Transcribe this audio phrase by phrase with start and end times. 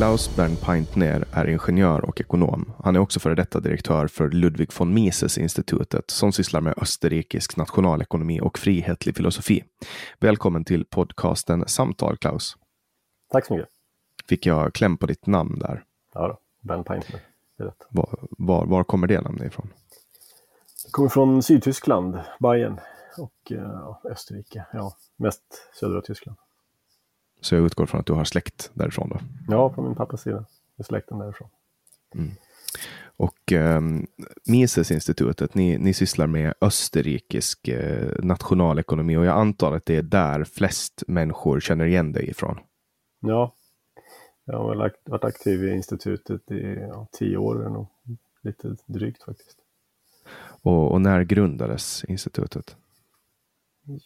[0.00, 2.72] Klaus Bernpaintner är ingenjör och ekonom.
[2.84, 8.40] Han är också före detta direktör för Ludwig von Mises-institutet som sysslar med österrikisk nationalekonomi
[8.40, 9.64] och frihetlig filosofi.
[10.18, 12.56] Välkommen till podcasten Samtal, Klaus.
[13.32, 13.68] Tack så mycket.
[14.28, 15.84] Fick jag kläm på ditt namn där?
[16.14, 16.38] Ja.
[16.60, 17.20] Bernpaintner.
[17.90, 19.68] Var, var, var kommer det namnet ifrån?
[20.84, 22.80] Det kommer från Sydtyskland, Bayern
[23.18, 24.66] och uh, Österrike.
[24.72, 25.42] Ja, mest
[25.80, 26.38] södra Tyskland.
[27.40, 29.18] Så jag utgår från att du har släkt därifrån då?
[29.48, 30.44] Ja, på min pappas sida.
[30.78, 31.48] är släkten därifrån.
[32.14, 32.30] Mm.
[33.16, 33.80] Och eh,
[34.46, 40.44] Mises-institutet, ni, ni sysslar med österrikisk eh, nationalekonomi och jag antar att det är där
[40.44, 42.58] flest människor känner igen dig ifrån?
[43.20, 43.54] Ja,
[44.44, 47.86] jag har varit aktiv i institutet i ja, tio år, nog
[48.42, 49.56] lite drygt faktiskt.
[50.62, 52.76] Och, och, när grundades institutet?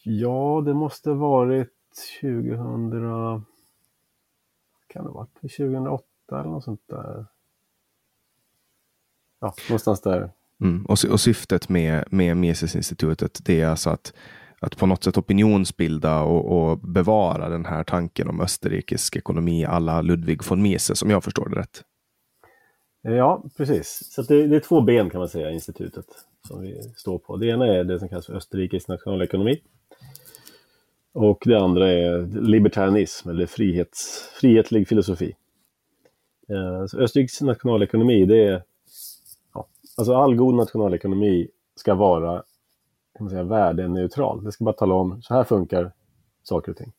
[0.05, 1.73] Ja, det måste varit
[2.21, 2.91] 2000...
[4.87, 7.27] Kan det ha varit 2008 eller något sånt där?
[9.41, 10.31] Ja, någonstans där.
[10.61, 10.85] Mm.
[10.85, 14.13] Och, och syftet med, med Mises-institutet det är alltså att,
[14.61, 20.03] att på något sätt opinionsbilda och, och bevara den här tanken om österrikisk ekonomi alla
[20.03, 21.83] Ludwig von Mises, om jag förstår det rätt.
[23.03, 24.13] Ja, precis.
[24.13, 26.07] Så det, det, är två ben kan man säga, institutet,
[26.49, 27.37] som vi står på.
[27.37, 29.61] Det ena är det som kallas för österrikisk nationalekonomi.
[31.15, 35.37] Och det andra är libertarianism, eller frihets, frihetlig filosofi.
[36.49, 38.63] Eh, så Österrikes nationalekonomi, det är...
[39.55, 39.67] Ja,
[39.97, 42.43] alltså all god nationalekonomi ska vara
[43.15, 44.45] kan man säga, värdeneutral.
[44.45, 45.93] Det ska bara tala om, så här funkar
[46.43, 46.93] saker och ting.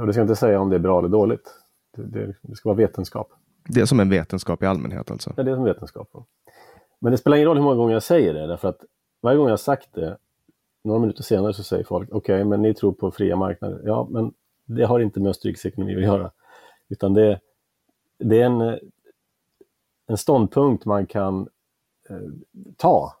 [0.00, 1.54] Och det ska inte säga om det är bra eller dåligt.
[1.96, 3.32] Det, det, det ska vara vetenskap.
[3.68, 5.32] Det är som en vetenskap i allmänhet alltså?
[5.36, 6.08] Ja, det är som vetenskap.
[6.98, 8.80] Men det spelar ingen roll hur många gånger jag säger det, därför att
[9.20, 10.18] varje gång jag har sagt det,
[10.82, 13.82] några minuter senare så säger folk, okej, okay, men ni tror på fria marknader.
[13.84, 14.32] Ja, men
[14.64, 16.30] det har inte med Österrikes ekonomi att göra,
[16.88, 17.40] utan det,
[18.18, 18.78] det är en,
[20.06, 21.48] en ståndpunkt man kan
[22.10, 22.16] eh,
[22.76, 23.16] ta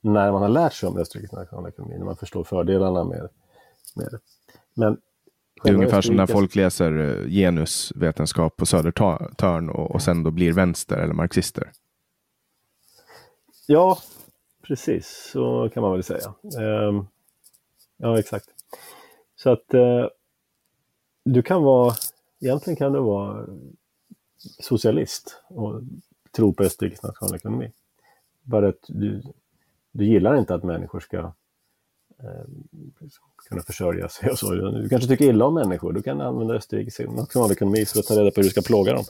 [0.00, 3.28] när man har lärt sig om Österrikes nationalekonomi, när man förstår fördelarna med,
[3.96, 4.18] med det.
[4.74, 4.98] Men
[5.62, 10.30] det är ungefär som när folk läser eh, genusvetenskap på Södertörn och, och sen då
[10.30, 11.72] blir vänster eller marxister.
[13.66, 13.98] Ja,
[14.62, 16.34] precis så kan man väl säga.
[16.58, 17.04] Eh,
[17.96, 18.46] ja, exakt.
[19.36, 20.06] Så att eh,
[21.24, 21.94] du kan vara,
[22.40, 23.46] egentligen kan du vara
[24.60, 25.82] socialist och
[26.36, 27.72] tro på Österrikes nationalekonomi.
[28.42, 29.22] Bara att du,
[29.92, 31.18] du gillar inte att människor ska
[32.18, 32.44] eh,
[33.48, 34.54] kunna försörja sig och så.
[34.54, 38.30] Du kanske tycker illa om människor, du kan använda Österrikes nationalekonomi för att ta reda
[38.30, 39.04] på hur du ska plåga dem.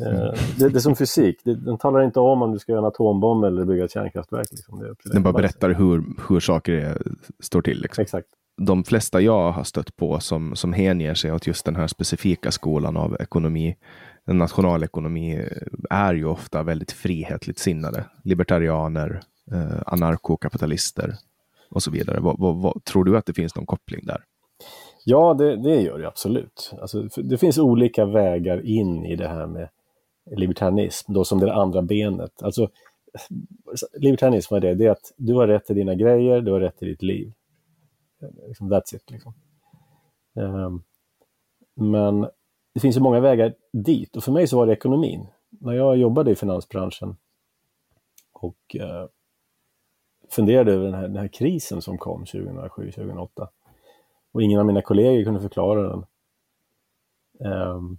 [0.00, 2.86] Eh, det, det, är som fysik, den talar inte om om du ska göra en
[2.86, 4.48] atombomb eller bygga ett kärnkraftverk.
[4.50, 4.96] Liksom.
[5.04, 7.02] Den bara berättar hur, hur saker är,
[7.40, 7.80] står till.
[7.80, 8.02] Liksom.
[8.02, 8.28] Exakt.
[8.56, 12.50] De flesta jag har stött på som, som hänger sig åt just den här specifika
[12.50, 13.76] skolan av ekonomi,
[14.26, 15.48] nationalekonomi,
[15.90, 18.04] är ju ofta väldigt frihetligt sinnade.
[18.24, 19.20] Libertarianer,
[19.52, 21.14] eh, anarkokapitalister
[21.70, 22.20] och så vidare.
[22.20, 24.24] Vad, vad, vad, tror du att det finns någon koppling där?
[25.10, 26.72] Ja, det, det gör det absolut.
[26.80, 29.68] Alltså, det finns olika vägar in i det här med
[30.30, 32.42] libertarianism, då som det andra benet.
[32.42, 32.68] Alltså,
[33.98, 36.78] libertarianism är det, det är att du har rätt till dina grejer, du har rätt
[36.78, 37.32] till ditt liv.
[38.46, 39.10] Liksom, that's it.
[39.10, 39.34] Liksom.
[40.34, 40.82] Um,
[41.74, 42.28] men
[42.74, 45.26] det finns ju många vägar dit och för mig så var det ekonomin.
[45.48, 47.16] När jag jobbade i finansbranschen
[48.32, 49.06] och uh,
[50.30, 53.48] funderade över den här, den här krisen som kom 2007-2008
[54.32, 56.04] och ingen av mina kollegor kunde förklara den.
[57.52, 57.98] Um,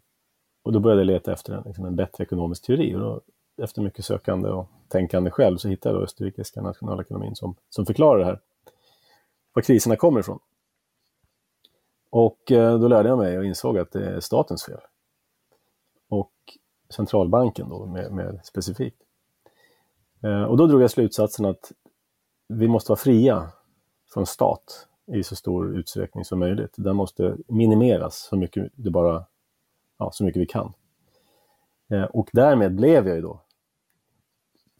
[0.64, 2.96] och då började jag leta efter en, liksom en bättre ekonomisk teori.
[2.96, 3.22] Och då,
[3.64, 8.20] efter mycket sökande och tänkande själv så hittade jag då österrikiska nationalekonomin som, som förklarar
[8.20, 8.40] det här.
[9.54, 10.40] Var kriserna kommer ifrån.
[12.10, 14.80] Och eh, då lärde jag mig och insåg att det är statens fel.
[16.10, 16.34] Och
[16.90, 19.02] centralbanken då med, med specifikt.
[20.24, 21.72] Eh, och då drog jag slutsatsen att
[22.48, 23.52] vi måste vara fria
[24.14, 26.74] från stat i så stor utsträckning som möjligt.
[26.76, 29.26] Den måste minimeras så mycket det bara,
[29.98, 30.74] ja, så mycket vi kan.
[31.90, 33.42] Eh, och därmed blev jag ju då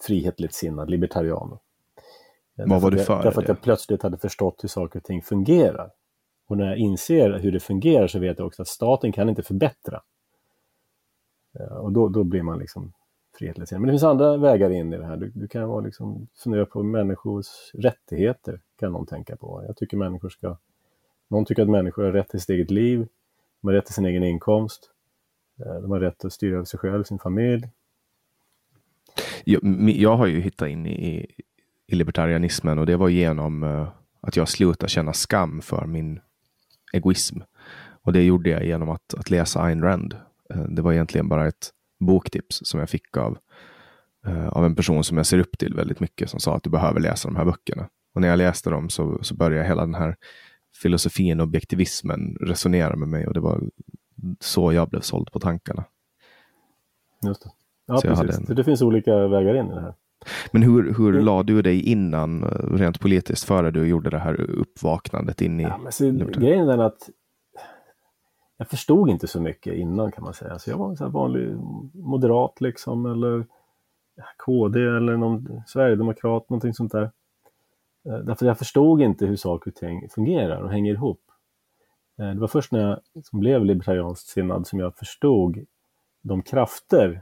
[0.02, 1.58] frihetligt sinnad, libertarian.
[2.58, 3.24] Eh, Vad var du för?
[3.24, 5.92] Därför att jag plötsligt hade förstått hur saker och ting fungerar.
[6.48, 9.44] Och när jag inser hur det fungerar så vet jag också att staten kan inte
[9.44, 10.02] förbättra.
[11.60, 12.94] Eh, och då, då blir man liksom
[13.42, 15.18] men det finns andra vägar in i det här.
[15.18, 19.64] Du, du kan vara liksom, fundera på människors rättigheter, kan någon tänka på.
[19.68, 20.58] Jag tycker människor ska...
[21.28, 23.08] Någon tycker att människor har rätt till sitt eget liv,
[23.62, 24.92] de har rätt till sin egen inkomst,
[25.60, 27.70] eh, de har rätt att styra över sig själv, sin familj.
[29.44, 31.28] Jag, jag har ju hittat in i,
[31.88, 33.88] i libertarianismen och det var genom eh,
[34.22, 36.20] att jag slutade känna skam för min
[36.94, 37.40] egoism.
[38.02, 40.16] Och det gjorde jag genom att, att läsa Ayn Rand.
[40.54, 43.38] Eh, det var egentligen bara ett boktips som jag fick av,
[44.28, 46.70] uh, av en person som jag ser upp till väldigt mycket som sa att du
[46.70, 47.90] behöver läsa de här böckerna.
[48.14, 50.16] Och när jag läste dem så, så började hela den här
[50.82, 53.62] filosofin och objektivismen resonera med mig och det var
[54.40, 55.84] så jag blev såld på tankarna.
[57.26, 57.50] Just det.
[57.86, 58.50] Ja, precis.
[58.50, 58.56] En...
[58.56, 59.94] Det finns olika vägar in i det här.
[60.52, 61.26] Men hur, hur mm.
[61.26, 65.64] la du dig innan, eh, rent politiskt, före du gjorde det här uppvaknandet in i...
[65.64, 67.10] Ja, men så, grejen är att
[68.60, 70.60] jag förstod inte så mycket innan kan man säga.
[70.60, 71.56] Så jag var en vanlig
[71.94, 73.46] moderat liksom, eller
[74.38, 77.12] KD eller någon sverigedemokrat, någonting sånt där.
[78.06, 81.22] Eh, därför jag förstod inte hur saker och ting fungerar och hänger ihop.
[82.20, 85.66] Eh, det var först när jag liksom blev libertarianskt sinnad som jag förstod
[86.22, 87.22] de krafter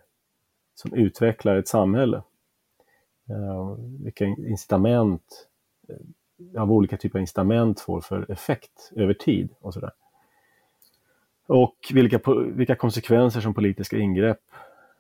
[0.76, 2.18] som utvecklar ett samhälle.
[3.30, 5.48] Eh, vilka incitament,
[6.58, 9.92] av olika typer av incitament får för effekt över tid och sådär.
[11.48, 14.42] Och vilka, vilka konsekvenser som politiska ingrepp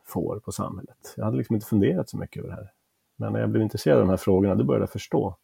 [0.05, 1.13] får på samhället.
[1.17, 2.71] Jag hade liksom inte funderat så mycket över det här.
[3.15, 5.35] Men när jag blev intresserad av de här frågorna, då började jag förstå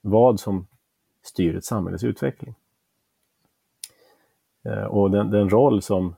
[0.00, 0.66] vad som
[1.22, 2.54] styr ett samhälles utveckling.
[4.64, 6.16] Eh, och den, den roll som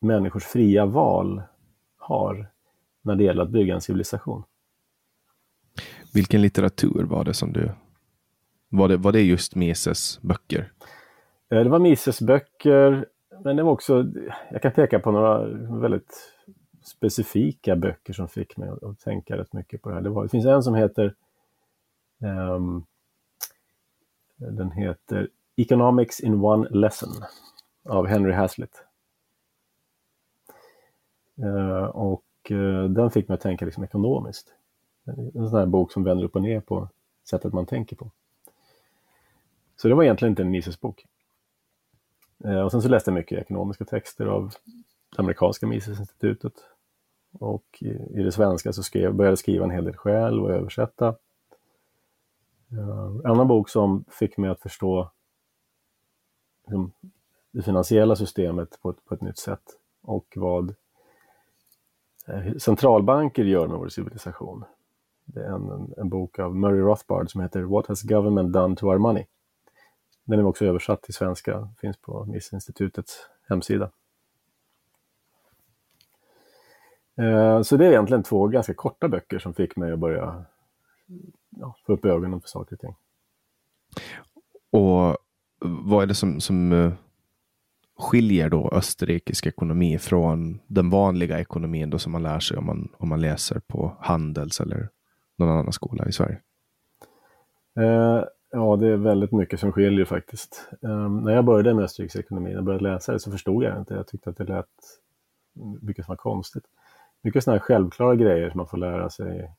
[0.00, 1.42] människors fria val
[1.96, 2.46] har
[3.02, 4.44] när det gäller att bygga en civilisation.
[6.14, 7.70] Vilken litteratur var det som du...
[8.68, 10.72] Var det, var det just Mises böcker?
[11.50, 13.06] Eh, det var Mises böcker,
[13.44, 14.04] men det var också...
[14.50, 15.44] Jag kan peka på några
[15.80, 16.34] väldigt
[16.82, 20.02] specifika böcker som fick mig att tänka rätt mycket på det här.
[20.02, 21.14] Det, var, det finns en som heter
[22.18, 22.86] um,
[24.36, 27.08] den heter Economics in one lesson
[27.84, 28.84] av Henry Hazlitt.
[31.42, 34.54] Uh, och uh, den fick mig att tänka liksom ekonomiskt.
[35.34, 36.88] En sån här bok som vänder upp och ner på
[37.24, 38.10] sättet man tänker på.
[39.76, 41.06] Så det var egentligen inte en Mises-bok.
[42.44, 44.54] Eh, och sen så läste jag mycket ekonomiska texter av
[45.16, 46.52] det amerikanska Misesinstitutet.
[47.32, 51.08] Och i, det svenska så skrev, började jag skriva en hel del själv och översätta.
[52.72, 55.10] Eh, en annan bok som fick mig att förstå
[56.64, 56.92] liksom,
[57.50, 59.62] det finansiella systemet på ett, på ett nytt sätt
[60.02, 60.74] och vad
[62.26, 64.64] eh, centralbanker gör med vår civilisation.
[65.24, 68.76] Det är en, en, en, bok av Murray Rothbard som heter What has government done
[68.76, 69.26] to our money?
[70.28, 73.90] Den är också översatt till svenska, finns på Missinstitutets hemsida.
[77.16, 80.44] Eh, så det är egentligen två ganska korta böcker som fick mig att börja
[81.50, 82.94] ja, få upp ögonen för saker och ting.
[84.70, 85.16] Och
[85.60, 86.92] vad är det som, som eh,
[87.98, 92.88] skiljer då österrikisk ekonomi från den vanliga ekonomin då som man lär sig om man,
[92.98, 94.88] om man läser på Handels eller
[95.36, 96.40] någon annan skola i Sverige?
[98.50, 100.68] Ja, det är väldigt mycket som skiljer faktiskt.
[100.80, 103.94] Um, när jag började med österriksekonomi, när jag började läsa det, så förstod jag inte.
[103.94, 104.66] Jag tyckte att det lät
[105.80, 106.64] mycket som var konstigt.
[107.22, 109.54] Mycket sådana här självklara grejer som man får lära sig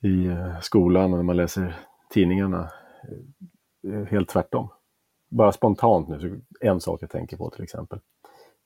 [0.00, 1.76] i eh, skolan och när man läser
[2.10, 2.70] tidningarna.
[3.82, 4.68] Eh, helt tvärtom
[5.34, 8.00] bara spontant nu, en sak jag tänker på till exempel.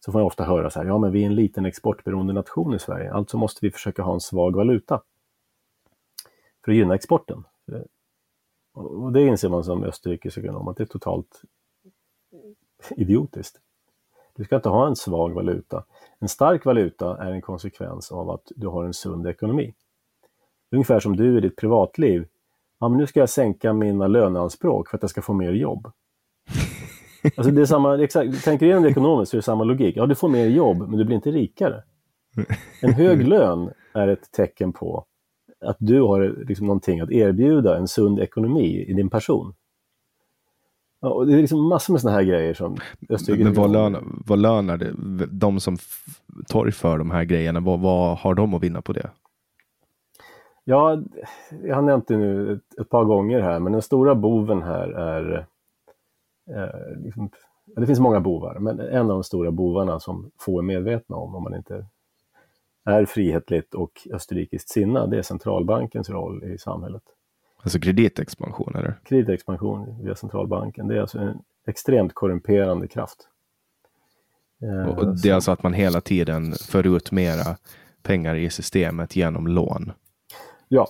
[0.00, 2.74] Så får jag ofta höra så här, ja men vi är en liten exportberoende nation
[2.74, 5.02] i Sverige, alltså måste vi försöka ha en svag valuta.
[6.64, 7.44] För att gynna exporten.
[8.78, 11.42] Och det inser man som österrikisk ekonom att det är totalt
[12.96, 13.60] idiotiskt.
[14.36, 15.84] Du ska inte ha en svag valuta.
[16.18, 19.74] En stark valuta är en konsekvens av att du har en sund ekonomi.
[20.70, 22.26] Ungefär som du i ditt privatliv.
[22.80, 25.92] Ja, men nu ska jag sänka mina löneanspråk för att jag ska få mer jobb.
[27.36, 29.96] Alltså det är samma, exakt, tänker igenom det ekonomiskt så är det samma logik.
[29.96, 31.82] Ja, du får mer jobb, men du blir inte rikare.
[32.82, 35.04] En hög lön är ett tecken på
[35.60, 39.54] att du har liksom någonting att erbjuda, en sund ekonomi i din person.
[41.00, 42.76] Ja, och det är liksom massor med sådana här grejer som
[43.08, 43.44] Österrike...
[43.44, 44.92] Men vad lönar, vad lönar det?
[45.26, 45.76] De som
[46.48, 49.10] torgför de här grejerna, vad, vad har de att vinna på det?
[50.64, 51.02] Ja,
[51.62, 54.88] jag har nämnt det nu ett, ett par gånger här, men den stora boven här
[54.88, 55.46] är
[56.50, 57.30] eh, liksom,
[57.76, 61.34] det finns många bovar, men en av de stora bovarna som få är medvetna om,
[61.34, 61.86] om man inte
[62.88, 67.02] är frihetligt och österrikiskt sinnad, det är centralbankens roll i samhället.
[67.62, 69.00] Alltså kreditexpansion eller?
[69.04, 73.28] Kreditexpansion via centralbanken, det är alltså en extremt korrumperande kraft.
[74.62, 77.56] Eh, och det är alltså att man hela tiden för ut mera
[78.02, 79.92] pengar i systemet genom lån?
[80.68, 80.88] Ja.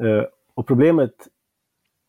[0.00, 1.14] Eh, och problemet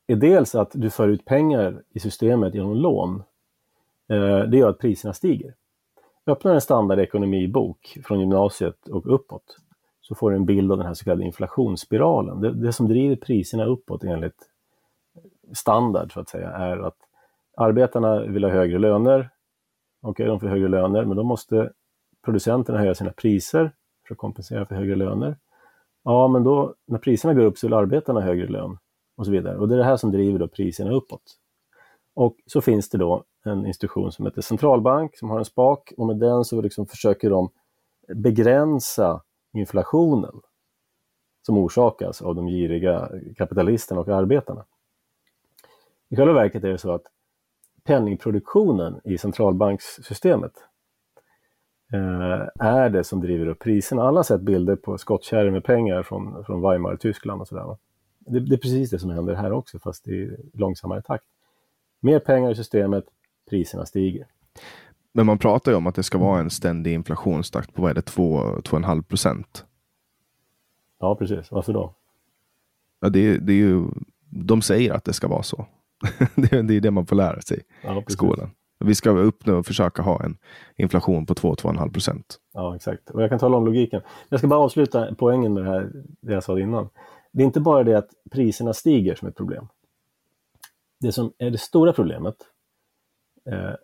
[0.07, 3.23] är dels att du för ut pengar i systemet genom lån.
[4.09, 5.55] Eh, det gör att priserna stiger.
[6.27, 9.57] Öppnar en standardekonomibok från gymnasiet och uppåt
[10.01, 12.41] så får du en bild av den här så kallade inflationsspiralen.
[12.41, 14.49] Det, det som driver priserna uppåt enligt
[15.53, 16.97] standard så att säga är att
[17.57, 19.29] arbetarna vill ha högre löner.
[20.01, 21.71] Okej, okay, de får högre löner, men då måste
[22.25, 23.71] producenterna höja sina priser
[24.07, 25.37] för att kompensera för högre löner.
[26.03, 28.77] Ja, men då när priserna går upp så vill arbetarna ha högre lön
[29.17, 29.57] och så vidare.
[29.57, 31.23] Och det är det här som driver då priserna uppåt.
[32.13, 36.07] Och så finns det då en institution som heter centralbank som har en spak och
[36.07, 37.49] med den så liksom försöker de
[38.15, 39.21] begränsa
[39.53, 40.41] inflationen
[41.45, 44.65] som orsakas av de giriga kapitalisterna och arbetarna.
[46.09, 47.03] I själva verket är det så att
[47.83, 50.53] penningproduktionen i centralbankssystemet
[51.93, 54.03] eh, är det som driver upp priserna.
[54.03, 57.77] Alla har sett bilder på skottkärror med pengar från, från Weimar, Tyskland och sådär
[58.25, 61.25] det, det, är precis det som händer här också, fast i långsammare takt.
[61.99, 63.05] Mer pengar i systemet,
[63.51, 64.27] priserna stiger.
[65.13, 67.95] Men man pratar ju om att det ska vara en ständig inflationstakt på vad är
[67.95, 69.65] det, 2-2,5 procent?
[70.99, 71.51] Ja, precis.
[71.51, 71.93] Varför då?
[72.99, 73.85] Ja, det, det är ju,
[74.29, 75.65] de säger att det ska vara så.
[76.35, 78.51] det, är, det är det man får lära sig ja, i skolan.
[78.79, 80.37] Vi ska uppnå och försöka ha en
[80.75, 82.37] inflation på 2-2,5 procent.
[82.53, 83.09] Ja, exakt.
[83.09, 84.01] Och jag kan tala om logiken.
[84.29, 85.91] Jag ska bara avsluta poängen med det här,
[86.21, 86.89] det jag sa innan.
[87.31, 89.67] Det är inte bara det att priserna stiger som ett problem.
[90.99, 92.35] Det som är det stora problemet,
[93.45, 93.75] eh,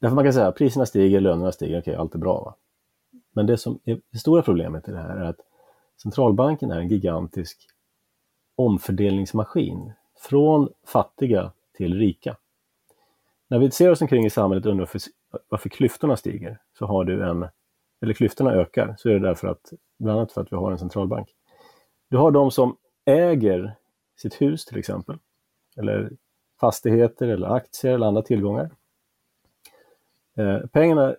[0.00, 2.44] därför man kan säga att priserna stiger, lönerna stiger, okej, okay, allt är bra.
[2.44, 2.54] Va?
[3.32, 5.40] Men det som är det stora problemet i det här är att
[6.02, 7.68] centralbanken är en gigantisk
[8.56, 12.36] omfördelningsmaskin från fattiga till rika.
[13.48, 14.88] När vi ser oss omkring i samhället och undrar
[15.48, 17.48] varför, klyftorna stiger, så har du en,
[18.00, 20.78] eller klyftorna ökar, så är det därför att, bland annat för att vi har en
[20.78, 21.28] centralbank.
[22.08, 23.76] Du har de som äger
[24.16, 25.18] sitt hus till exempel,
[25.76, 26.10] eller
[26.60, 28.70] fastigheter eller aktier eller andra tillgångar.
[30.36, 31.16] Eh, pengarna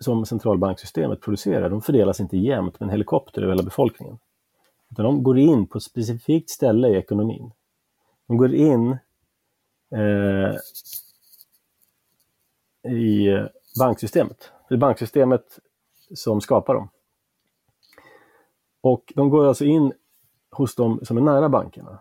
[0.00, 4.18] som centralbanksystemet producerar, de fördelas inte jämnt med en helikopter över hela befolkningen.
[4.90, 7.52] Utan de går in på ett specifikt ställe i ekonomin.
[8.26, 8.98] De går in
[9.90, 10.54] eh,
[12.92, 13.28] i
[13.78, 14.52] banksystemet.
[14.68, 15.58] Det är banksystemet
[16.14, 16.88] som skapar dem.
[18.80, 19.92] Och de går alltså in
[20.50, 21.98] hos de som är nära bankerna.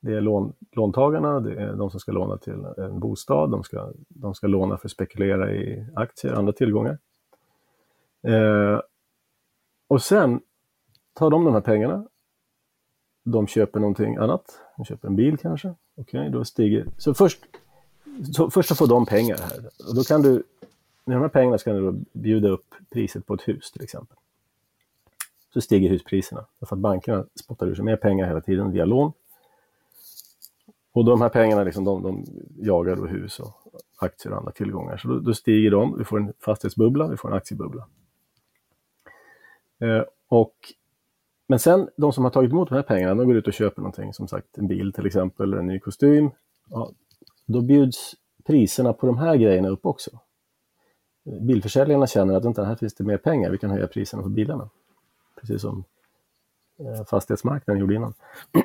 [0.00, 3.92] Det är lån, låntagarna, det är de som ska låna till en bostad, de ska,
[4.08, 6.98] de ska låna för att spekulera i aktier och andra tillgångar.
[8.22, 8.80] Eh,
[9.88, 10.40] och sen
[11.12, 12.06] tar de de här pengarna,
[13.24, 16.86] de köper någonting annat, de köper en bil kanske, okej, okay, då stiger...
[16.98, 17.38] Så först,
[18.32, 20.42] så först så får de pengar här, och då kan du,
[21.04, 24.16] med de här pengarna ska du bjuda upp priset på ett hus till exempel.
[25.52, 29.12] Så stiger huspriserna, för att bankerna spottar ur sig mer pengar hela tiden via lån.
[30.96, 32.24] Och de här pengarna liksom, de, de
[32.56, 33.52] jagar då hus och
[33.98, 34.96] aktier och andra tillgångar.
[34.96, 37.86] Så då, då stiger de, vi får en fastighetsbubbla, vi får en aktiebubbla.
[39.78, 40.54] Eh, och,
[41.46, 43.82] men sen de som har tagit emot de här pengarna, de går ut och köper
[43.82, 46.30] någonting, som sagt en bil till exempel, eller en ny kostym.
[46.70, 46.90] Ja,
[47.46, 50.10] då bjuds priserna på de här grejerna upp också.
[51.26, 54.28] Eh, bilförsäljarna känner att inte, här finns det mer pengar, vi kan höja priserna på
[54.28, 54.70] bilarna.
[55.40, 55.84] Precis som
[56.78, 58.14] eh, fastighetsmarknaden gjorde innan.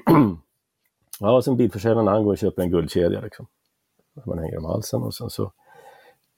[1.20, 3.22] ja, och sen bilförsäljaren han går och köper en guldkedja.
[3.22, 3.48] Liksom.
[4.25, 5.44] Man hänger om halsen och sen så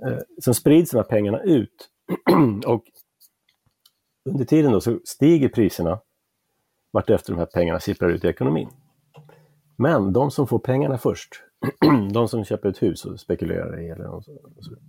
[0.05, 1.89] eh, sen sprids de här pengarna ut.
[2.65, 2.83] och
[4.29, 5.99] under tiden då så stiger priserna
[6.91, 8.69] vartefter de här pengarna sipprar ut i ekonomin.
[9.75, 11.29] Men de som får pengarna först,
[12.13, 14.23] de som köper ett hus och spekulerar i eller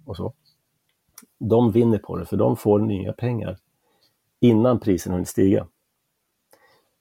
[0.07, 0.35] och så,
[1.39, 3.59] de vinner på det för de får nya pengar
[4.41, 5.67] innan priserna hunnit stiga.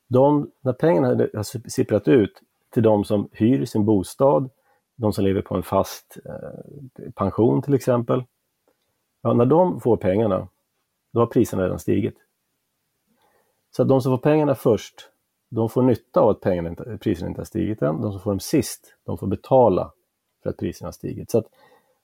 [0.08, 2.32] De, när pengarna har sipprat ut
[2.74, 4.50] till de som hyr sin bostad,
[4.96, 8.24] de som lever på en fast eh, pension till exempel.
[9.22, 10.48] Ja, när de får pengarna,
[11.14, 12.16] då har priserna redan stigit.
[13.76, 15.10] Så att de som får pengarna först,
[15.50, 18.02] de får nytta av att pengarna inte, priserna inte har stigit än.
[18.02, 19.92] De som får dem sist, de får betala
[20.44, 21.32] för att priserna har stigit.
[21.32, 21.46] Så att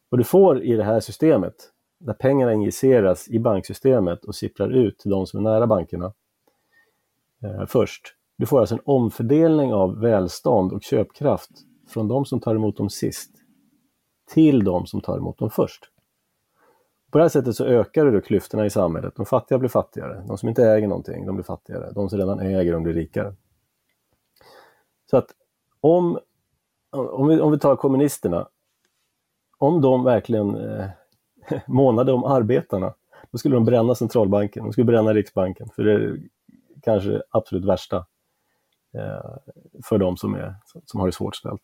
[0.09, 1.55] vad du får i det här systemet,
[1.97, 6.13] när pengarna injiceras i banksystemet och sipprar ut till de som är nära bankerna
[7.43, 8.15] eh, först.
[8.39, 11.49] Du får alltså en omfördelning av välstånd och köpkraft
[11.87, 13.31] från de som tar emot dem sist
[14.29, 15.83] till de som tar emot dem först.
[17.11, 19.13] På det här sättet så ökar du klyftorna i samhället.
[19.15, 20.23] De fattiga blir fattigare.
[20.27, 21.91] De som inte äger någonting, de blir fattigare.
[21.91, 23.35] De som redan äger, de blir rikare.
[25.09, 25.27] Så att
[25.81, 26.19] om,
[26.91, 28.47] om, vi, om vi tar kommunisterna,
[29.57, 30.85] om de verkligen eh,
[31.67, 32.93] månade om arbetarna,
[33.31, 36.19] då skulle de bränna centralbanken, de skulle bränna Riksbanken, för det är
[36.81, 38.05] kanske absolut värsta
[38.93, 39.37] Eh,
[39.83, 41.61] för de som, är, som har det svårt ställt.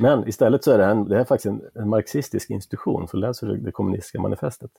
[0.00, 3.46] Men istället så är det, en, det är faktiskt en, en marxistisk institution, som läser
[3.46, 4.70] du det kommunistiska manifestet.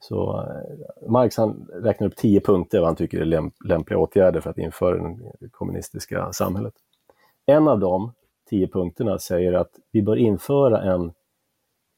[0.00, 4.50] Så eh, Marx han räknar upp tio punkter vad han tycker är lämpliga åtgärder för
[4.50, 6.74] att införa det kommunistiska samhället.
[7.46, 8.12] En av de
[8.50, 11.12] tio punkterna säger att vi bör införa en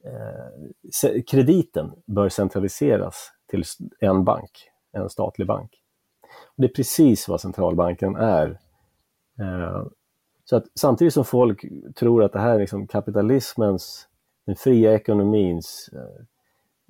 [0.05, 3.65] eh, krediten bör centraliseras till
[4.01, 5.84] en bank, en statlig bank.
[6.57, 8.61] Det är precis vad centralbanken är.
[9.41, 9.87] Eh,
[10.45, 11.65] så att samtidigt som folk
[11.95, 14.09] tror att det här är liksom kapitalismens,
[14.47, 16.25] den fria ekonomins eh,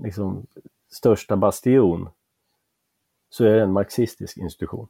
[0.05, 0.47] liksom,
[0.91, 2.09] största bastion,
[3.31, 4.89] så är det en marxistisk institution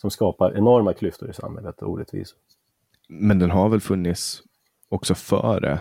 [0.00, 2.38] som skapar enorma klyftor i samhället och orättvisor.
[3.08, 4.42] Men den har väl funnits
[4.88, 5.80] också före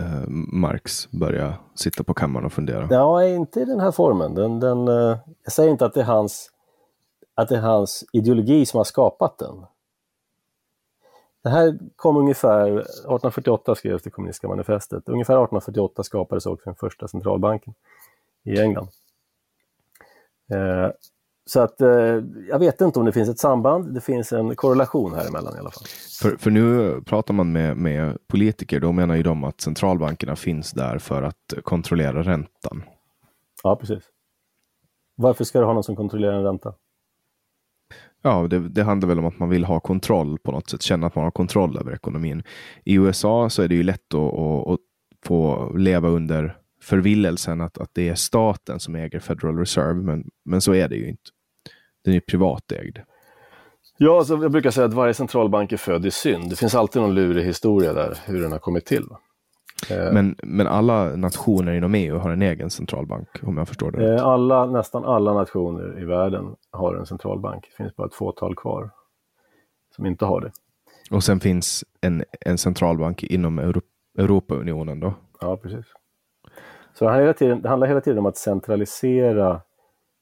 [0.00, 2.88] eh, Marx börja sitta på kammaren och fundera?
[2.90, 4.34] Ja, inte i den här formen.
[4.34, 6.50] Den, den, eh, jag säger inte att det, är hans,
[7.34, 9.66] att det är hans ideologi som har skapat den.
[11.42, 15.08] Det här kom ungefär 1848 skrevs det kommunistiska manifestet.
[15.08, 17.74] Ungefär 1848 skapades också den första centralbanken
[18.44, 18.88] i England.
[20.52, 20.90] Eh,
[21.50, 21.88] så att eh,
[22.48, 23.94] jag vet inte om det finns ett samband.
[23.94, 25.84] Det finns en korrelation här emellan i alla fall.
[26.20, 30.72] För, för nu pratar man med, med politiker, då menar ju de att centralbankerna finns
[30.72, 32.82] där för att kontrollera räntan.
[33.62, 34.04] Ja, precis.
[35.16, 36.74] Varför ska du ha någon som kontrollerar en ränta?
[38.22, 41.06] Ja, det, det, handlar väl om att man vill ha kontroll på något sätt, känna
[41.06, 42.42] att man har kontroll över ekonomin.
[42.84, 44.80] I USA så är det ju lätt att, att, att
[45.26, 50.60] få leva under förvillelsen att, att det är staten som äger Federal Reserve, men, men
[50.60, 51.30] så är det ju inte.
[52.06, 52.98] Den är privatägd.
[53.98, 56.50] Ja, alltså jag brukar säga att varje centralbank är född i synd.
[56.50, 59.06] Det finns alltid någon lurig historia där, hur den har kommit till.
[59.90, 64.14] Eh, men, men alla nationer inom EU har en egen centralbank, om jag förstår det?
[64.14, 67.64] Eh, alla, nästan alla nationer i världen har en centralbank.
[67.64, 68.90] Det finns bara ett fåtal kvar
[69.96, 70.50] som inte har det.
[71.10, 73.80] Och sen finns en, en centralbank inom Euro
[74.18, 75.14] Europaunionen då?
[75.40, 75.86] Ja, precis.
[76.98, 79.60] Så det, hela tiden, det handlar hela tiden om att centralisera,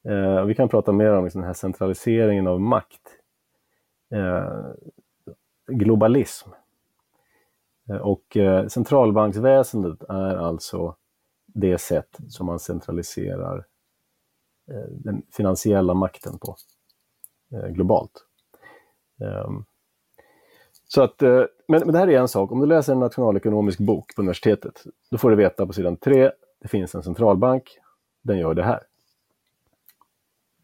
[0.09, 3.01] eh, vi kan prata mer om liksom den här centraliseringen av makt.
[4.15, 4.73] Eh,
[5.67, 6.51] globalism
[7.91, 10.97] Eh, och eh, centralbanksväsendet är alltså
[11.47, 13.67] det sätt som man centraliserar
[14.71, 16.57] eh, den finansiella makten på
[17.53, 18.27] eh, globalt.
[19.21, 19.51] Eh,
[20.89, 23.79] så att, eh, men, men det här är en sak, om du läser en nationalekonomisk
[23.79, 27.79] bok på universitetet, då får du veta på sidan 3, det finns en centralbank,
[28.23, 28.83] den gör det här.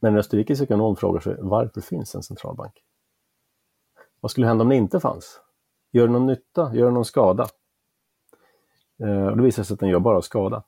[0.01, 2.73] Men en österrikisk ekonom frågar sig, varför finns en centralbank?
[4.21, 5.41] Vad skulle hända om det inte fanns?
[5.93, 6.75] Gör det någon nytta?
[6.75, 7.47] Gör det någon skada?
[9.03, 10.63] Eh, och det visar sig att den gör bara skada.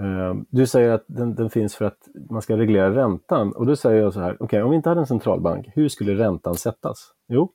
[0.00, 3.76] Eh, du säger att den, den, finns för att man ska reglera räntan och då
[3.76, 6.54] säger jag så här, okej okay, om vi inte hade en centralbank, hur skulle räntan
[6.54, 7.12] sättas?
[7.28, 7.52] Jo,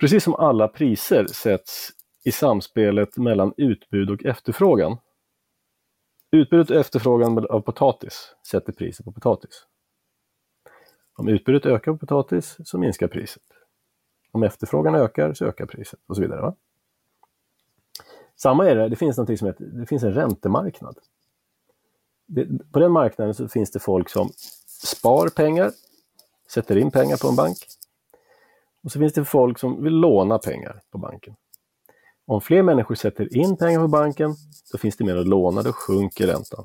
[0.00, 1.90] precis som alla priser sätts
[2.24, 4.96] i samspelet mellan utbud och efterfrågan.
[6.32, 9.66] Utbudet och efterfrågan av potatis sätter priset på potatis.
[11.14, 13.42] Om utbudet ökar på potatis så minskar priset.
[14.32, 16.40] Om efterfrågan ökar så ökar priset och så vidare.
[16.40, 16.54] Va?
[18.36, 20.98] Samma är det, det finns som heter, det finns en räntemarknad.
[22.26, 24.30] Det, på den marknaden så finns det folk som
[24.66, 25.72] spar pengar,
[26.48, 27.56] sätter in pengar på en bank.
[28.82, 31.36] Och så finns det folk som vill låna pengar på banken.
[32.30, 34.34] Om fler människor sätter in pengar på banken,
[34.72, 36.64] då finns det mer att låna, då sjunker räntan.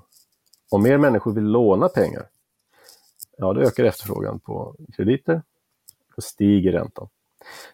[0.72, 2.28] Om mer människor vill låna pengar,
[3.38, 5.42] ja då ökar efterfrågan på krediter
[6.16, 7.08] då stiger räntan.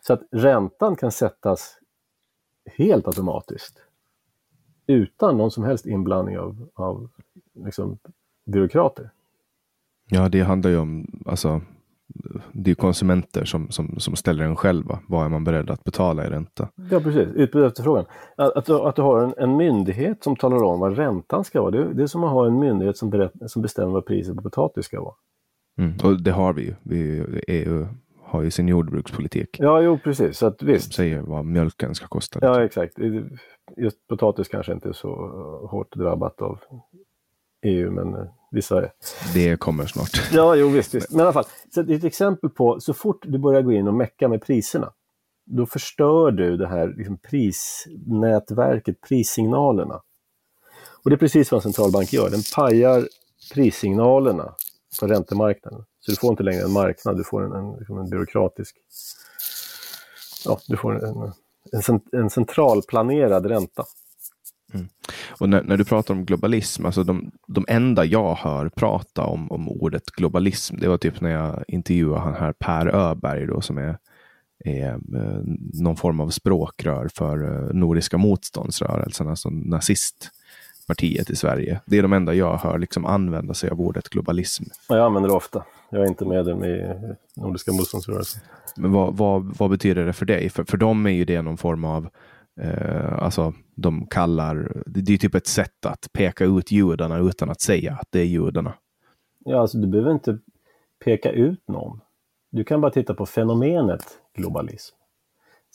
[0.02, 1.78] Så att räntan kan sättas
[2.66, 3.82] helt automatiskt
[4.88, 7.10] utan någon som helst inblandning av, av
[7.54, 7.98] liksom,
[8.46, 9.12] byråkrater.
[10.10, 11.62] Ja, det handlar ju om, alltså,
[12.52, 15.00] det är konsumenter som, som, som ställer den själva.
[15.08, 16.68] Vad är man beredd att betala i ränta?
[16.92, 17.28] Ja, precis.
[17.36, 18.06] Utbud efterfrågan.
[18.38, 21.72] Att, att, att du har en, en, myndighet som talar om vad räntan ska vara.
[21.72, 24.42] Det, det är som att ha en myndighet som, berätt, som bestämmer vad priset på
[24.42, 25.16] potatis ska vara.
[25.78, 26.76] Mm, och det har vi ju.
[26.84, 27.88] Vi, EU
[28.24, 29.58] har ju sin jordbrukspolitik.
[29.60, 30.38] Ja, jo precis.
[30.38, 30.84] Så att, visst.
[30.84, 32.40] Som säger vad mjölken ska kosta.
[32.42, 32.94] Ja, exakt.
[33.78, 35.10] Just potatis kanske inte är så
[35.72, 36.60] hårt drabbat av
[37.62, 38.92] EU, men eh, vissa är.
[39.34, 40.30] Det kommer snart.
[40.32, 40.94] Ja, jo visst.
[40.94, 41.12] visst.
[41.12, 43.72] Men i alla fall, så det är ett exempel på så fort du börjar gå
[43.72, 44.94] in och mecka med priserna,
[45.46, 50.02] då förstör du det här liksom, prisnätverket, prissignalerna.
[51.04, 53.08] Och det är precis vad en centralbank gör, den pajar
[53.54, 54.56] prissignalerna
[55.00, 55.86] på räntemarknaden.
[56.00, 58.76] Så du får inte längre en marknad, du får en, en, liksom en byråkratisk...
[60.46, 61.32] Ja, du får en,
[61.72, 63.84] en, en centralplanerad ränta.
[64.74, 64.88] Mm.
[65.40, 69.52] Och när, när, du pratar om globalism, alltså de, de enda jag hör prata om,
[69.52, 73.78] om ordet globalism, det var typ när jag intervjuade han här Per Öberg då, som
[73.78, 73.98] är,
[74.66, 75.42] är eh,
[75.74, 81.82] någon form av språkrör för eh, Nordiska motståndsrörelsen, alltså nazistpartiet i Sverige.
[81.86, 84.64] Det är de enda jag hör liksom använda sig av ordet globalism.
[84.90, 85.64] Jag använder det ofta.
[85.90, 86.96] Jag är inte medlem i
[87.36, 88.42] Nordiska motståndsrörelsen.
[88.76, 90.50] Men vad, vad, vad betyder det för dig?
[90.50, 92.10] För, för dem är ju det någon form av
[92.60, 97.62] Eh, alltså, de kallar, det är typ ett sätt att peka ut judarna utan att
[97.62, 98.74] säga att det är judarna.
[99.46, 100.40] Ja, alltså du behöver inte
[101.06, 102.00] peka ut någon.
[102.50, 104.96] Du kan bara titta på fenomenet globalism.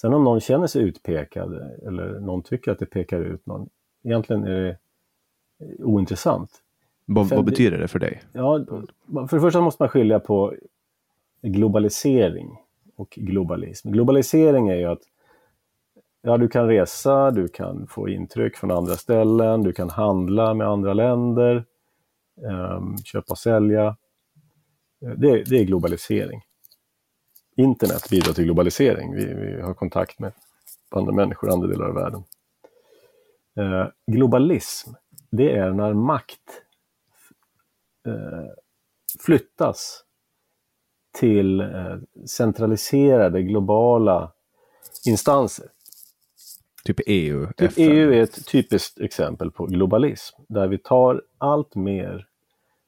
[0.00, 1.52] Sen om någon känner sig utpekad
[1.86, 3.68] eller någon tycker att det pekar ut någon,
[4.04, 4.78] egentligen är det
[5.84, 6.50] ointressant.
[7.04, 8.22] Vad, vad betyder det för dig?
[8.32, 8.64] Ja,
[9.28, 10.54] för det första måste man skilja på
[11.42, 12.58] globalisering
[12.96, 13.90] och globalism.
[13.90, 15.02] Globalisering är ju att
[16.26, 20.66] ja, du kan resa, du kan få intryck från andra ställen, du kan handla med
[20.66, 21.64] andra länder,
[22.46, 23.96] ehm, köpa och sälja.
[25.02, 26.40] Eh, det, det, är globalisering.
[27.56, 29.14] Internet bidrar till globalisering.
[29.14, 30.32] Vi, vi har kontakt med
[30.90, 32.24] andra människor i andra delar av världen.
[33.56, 34.90] Eh, globalism,
[35.30, 36.62] det är när makt
[38.06, 38.50] eh,
[39.26, 40.04] flyttas
[41.18, 41.64] till
[42.26, 44.32] centraliserade globala
[45.06, 45.66] instanser.
[46.86, 47.46] Typ EU?
[47.46, 47.84] Typ FN.
[47.84, 52.26] EU är ett typiskt exempel på globalism, där vi tar allt mer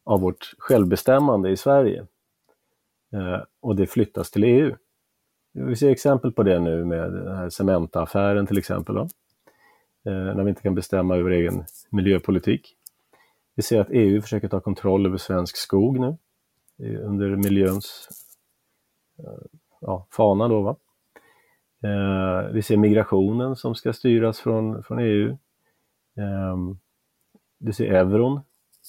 [0.05, 2.07] av vårt självbestämmande i Sverige
[3.13, 4.77] eh, och det flyttas till EU.
[5.53, 9.03] Vi ser exempel på det nu med den här Cementa-affären till exempel, då,
[10.05, 12.75] eh, när vi inte kan bestämma över egen miljöpolitik.
[13.55, 16.17] Vi ser att EU försöker ta kontroll över svensk skog nu
[17.05, 18.09] under miljöns
[19.19, 19.47] eh,
[19.81, 20.49] ja, fana.
[20.49, 20.77] Då, va?
[21.85, 25.31] Eh, vi ser migrationen som ska styras från, från EU.
[26.19, 26.57] Eh,
[27.59, 28.41] du ser euron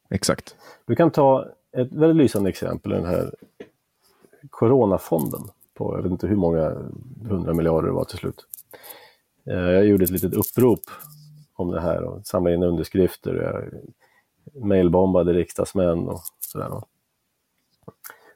[0.09, 0.55] Exakt.
[0.85, 3.35] Du kan ta ett väldigt lysande exempel, är den här
[4.49, 5.41] Coronafonden
[5.73, 6.69] på, jag vet inte hur många
[7.29, 8.47] hundra miljarder det var till slut.
[9.45, 10.79] Eh, jag gjorde ett litet upprop
[11.53, 13.35] om det här och samlade in underskrifter.
[13.35, 16.81] Jag mailbombade riksdagsmän och sådär.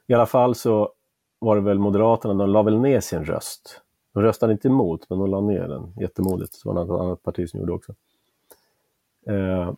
[0.06, 0.92] I alla fall så
[1.38, 3.80] var det väl Moderaterna, de la väl ner sin röst.
[4.12, 6.60] De röstade inte emot, men de la ner den jättemodigt.
[6.62, 7.94] Det var något annat parti som gjorde också.
[9.26, 9.72] Eh,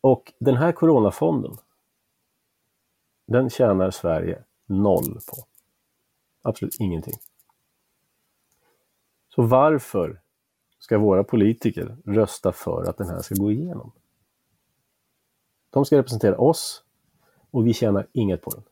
[0.00, 1.56] och den här coronafonden,
[3.26, 5.36] den tjänar Sverige noll på.
[6.42, 7.14] Absolut ingenting.
[9.34, 10.20] Så varför
[10.78, 13.92] ska våra politiker rösta för att den här ska gå igenom?
[15.70, 16.82] De ska representera oss
[17.50, 18.62] och vi tjänar inget på den.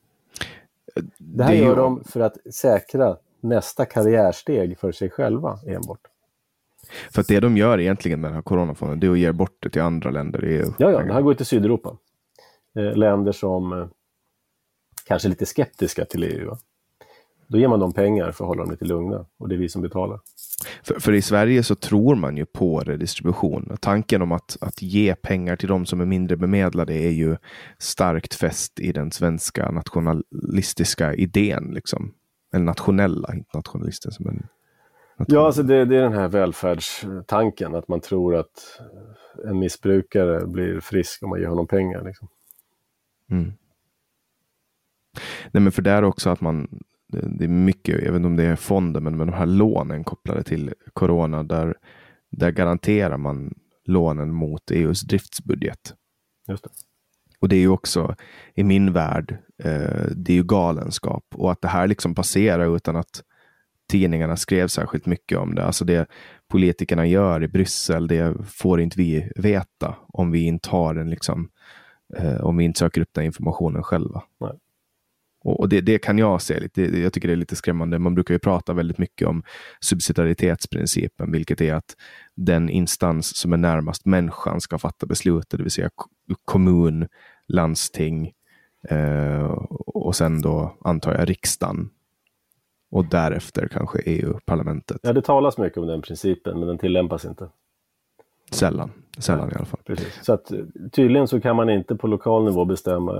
[1.18, 6.00] Det här det gör de för att säkra nästa karriärsteg för sig själva enbart.
[7.10, 9.56] För att det de gör egentligen med den här coronafonden, det är att ge bort
[9.60, 10.66] det till andra länder i EU.
[10.78, 11.96] Ja, ja, det här går till Sydeuropa.
[12.74, 13.86] Eh, länder som eh,
[15.04, 16.48] kanske lite skeptiska till EU.
[16.48, 16.58] Va?
[17.46, 19.68] Då ger man dem pengar för att hålla dem lite lugna och det är vi
[19.68, 20.20] som betalar.
[20.82, 23.76] För, för, i Sverige så tror man ju på redistribution.
[23.80, 27.36] Tanken om att, att ge pengar till de som är mindre bemedlade är ju
[27.78, 31.70] starkt fäst i den svenska nationalistiska idén.
[31.74, 32.14] Liksom.
[32.54, 34.24] Eller nationella, inte nationalistiska.
[34.24, 34.46] Men
[35.16, 38.80] Ja, alltså det, det, är den här välfärdstanken, att man tror att
[39.44, 42.04] en missbrukare blir frisk om man ger honom pengar.
[42.04, 42.28] Liksom.
[43.30, 43.52] Mm.
[45.52, 46.68] Nej, men för det är också att man,
[47.08, 50.04] det är mycket, jag vet inte om det är fonden, men med de här lånen
[50.04, 51.74] kopplade till corona, där,
[52.30, 55.94] där garanterar man lånen mot EUs driftsbudget.
[56.48, 56.70] Just det.
[57.40, 58.16] Och det är ju också
[58.54, 62.96] i min värld, eh, det är ju galenskap och att det här liksom passerar utan
[62.96, 63.22] att
[63.90, 65.64] tidningarna skrev särskilt mycket om det.
[65.64, 66.06] Alltså det
[66.48, 71.48] politikerna gör i Bryssel, det får inte vi veta om vi inte har den liksom,
[72.16, 74.22] eh, om vi inte söker upp den informationen själva.
[74.40, 74.52] Nej.
[75.44, 77.98] Och, det, det, kan jag se lite, jag tycker det är lite skrämmande.
[77.98, 79.42] Man brukar ju prata väldigt mycket om
[79.80, 81.96] subsidiaritetsprincipen, vilket är att
[82.34, 85.90] den instans som är närmast människan ska fatta beslutet, det vill säga
[86.44, 87.08] kommun,
[87.48, 88.32] landsting
[88.88, 89.44] eh,
[89.86, 91.90] och sen då antar jag riksdagen
[92.90, 95.00] och därefter kanske EU-parlamentet.
[95.02, 97.48] Ja, det talas mycket om den principen, men den tillämpas inte.
[98.54, 99.80] Sällan, sällan i alla fall.
[99.84, 100.24] Precis.
[100.24, 100.52] Så att,
[100.92, 103.12] tydligen så kan man inte på lokal nivå bestämma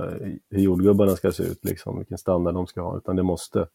[0.49, 3.67] hur jordgubbarna ska se ut, liksom, vilken standard de ska ha, utan det måste.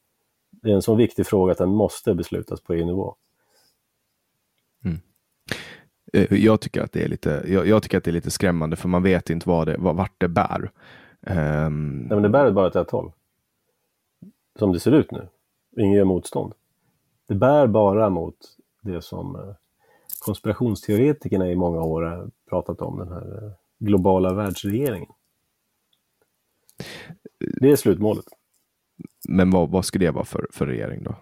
[0.63, 3.15] Det är en så viktig fråga att den måste beslutas på EU-nivå.
[4.85, 4.99] Mm.
[6.13, 8.77] Eh, jag tycker, att det är lite, jag, jag, tycker att det är lite skrämmande
[8.77, 10.71] för man vet inte vad det, vart det bär.
[11.21, 11.99] Um...
[11.99, 13.13] Nej, men det bär bara åt ett håll.
[14.59, 15.29] Som det ser ut nu.
[15.77, 16.53] Ingen gör motstånd.
[17.29, 18.37] Det bär bara mot
[18.83, 19.55] det som eh,
[20.21, 25.09] konspirationsteoretikerna i många år har pratat om, den här eh, globala världsregeringen.
[27.61, 28.25] Det är slutmålet.
[29.29, 31.15] Men vad, vad skulle det vara för, för regering då?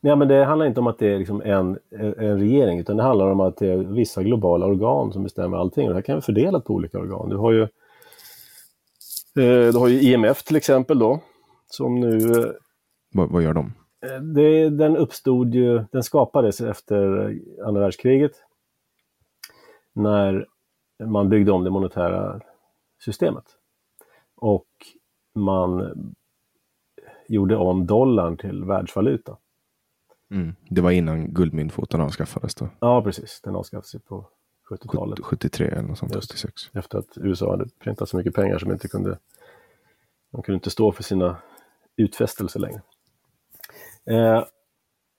[0.00, 3.02] Nej, men det handlar inte om att det är liksom en, en regering, utan det
[3.02, 5.84] handlar om att det är vissa globala organ som bestämmer allting.
[5.84, 7.28] Och det här kan vara fördelat på olika organ.
[7.28, 11.20] Du har ju, eh, du har ju IMF till exempel då,
[11.66, 12.44] som nu
[13.14, 13.72] vad, vad gör de?
[14.34, 16.98] Det, den uppstod ju, den skapades efter
[17.64, 18.32] andra världskriget
[19.92, 20.46] när
[21.04, 22.40] man byggde om det monetära
[23.04, 23.44] systemet.
[24.36, 24.68] Och
[25.34, 25.94] man
[27.28, 29.36] gjorde om dollarn till världsvaluta.
[30.30, 30.54] Mm.
[30.68, 32.68] Det var innan guldmyntfoten avskaffades då?
[32.80, 33.40] Ja, precis.
[33.40, 34.28] Den avskaffades på
[34.70, 35.20] 70-talet.
[35.20, 36.70] 73 eller något sånt, 76.
[36.72, 39.18] Efter att USA hade printat så mycket pengar som inte kunde,
[40.32, 41.36] de kunde inte stå för sina
[41.96, 42.82] utfästelser längre.
[44.10, 44.44] Eh,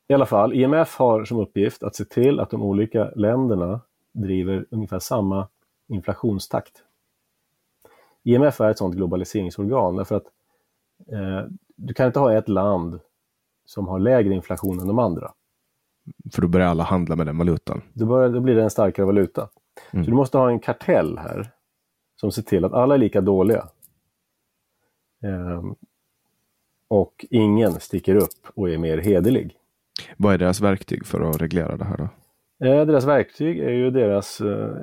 [0.07, 4.65] I alla fall, IMF har som uppgift att se till att de olika länderna driver
[4.69, 5.47] ungefär samma
[5.87, 6.83] inflationstakt.
[8.23, 10.25] IMF är ett sådant globaliseringsorgan därför att
[11.11, 11.45] eh,
[11.75, 12.99] du kan inte ha ett land
[13.65, 15.31] som har lägre inflation än de andra.
[16.33, 17.81] För då börjar alla handla med den valutan.
[17.93, 19.49] Då, börjar, då blir det en starkare valuta.
[19.91, 20.05] Mm.
[20.05, 21.51] Så du måste ha en kartell här
[22.19, 23.67] som ser till att alla är lika dåliga.
[25.23, 25.75] Ehm,
[26.87, 29.57] och ingen sticker upp och är mer hederlig.
[30.17, 32.09] Vad är deras verktyg för att reglera det här då?
[32.67, 34.77] Eh, deras verktyg är ju deras, eh,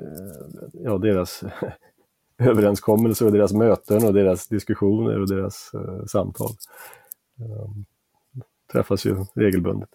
[0.73, 1.43] ja, deras
[2.37, 6.49] överenskommelser och deras möten och deras diskussioner och deras eh, samtal.
[8.71, 9.89] Träffas ju regelbundet.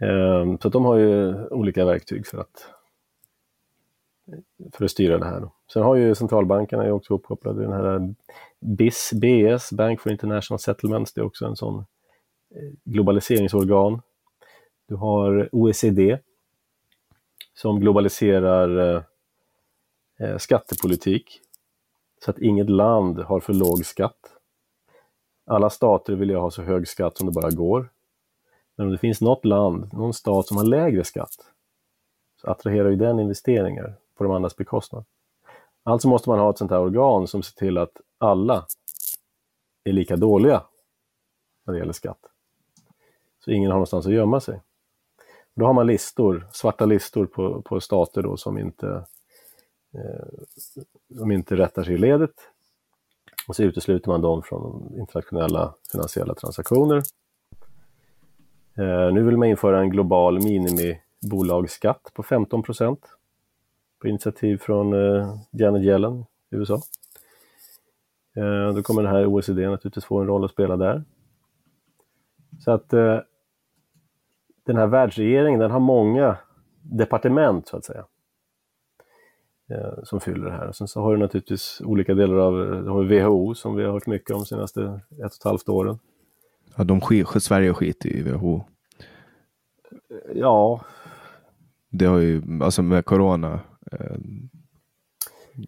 [0.00, 2.68] Um, så att de har ju olika verktyg för att,
[4.72, 5.40] för att styra det här.
[5.40, 5.52] Då.
[5.72, 7.62] Sen har ju centralbankerna är också uppkopplade.
[7.62, 8.14] Den här
[8.60, 11.78] BIS, BS, Bank for International Settlements, det är också en sån
[12.54, 14.02] eh, globaliseringsorgan.
[14.88, 16.18] Du har OECD
[17.54, 19.02] som globaliserar eh,
[20.20, 21.40] eh, skattepolitik
[22.24, 24.32] så att inget land har för låg skatt.
[25.46, 27.88] Alla stater vill ju ha så hög skatt som det bara går.
[28.76, 31.52] Men om det finns något land, någon stat som har lägre skatt,
[32.40, 35.04] så attraherar ju den investeringar på de andras bekostnad.
[35.82, 38.66] Alltså måste man ha ett sånt här organ som ser till att alla
[39.84, 40.62] är lika dåliga
[41.66, 42.20] när det gäller skatt.
[43.44, 44.60] Så ingen har någonstans att gömma sig.
[45.54, 49.06] Då har man listor, svarta listor på, på stater då som inte,
[49.94, 50.26] eh,
[51.16, 52.34] som inte rättar sig i ledet.
[53.48, 57.02] Och så utesluter man dem från internationella finansiella transaktioner.
[58.78, 63.16] Eh, nu vill man införa en global minimibolagsskatt på 15 procent
[64.06, 66.74] på initiativ från eh, Janet Yellen i USA.
[68.36, 71.04] Eh, då kommer den här OECD naturligtvis få en roll att spela där.
[72.58, 73.18] Så att eh,
[74.66, 76.36] den här världsregeringen den har många
[76.82, 78.04] departement så att säga.
[80.02, 80.72] Som fyller det här.
[80.72, 84.38] Sen så har du naturligtvis olika delar av WHO som vi har hört mycket om
[84.38, 85.98] de senaste ett och ett halvt åren.
[86.76, 88.64] Ja, de skit, Sverige skiter i WHO.
[90.34, 90.80] Ja.
[91.90, 93.60] Det har ju, alltså med corona.
[93.92, 94.16] Eh,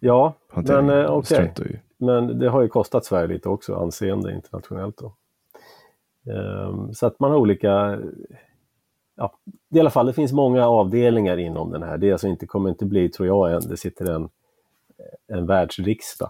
[0.01, 1.51] ja, men eh, okej.
[1.51, 1.79] Okay.
[1.97, 4.97] Men det har ju kostat Sverige lite också, anseende internationellt.
[4.97, 5.13] Då.
[6.33, 7.99] Um, så att man har olika
[9.19, 9.33] ja,
[9.69, 11.97] i alla fall, det finns många avdelningar inom den här.
[11.97, 14.29] Det alltså inte, kommer inte bli, tror jag, än det sitter en,
[15.27, 16.29] en världsriksdag.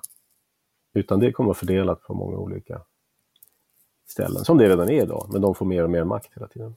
[0.94, 2.82] Utan det kommer fördelat på många olika
[4.08, 5.30] ställen, som det redan är idag.
[5.32, 6.76] Men de får mer och mer makt hela tiden.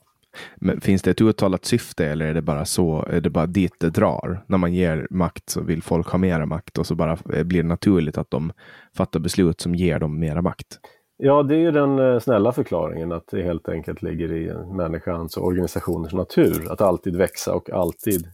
[0.57, 3.75] Men finns det ett uttalat syfte eller är det bara så, är det bara dit
[3.79, 4.45] det drar?
[4.47, 7.63] När man ger makt så vill folk ha mera makt och så bara eh, blir
[7.63, 8.53] det naturligt att de
[8.97, 10.79] fattar beslut som ger dem mera makt?
[11.17, 15.37] Ja, det är ju den eh, snälla förklaringen att det helt enkelt ligger i människans
[15.37, 18.27] och organisationers natur att alltid växa och alltid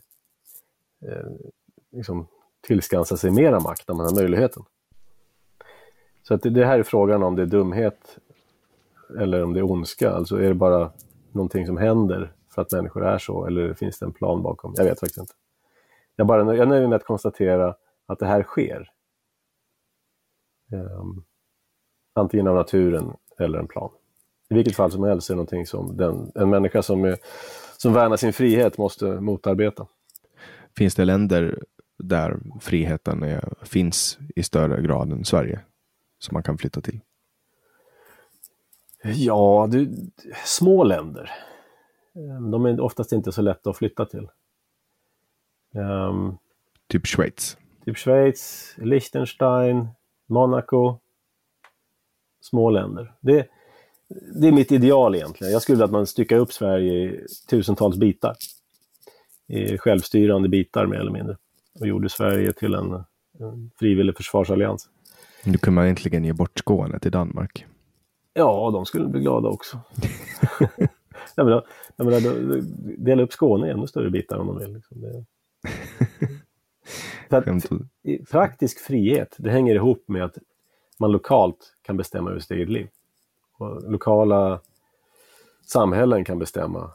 [1.06, 1.48] eh,
[1.92, 2.26] liksom,
[2.66, 4.62] tillskansa sig mera makt när man har möjligheten.
[6.22, 8.18] Så att det här är frågan om det är dumhet
[9.20, 10.90] eller om det är ondska, alltså är det bara
[11.32, 14.74] någonting som händer för att människor är så eller finns det en plan bakom?
[14.76, 15.34] Jag vet faktiskt inte.
[16.16, 17.74] Jag, bara, jag nöjer mig med att konstatera
[18.06, 18.90] att det här sker.
[20.72, 21.24] Um,
[22.14, 23.90] antingen av naturen eller en plan.
[24.50, 27.16] I vilket fall som helst är det någonting som den, en människa som, är,
[27.76, 29.86] som värnar sin frihet måste motarbeta.
[30.76, 31.62] Finns det länder
[31.98, 35.60] där friheten är, finns i större grad än Sverige
[36.18, 37.00] som man kan flytta till?
[39.02, 39.90] Ja, du,
[40.44, 41.30] små länder.
[42.14, 44.28] Ehm, de är oftast inte så lätta att flytta till.
[45.74, 46.38] Um,
[46.88, 47.56] typ Schweiz?
[47.84, 49.88] Typ Schweiz, Liechtenstein,
[50.26, 50.98] Monaco
[52.40, 53.12] små länder.
[53.20, 53.46] Det,
[54.40, 55.52] det är mitt ideal egentligen.
[55.52, 58.36] Jag skulle vilja att man styckar upp Sverige i tusentals bitar.
[59.46, 61.36] I självstyrande bitar mer eller mindre.
[61.80, 62.92] Och gjorde Sverige till en,
[63.40, 64.88] en frivillig försvarsallians.
[65.44, 67.66] Nu kan man äntligen ge bort Skåne till Danmark.
[68.38, 69.80] Ja, de skulle bli glada också.
[71.34, 71.66] jag menar,
[71.96, 72.20] jag menar,
[72.98, 74.74] dela upp Skåne i ännu större bitar om de vill.
[74.74, 75.00] Liksom.
[75.00, 75.24] Det...
[77.36, 77.44] Att,
[78.30, 80.38] praktisk frihet, det hänger ihop med att
[80.98, 82.88] man lokalt kan bestämma över sitt eget liv.
[83.58, 84.60] Och lokala
[85.66, 86.90] samhällen kan bestämma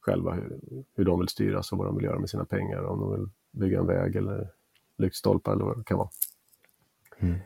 [0.00, 0.58] själva hur,
[0.94, 2.84] hur de vill styras och vad de vill göra med sina pengar.
[2.84, 4.48] Om de vill bygga en väg eller
[4.98, 6.08] lyktstolpar eller vad det kan vara.
[7.18, 7.38] Mm.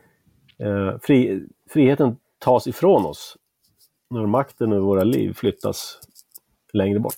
[0.57, 3.37] Eh, fri, friheten tas ifrån oss
[4.11, 5.99] när makten över våra liv flyttas
[6.73, 7.17] längre bort.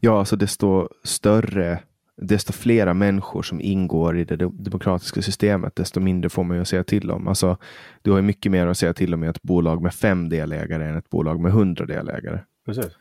[0.00, 1.78] Ja, alltså desto större
[2.16, 6.68] desto flera människor som ingår i det demokratiska systemet, desto mindre får man ju att
[6.68, 7.28] säga till om.
[7.28, 7.56] Alltså,
[8.02, 10.84] du har ju mycket mer att säga till om i ett bolag med fem delägare
[10.84, 12.40] än ett bolag med hundra delägare.
[12.66, 12.96] Precis.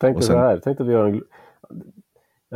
[0.00, 0.34] Tänk dig sen...
[0.34, 1.22] så här, tänk att vi gör en...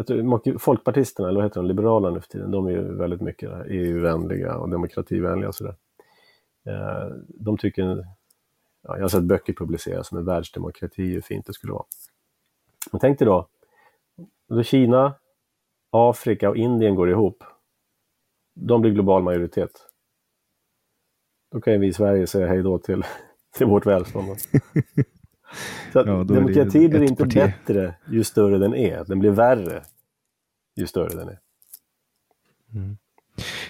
[0.07, 3.51] Tror, folkpartisterna, eller vad heter de, liberalerna nu för tiden, de är ju väldigt mycket
[3.67, 5.75] EU-vänliga och demokrativänliga och sådär.
[6.69, 8.05] Eh, de tycker,
[8.89, 11.85] ja, jag har sett böcker publiceras med världsdemokrati, hur fint det skulle vara.
[12.93, 13.49] Men tänk dig då,
[14.49, 15.15] då Kina,
[15.91, 17.45] Afrika och Indien går ihop.
[18.55, 19.71] De blir global majoritet.
[21.53, 23.05] Då kan ju vi i Sverige säga hej då till,
[23.57, 24.39] till vårt välstånd.
[25.93, 27.35] Så Ja, demokrati blir inte parti.
[27.35, 29.05] bättre ju större den är.
[29.05, 29.83] Den blir värre
[30.77, 31.39] ju större den är.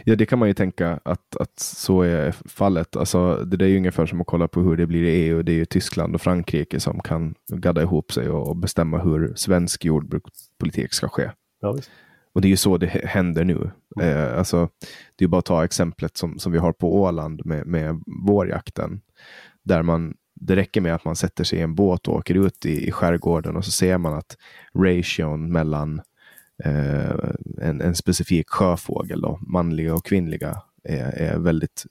[0.08, 2.96] Ja, det kan man ju tänka att, att så är fallet.
[2.96, 5.42] Alltså, det är ju ungefär som att kolla på hur det blir i EU.
[5.42, 9.34] Det är ju Tyskland och Frankrike som kan gadda ihop sig och, och bestämma hur
[9.34, 11.30] svensk jordbrukspolitik ska ske.
[11.60, 11.76] Ja.
[12.34, 13.70] Och det är ju så det händer nu.
[14.00, 14.68] Eh, alltså,
[15.16, 19.00] det är bara att ta exemplet som, som vi har på Åland med, med vårjakten.
[19.64, 22.66] Där man, det räcker med att man sätter sig i en båt och åker ut
[22.66, 24.36] i, i skärgården och så ser man att
[24.74, 26.00] ration mellan
[26.64, 31.86] en, en specifik sjöfågel, då, manliga och kvinnliga, är, är väldigt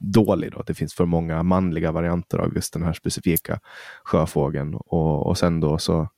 [0.00, 0.52] dålig.
[0.52, 0.62] Då.
[0.66, 3.60] Det finns för många manliga varianter av just den här specifika
[4.04, 4.74] sjöfågeln.
[4.74, 6.08] Och, och sen då så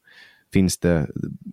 [0.52, 1.06] finns det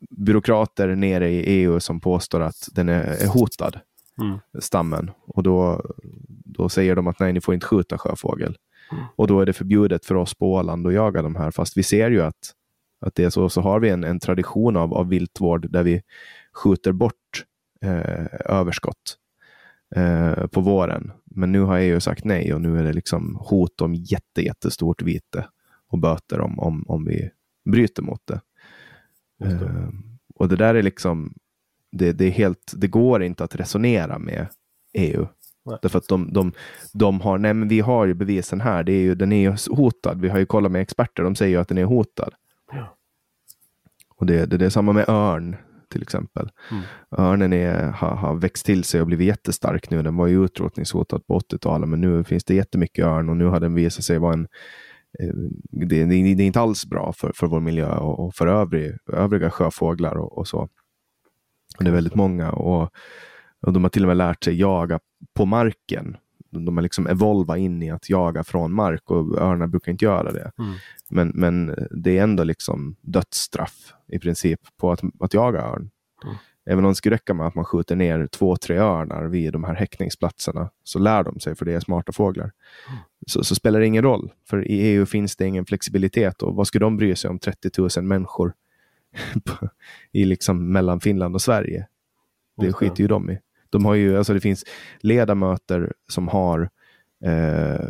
[0.09, 3.79] byråkrater nere i EU som påstår att den är, är hotad,
[4.21, 4.39] Mm.
[4.59, 5.11] stammen.
[5.27, 5.85] Och då,
[6.27, 8.57] då säger de att nej, ni får inte skjuta sjöfågel.
[9.15, 11.83] Och då är det förbjudet för oss på Åland att jaga de här, fast vi
[11.83, 12.53] ser ju att,
[12.99, 13.49] att det är så.
[13.49, 16.01] Så har vi en, en tradition av, av viltvård där vi
[16.53, 17.45] skjuter bort
[17.81, 19.17] eh, överskott
[19.95, 21.11] eh, på våren.
[21.25, 25.01] Men nu har EU sagt nej och nu är det liksom hot om jätte, jättestort
[25.01, 25.47] vite
[25.87, 27.29] och böter om, om, om vi
[27.71, 28.41] bryter mot det.
[29.43, 29.89] Eh,
[30.35, 31.33] och det där är liksom,
[31.91, 34.47] det, det, är helt, det går inte att resonera med
[34.93, 35.27] EU.
[35.65, 35.77] Nej.
[35.81, 36.51] Därför att de, de,
[36.93, 40.21] de har, nej vi har ju bevisen här, det är ju, den är ju hotad.
[40.21, 42.33] Vi har ju kollat med experter, de säger ju att den är hotad.
[42.71, 42.97] Ja.
[44.15, 45.55] Och det, det, det är samma med örn
[45.89, 46.49] till exempel.
[46.71, 46.83] Mm.
[47.17, 50.03] Örnen är, har, har växt till sig och blivit jättestark nu.
[50.03, 53.59] Den var ju utrotningshotad på 80-talet, men nu finns det jättemycket örn och nu har
[53.59, 54.47] den visat sig vara en
[55.19, 55.33] eh,
[55.71, 58.97] det, det, det är inte alls bra för, för vår miljö och, och för övrig,
[59.13, 60.59] övriga sjöfåglar och, och så.
[61.77, 62.89] Och det är väldigt många och,
[63.61, 64.99] och de har till och med lärt sig jaga
[65.33, 66.17] på marken.
[66.49, 70.31] De har liksom evolvat in i att jaga från mark och örnar brukar inte göra
[70.31, 70.51] det.
[70.59, 70.73] Mm.
[71.09, 75.89] Men, men det är ändå liksom dödsstraff i princip på att, att jaga örn.
[76.23, 76.35] Mm.
[76.69, 79.63] Även om det skulle räcka med att man skjuter ner två, tre örnar vid de
[79.63, 82.51] här häckningsplatserna så lär de sig för det är smarta fåglar.
[83.27, 84.31] Så, så spelar det ingen roll.
[84.49, 87.69] För i EU finns det ingen flexibilitet och vad ska de bry sig om 30
[87.97, 88.53] 000 människor
[90.11, 91.87] i liksom mellan Finland och Sverige?
[92.57, 92.73] Det.
[92.73, 93.39] skiter ju de i.
[93.69, 94.63] De har ju, alltså det finns
[94.99, 96.69] ledamöter som har
[97.25, 97.89] eh,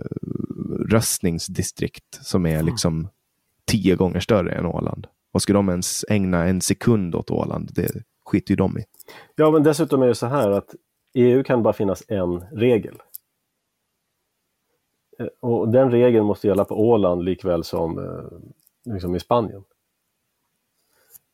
[0.89, 3.09] röstningsdistrikt som är liksom
[3.65, 5.07] tio gånger större än Åland.
[5.31, 7.91] Och ska de ens ägna en sekund åt Åland, det
[8.25, 8.83] skiter ju de i.
[9.35, 10.75] Ja, men dessutom är det så här att
[11.13, 12.95] EU kan bara finnas en regel.
[15.19, 19.63] Eh, Och den regeln måste gälla på Åland likväl som eh, liksom i Spanien.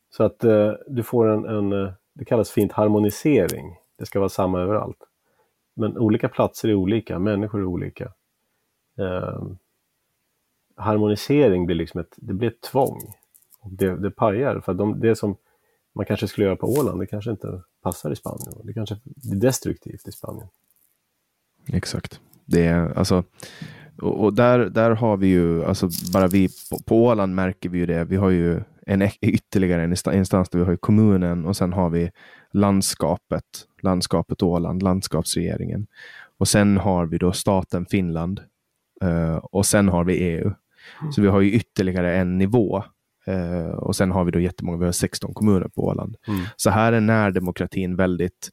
[0.09, 3.75] Så att eh, du får en, en, det kallas fint harmonisering.
[4.03, 4.97] Det ska vara samma överallt.
[5.73, 8.11] Men olika platser är olika, människor är olika.
[8.97, 9.43] Eh,
[10.75, 12.99] harmonisering blir liksom ett, det blir ett tvång.
[13.59, 15.35] Och det, det pajar, för de, det som
[15.95, 18.53] man kanske skulle göra på Åland, det kanske inte passar i Spanien.
[18.63, 20.47] Det kanske blir destruktivt i Spanien.
[21.67, 22.19] Exakt.
[22.45, 23.23] Det är alltså,
[24.01, 27.77] och, och där, där har vi ju, alltså bara vi på, på Åland märker vi
[27.77, 28.03] ju det.
[28.03, 31.89] Vi har ju en ytterligare en instans där vi har ju kommunen och sen har
[31.89, 32.11] vi
[32.53, 35.87] landskapet, landskapet Åland, landskapsregeringen.
[36.37, 38.41] Och sen har vi då staten Finland
[39.01, 40.51] eh, och sen har vi EU.
[41.11, 42.83] Så vi har ju ytterligare en nivå.
[43.25, 46.15] Eh, och sen har vi då jättemånga, vi har 16 kommuner på Åland.
[46.55, 48.49] Så här är närdemokratin väldigt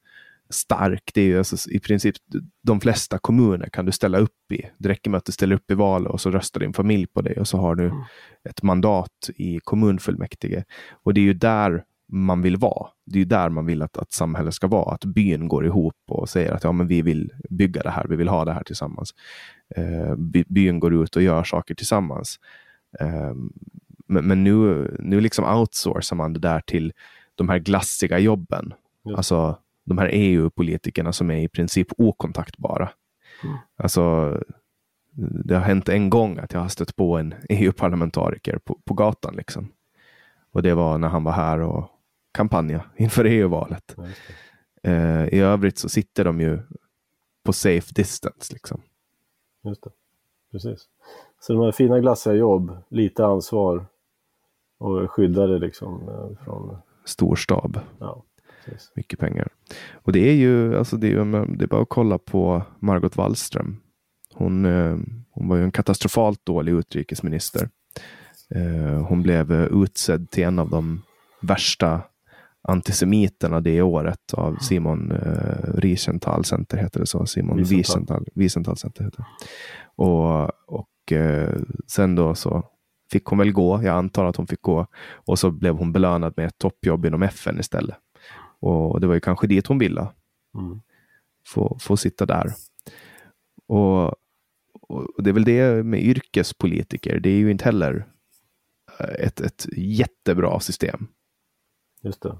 [0.50, 1.10] stark.
[1.14, 2.16] Det är ju alltså, i princip
[2.62, 4.62] de flesta kommuner kan du ställa upp i.
[4.78, 7.22] Det räcker med att du ställer upp i val och så röstar din familj på
[7.22, 7.92] dig och så har du
[8.48, 10.64] ett mandat i kommunfullmäktige.
[11.02, 12.88] Och det är ju där man vill vara.
[13.06, 14.94] Det är där man vill att, att samhället ska vara.
[14.94, 18.16] Att byn går ihop och säger att ja, men vi vill bygga det här, vi
[18.16, 19.14] vill ha det här tillsammans.
[19.76, 22.36] Eh, by, byn går ut och gör saker tillsammans.
[23.00, 23.34] Eh,
[24.06, 26.92] men men nu, nu liksom outsourcar man det där till
[27.34, 28.74] de här glassiga jobben.
[29.04, 29.16] Just.
[29.16, 32.90] Alltså de här EU-politikerna som är i princip okontaktbara.
[33.76, 34.36] Alltså,
[35.44, 39.34] det har hänt en gång att jag har stött på en EU-parlamentariker på, på gatan.
[39.36, 39.68] Liksom.
[40.52, 41.88] Och det var när han var här och
[42.32, 43.96] kampanjade inför EU-valet.
[44.82, 46.58] Eh, I övrigt så sitter de ju
[47.44, 48.52] på safe distance.
[48.52, 48.80] Liksom.
[49.64, 49.90] Just det.
[50.52, 50.88] Precis.
[51.40, 53.86] Så de här fina glassiga jobb, lite ansvar
[54.78, 56.78] och skyddade liksom eh, från...
[57.04, 58.24] Stor stab, Ja,
[58.64, 58.92] precis.
[58.94, 59.48] mycket pengar.
[59.92, 63.16] Och det är ju, alltså det är, ju, det är bara att kolla på Margot
[63.16, 63.76] Wallström.
[64.34, 64.96] Hon, eh,
[65.30, 67.68] hon var ju en katastrofalt dålig utrikesminister.
[68.54, 71.02] Eh, hon blev utsedd till en av de
[71.40, 72.02] värsta
[72.62, 77.26] antisemiterna det året av Simon eh, Riesenthal Center, heter det så?
[77.26, 79.26] Simon Wiesenthal, Wiesenthal Center heter det.
[80.02, 81.56] Och, och eh,
[81.86, 82.64] sen då så
[83.12, 83.82] fick hon väl gå.
[83.82, 84.86] Jag antar att hon fick gå.
[85.12, 87.96] Och så blev hon belönad med ett toppjobb inom FN istället.
[88.60, 90.08] Och det var ju kanske dit hon ville.
[90.58, 90.80] Mm.
[91.46, 92.52] Få, få sitta där.
[93.66, 94.06] Och,
[94.80, 97.20] och, det är väl det med yrkespolitiker.
[97.20, 98.06] Det är ju inte heller
[99.00, 101.06] eh, ett, ett jättebra system.
[102.02, 102.38] Just det.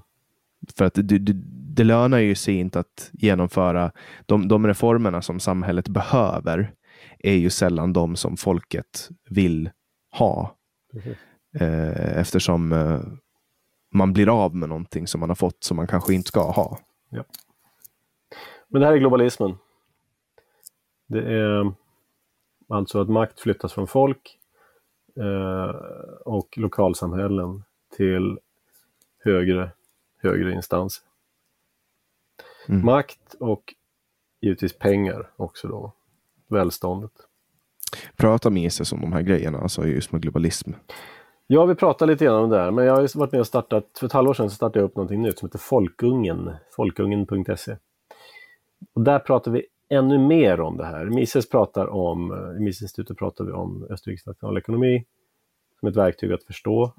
[0.77, 1.33] För att det, det,
[1.75, 3.91] det lönar ju sig inte att genomföra
[4.25, 6.73] de, de reformerna som samhället behöver
[7.19, 9.69] är ju sällan de som folket vill
[10.11, 10.55] ha.
[11.59, 12.99] Eh, eftersom eh,
[13.93, 16.79] man blir av med någonting som man har fått som man kanske inte ska ha.
[17.09, 17.23] Ja.
[18.67, 19.57] Men det här är globalismen.
[21.07, 21.73] Det är
[22.69, 24.37] alltså att makt flyttas från folk
[25.15, 25.75] eh,
[26.25, 27.63] och lokalsamhällen
[27.97, 28.39] till
[29.23, 29.71] högre,
[30.21, 31.03] högre instanser.
[32.67, 32.85] Mm.
[32.85, 33.73] Makt och
[34.41, 35.93] givetvis pengar också då,
[36.47, 37.11] välståndet.
[38.17, 40.71] Prata Mises om de här grejerna, alltså just med globalism.
[41.47, 43.97] Ja, vi pratade lite grann om det här, men jag har varit med och startat,
[43.99, 47.77] för ett halvår sedan så startade jag upp någonting nytt som heter Folkungen, folkungen.se.
[48.93, 51.05] Och där pratar vi ännu mer om det här.
[51.05, 55.05] Mises pratar om, i Misesinstitutet pratar vi om Österrikes nationalekonomi
[55.79, 56.93] som ett verktyg att förstå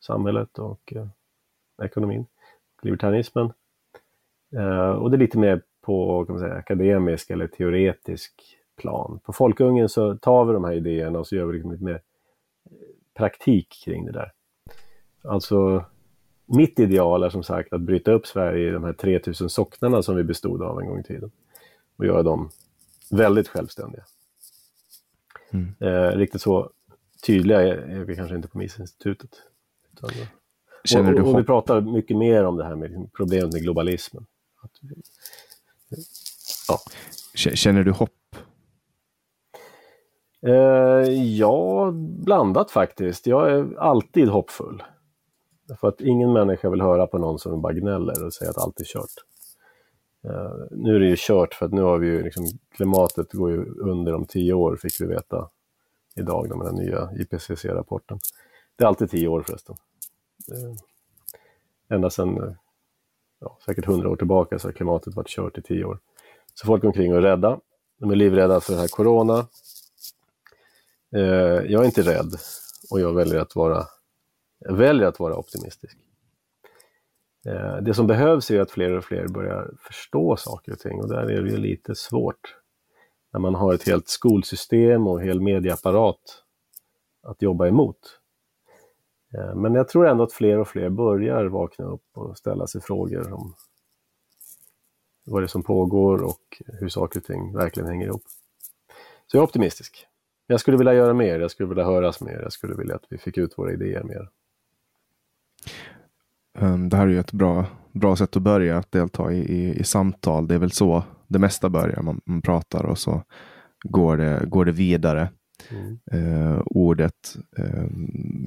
[0.00, 1.06] samhället och eh,
[1.82, 2.26] ekonomin,
[2.82, 3.52] libertarianismen.
[4.56, 9.20] Eh, och det är lite mer på kan man säga, akademisk eller teoretisk plan.
[9.24, 12.00] På Folkungen så tar vi de här idéerna och så gör vi liksom lite mer
[13.14, 14.32] praktik kring det där.
[15.22, 15.84] Alltså,
[16.46, 20.16] mitt ideal är som sagt att bryta upp Sverige i de här 3000 socknarna som
[20.16, 21.30] vi bestod av en gång i tiden
[21.96, 22.50] och göra dem
[23.10, 24.04] väldigt självständiga.
[25.50, 25.74] Mm.
[25.80, 26.70] Eh, riktigt så
[27.26, 29.42] tydliga är, är vi kanske inte på Misinstitutet.
[30.84, 34.26] Känner och, och, och vi pratar mycket mer om det här med problemet med globalismen.
[36.68, 36.78] Ja.
[37.34, 38.10] Känner du hopp
[40.46, 43.26] Eh, ja, blandat faktiskt.
[43.26, 44.82] Jag är alltid hoppfull.
[45.80, 48.80] För att ingen människa vill höra på någon som bara gnäller och säger att allt
[48.80, 49.14] är kört.
[50.24, 52.44] Eh, nu är det ju kört för att nu har vi ju liksom,
[52.76, 55.48] klimatet går ju under om tio år fick vi veta
[56.16, 58.18] idag med den nya IPCC-rapporten.
[58.76, 59.76] Det är alltid tio år förresten.
[60.52, 60.74] Eh,
[61.96, 62.52] ända sedan eh,
[63.40, 65.98] ja, säkert hundra år tillbaka så har klimatet varit kört i tio år.
[66.54, 67.60] Så folk omkring och är rädda.
[67.98, 69.46] De är livrädda för det här corona,
[71.16, 72.32] Eh, jag är inte rädd
[72.90, 73.86] och jag väljer att vara,
[74.68, 75.98] väljer att vara optimistisk.
[77.46, 81.08] Eh, det som behövs är att fler och fler börjar förstå saker och ting och
[81.08, 82.56] där är det ju lite svårt.
[83.32, 86.44] När man har ett helt skolsystem och en hel medieapparat
[87.22, 88.17] att jobba emot.
[89.34, 92.80] Eh, men jag tror ändå att fler och fler börjar vakna upp och ställa sig
[92.80, 93.54] frågor om
[95.24, 98.22] vad det är som pågår och hur saker och ting verkligen hänger ihop.
[99.26, 100.06] Så jag är optimistisk.
[100.46, 103.18] Jag skulle vilja göra mer, jag skulle vilja höras mer, jag skulle vilja att vi
[103.18, 104.28] fick ut våra idéer mer.
[106.58, 109.80] Ehm, det här är ju ett bra, bra sätt att börja, att delta i, i,
[109.80, 110.48] i samtal.
[110.48, 113.22] Det är väl så det mesta börjar, man, man pratar och så
[113.82, 115.28] går det, går det vidare.
[115.70, 116.62] Mm.
[116.66, 117.36] Ordet.
[117.58, 117.84] Eh,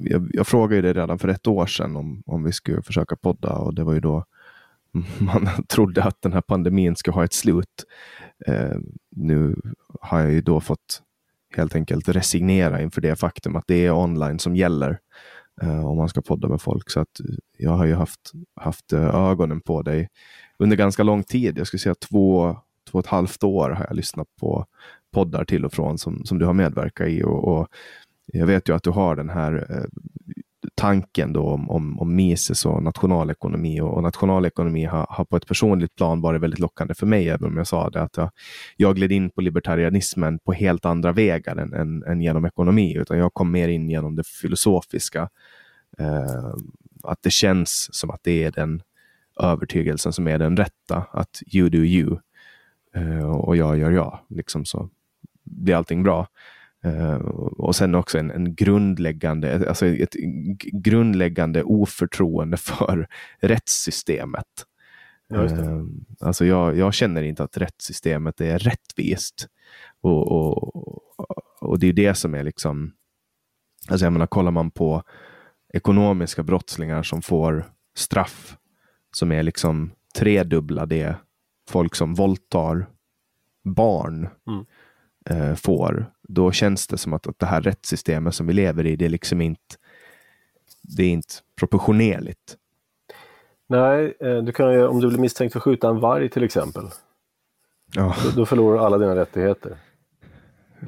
[0.02, 3.52] jag, jag frågade det redan för ett år sedan om, om vi skulle försöka podda
[3.52, 4.24] och det var ju då
[5.18, 7.84] man trodde att den här pandemin skulle ha ett slut.
[8.46, 8.76] Eh,
[9.10, 9.56] nu
[10.00, 11.02] har jag ju då fått
[11.56, 14.98] helt enkelt resignera inför det faktum att det är online som gäller
[15.62, 16.90] eh, om man ska podda med folk.
[16.90, 17.20] Så att
[17.58, 20.08] jag har ju haft, haft eh, ögonen på dig
[20.58, 21.58] under ganska lång tid.
[21.58, 22.56] Jag skulle säga två,
[22.90, 24.66] två och ett halvt år har jag lyssnat på
[25.12, 27.22] poddar till och från som, som du har medverkat i.
[27.22, 27.68] Och, och
[28.26, 29.84] jag vet ju att du har den här eh,
[30.74, 33.80] tanken då om, om, om Mises och nationalekonomi.
[33.80, 37.48] Och, och nationalekonomi har, har, på ett personligt plan varit väldigt lockande för mig, även
[37.48, 38.30] om jag sa det att jag,
[38.76, 43.18] jag gled in på libertarianismen på helt andra vägar än, än, än genom ekonomi, utan
[43.18, 45.28] jag kom mer in genom det filosofiska.
[45.98, 46.54] Eh,
[47.02, 48.82] att det känns som att det är den
[49.40, 52.18] övertygelsen som är den rätta, att you do you
[52.94, 54.88] eh, och jag gör jag, liksom så
[55.52, 56.26] blir allting bra.
[56.86, 57.14] Uh,
[57.58, 60.14] och sen också en, en, grundläggande, alltså ett
[60.72, 63.08] grundläggande oförtroende för
[63.40, 64.46] rättssystemet.
[65.28, 65.84] Ja, uh,
[66.20, 69.48] alltså jag, jag, känner inte att rättssystemet är rättvist.
[70.00, 70.76] Och, och,
[71.60, 72.92] och det är det som är liksom,
[73.88, 75.02] alltså jag menar, kollar man på
[75.72, 77.64] ekonomiska brottslingar som får
[77.96, 78.56] straff
[79.12, 81.16] som är liksom tredubbla det
[81.68, 82.86] folk som våldtar
[83.64, 84.64] barn mm.
[85.30, 88.96] Uh, får då känns det som att, att det här rättssystemet som vi lever i,
[88.96, 89.76] det är liksom inte
[90.82, 92.56] det är inte proportionerligt.
[93.68, 96.44] Nej, eh, du kan ju, om du blir misstänkt för att skjuta en varg till
[96.44, 96.84] exempel,
[97.94, 99.76] Ja, då, då förlorar du alla dina rättigheter.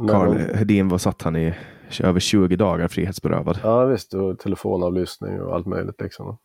[0.08, 1.54] Karl Hedin var satt han i
[2.00, 3.58] över 20 dagar frihetsberövad.
[3.62, 6.38] Ja visst, och telefonavlyssning och allt möjligt liksom.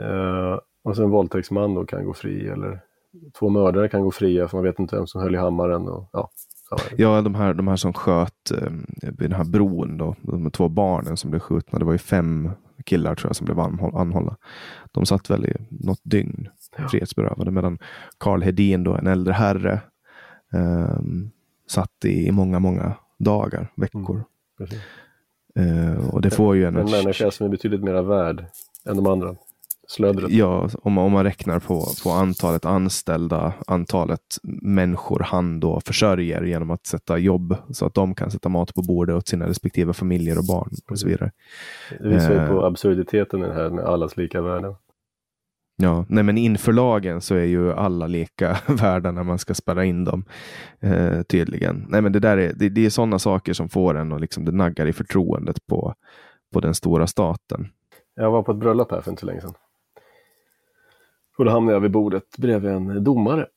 [0.00, 2.80] Eh, och sen en våldtäktsman då kan gå fri eller
[3.38, 5.88] två mördare kan gå fria för man vet inte vem som höll i hammaren.
[5.88, 6.30] Och, ja.
[6.96, 8.70] Ja, de här, de här som sköt eh,
[9.02, 11.78] vid den här bron då, de två barnen som blev skjutna.
[11.78, 12.50] Det var ju fem
[12.84, 14.36] killar tror jag som blev anhåll, anhållna.
[14.92, 16.48] De satt väl i något dygn
[16.90, 17.78] frihetsberövade medan
[18.18, 19.80] Karl Hedin då, en äldre herre,
[20.52, 21.00] eh,
[21.68, 24.24] satt i många, många dagar, veckor.
[24.58, 24.80] Precis.
[25.54, 26.76] Eh, och det får ju en...
[26.76, 28.44] En människa som är betydligt mer värd
[28.84, 29.36] än de andra.
[29.88, 30.30] Slödret.
[30.30, 34.20] Ja, om man, om man räknar på, på antalet anställda, antalet
[34.62, 38.82] människor han då försörjer genom att sätta jobb så att de kan sätta mat på
[38.82, 41.30] bordet åt sina respektive familjer och barn och så vidare.
[42.00, 42.48] Det visar ju Eh.
[42.48, 44.74] på absurditeten i det här med allas lika värde.
[45.82, 49.84] Ja, nej men inför lagen så är ju alla lika värda när man ska spärra
[49.84, 50.24] in dem.
[50.80, 51.86] Eh, tydligen.
[51.88, 54.44] Nej men det där är, det, det är sådana saker som får en och liksom
[54.44, 55.94] det naggar i förtroendet på,
[56.52, 57.68] på den stora staten.
[58.14, 59.54] Jag var på ett bröllop här för inte så länge sedan.
[61.36, 63.48] Och då hamnade jag vid bordet bredvid en domare.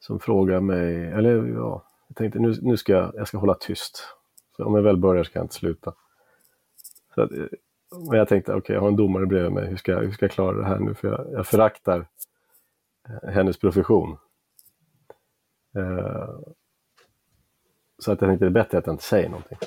[0.00, 4.04] Som frågade mig, eller ja, jag tänkte nu, nu ska jag, jag ska hålla tyst.
[4.56, 5.94] Så om jag väl börjar ska jag inte sluta.
[7.14, 7.30] Så att,
[8.08, 10.24] men jag tänkte, okej, jag har en domare bredvid mig, hur ska, jag- hur ska
[10.24, 10.94] jag klara det här nu?
[10.94, 12.06] För jag, jag föraktar
[13.08, 14.16] eh, hennes profession.
[15.76, 16.28] Eh,
[17.98, 19.58] så att jag tänkte det är bättre att jag inte säger någonting.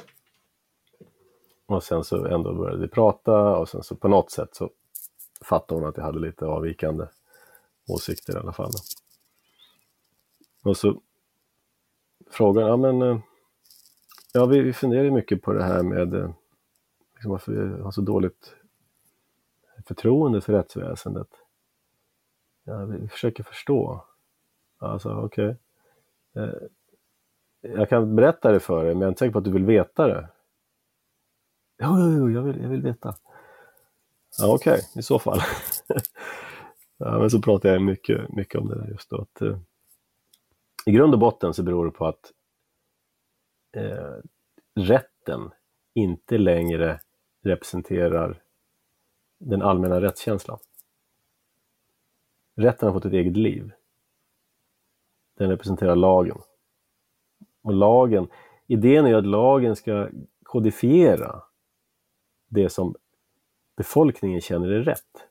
[1.65, 4.69] Och sen så ändå började vi prata och sen så på något sätt så
[5.43, 7.07] fattade hon att jag hade lite avvikande
[7.87, 8.71] åsikter i alla fall.
[10.63, 11.01] Och så
[12.29, 13.19] frågade ja men eh,
[14.33, 16.29] ja vi, vi funderar ju mycket på det här med eh,
[17.13, 18.55] liksom varför vi har så dåligt
[19.85, 21.27] förtroende för rättsväsendet.
[22.63, 24.05] Ja, vi försöker förstå.
[24.77, 25.55] Alltså okej.
[26.33, 26.59] Okay.
[27.61, 29.65] Jag kan berätta det för dig men jag är inte säker på att du vill
[29.65, 30.29] veta det.
[31.77, 33.15] Jo, jo, jo jag, vill, jag vill veta.
[34.37, 35.39] Ja, Okej, i så fall.
[36.97, 39.21] ja, men så pratar jag mycket, mycket om det där just då.
[39.21, 39.57] Att, eh,
[40.85, 42.31] I grund och botten så beror det på att
[43.75, 44.15] eh,
[44.75, 45.51] rätten
[45.93, 46.99] inte längre
[47.43, 48.43] representerar
[49.39, 50.59] den allmänna rättskänslan.
[52.55, 53.71] Rätten har fått ett eget liv.
[55.37, 56.37] Den representerar lagen.
[57.61, 58.27] Och lagen,
[58.67, 60.09] idén är ju att lagen ska
[60.43, 61.43] kodifiera
[62.47, 62.95] det som
[63.75, 65.27] befolkningen känner är rätt.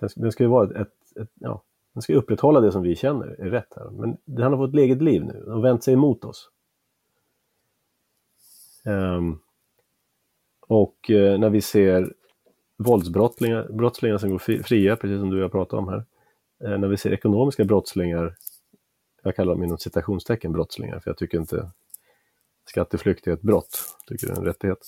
[0.00, 1.62] Den ska, den ska ju vara ett, ett, ett, ja,
[1.92, 3.90] den ska upprätthålla det som vi känner är rätt här.
[3.90, 6.50] Men den har fått ett eget liv nu, och vänt sig emot oss.
[8.84, 9.40] Um,
[10.60, 12.14] och uh, när vi ser
[12.76, 16.04] våldsbrottslingar brottslingar som går fria, precis som du och jag pratade om här.
[16.70, 18.36] uh, när vi ser ekonomiska brottslingar,
[19.22, 21.70] jag kallar dem inom citationstecken brottslingar, för jag tycker inte
[22.68, 24.78] skatteflykt är ett brott, jag tycker det är en rättighet.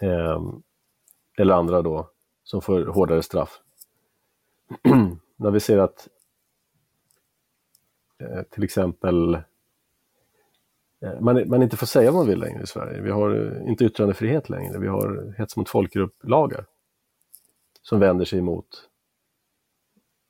[0.00, 0.42] Eh,
[1.38, 2.10] eller andra då,
[2.42, 3.60] som får hårdare straff.
[5.36, 6.08] när vi ser att
[8.18, 9.34] eh, till exempel
[11.00, 13.00] eh, man, man inte får säga vad man vill längre i Sverige.
[13.00, 14.78] Vi har eh, inte yttrandefrihet längre.
[14.78, 16.66] Vi har hets mot folkgrupp-lagar
[17.82, 18.88] som vänder sig emot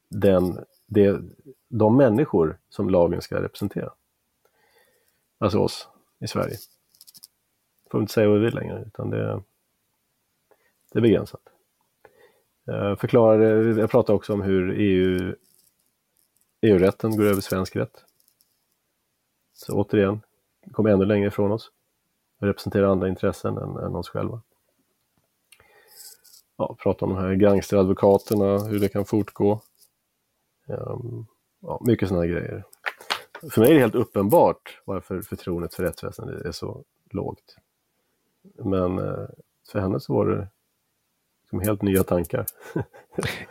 [0.08, 1.20] den, det,
[1.68, 3.92] de människor som lagen ska representera.
[5.38, 5.88] Alltså oss
[6.20, 6.56] i Sverige.
[7.90, 9.42] Får inte säga vad vi vill längre, utan det,
[10.92, 11.40] det är begränsat.
[12.68, 15.34] Eh, jag förklarade, jag pratade också om hur EU,
[16.62, 18.04] EU-rätten går över svensk rätt.
[19.52, 20.20] Så återigen,
[20.72, 21.70] kommer ännu längre ifrån oss.
[22.40, 24.42] Vi representerar andra intressen än, än oss själva.
[26.56, 29.60] Ja, prata om de här gangsteradvokaterna, hur det kan fortgå.
[30.68, 31.26] Ehm,
[31.60, 32.64] ja, mycket sådana grejer.
[33.50, 37.56] För mig är det helt uppenbart varför förtroendet för rättsväsendet är så lågt.
[38.54, 39.28] Men eh,
[39.72, 40.48] för henne så var det
[41.50, 42.46] som helt nya tankar.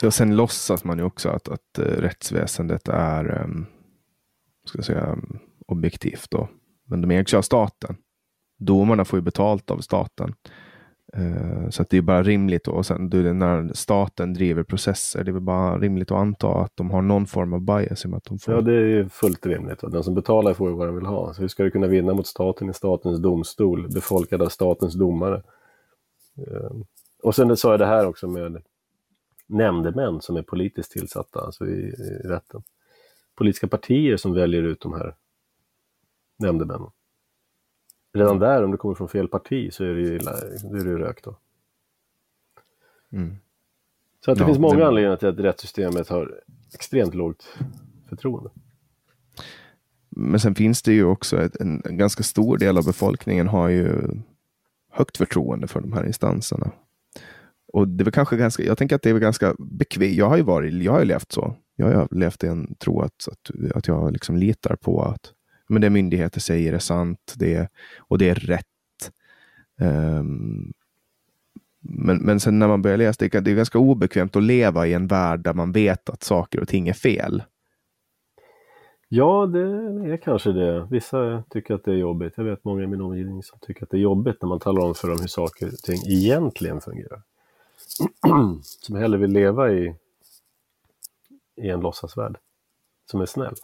[0.02, 3.66] Ja, sen låtsas man ju också att, att eh, rättsväsendet är um,
[4.66, 5.18] ska säga,
[5.68, 6.32] objektivt.
[6.32, 6.50] Då.
[6.86, 7.96] Men de ägs ju av staten.
[8.60, 10.34] Domarna får ju betalt av staten.
[11.14, 12.64] Eh, så att det är bara rimligt.
[12.64, 12.72] då.
[12.72, 16.72] Och sen du, när staten driver processer, det är väl bara rimligt att anta att
[16.76, 19.80] de har någon form av bias i att de får Ja, det är fullt rimligt.
[19.82, 21.34] Den som betalar får ju vad den vill ha.
[21.34, 25.44] Så hur ska du kunna vinna mot staten i statens domstol, befolkad av statens domare?
[26.38, 26.84] Ehm,
[27.24, 28.62] Och sen sa jag det här också med
[29.48, 32.64] nämndemän som är politiskt tillsatta, alltså i, i rätten.
[33.36, 35.16] Politiska partier som väljer ut de här
[36.38, 36.90] nämndemännen.
[38.14, 40.90] redan där, om du kommer från fel parti, så är det ju, då är det
[40.90, 41.38] ju rök då.
[43.12, 43.36] Mm.
[44.26, 46.42] Så att det Ja, finns många det- anledningar till att rättssystemet har
[46.74, 47.58] extremt lågt
[48.10, 48.50] förtroende.
[50.10, 53.70] Men sen finns det ju också ett, en, en ganska stor del av befolkningen har
[53.70, 54.02] ju
[54.90, 56.72] högt förtroende för de här instanserna.
[57.74, 60.14] Och det var kanske ganska, jag tänker att det är ganska bekvämt.
[60.14, 61.56] Jag har ju varit, jag har ju levt så.
[61.76, 65.34] Jag har levt i en tro att, att, att jag liksom litar på att
[65.70, 68.66] men det myndigheter säger är sant det är, och det är rätt.
[69.82, 70.74] Um,
[71.80, 74.88] men, men sen när man börjar läsa, det är, det är ganska obekvämt att leva
[74.88, 77.44] i en värld där man vet att saker och ting är fel.
[79.10, 79.60] Ja, det
[80.14, 80.88] är kanske det.
[80.92, 82.34] Vissa tycker att det är jobbigt.
[82.38, 84.82] Jag vet många i min omgivning som tycker att det är jobbigt när man talar
[84.82, 87.22] om för dem hur saker och ting egentligen fungerar.
[88.62, 89.96] som hellre vill leva i,
[91.56, 92.38] i en låtsasvärld
[93.12, 93.56] som är snäll.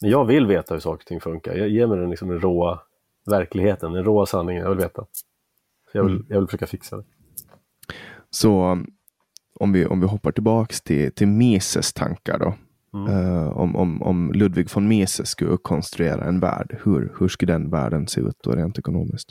[0.00, 1.54] Men jag vill veta hur saker och ting funkar.
[1.54, 2.80] Jag ger mig den, liksom, den råa
[3.26, 4.62] verkligheten, den råa sanningen.
[4.62, 5.06] Jag vill veta.
[5.92, 6.26] Så jag, vill, Mm.
[6.28, 7.04] jag vill försöka fixa det.
[8.30, 8.78] Så
[9.54, 12.54] om vi, om vi hoppar tillbaks till, till Mises tankar då.
[12.98, 13.12] Mm.
[13.12, 17.70] Eh, om, om, om Ludwig von Mises skulle konstruera en värld, hur, hur skulle den
[17.70, 19.28] världen se ut då rent ekonomiskt?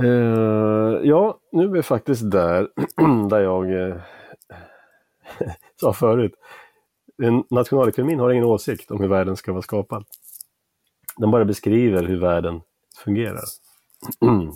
[0.00, 2.68] Uh, ja, nu är vi faktiskt där,
[3.28, 3.96] där jag uh,
[5.80, 6.32] sa förut.
[7.50, 10.04] Nationalekonomin har ingen åsikt om hur världen ska vara skapad.
[11.16, 12.60] Den bara beskriver hur världen
[13.04, 13.44] fungerar.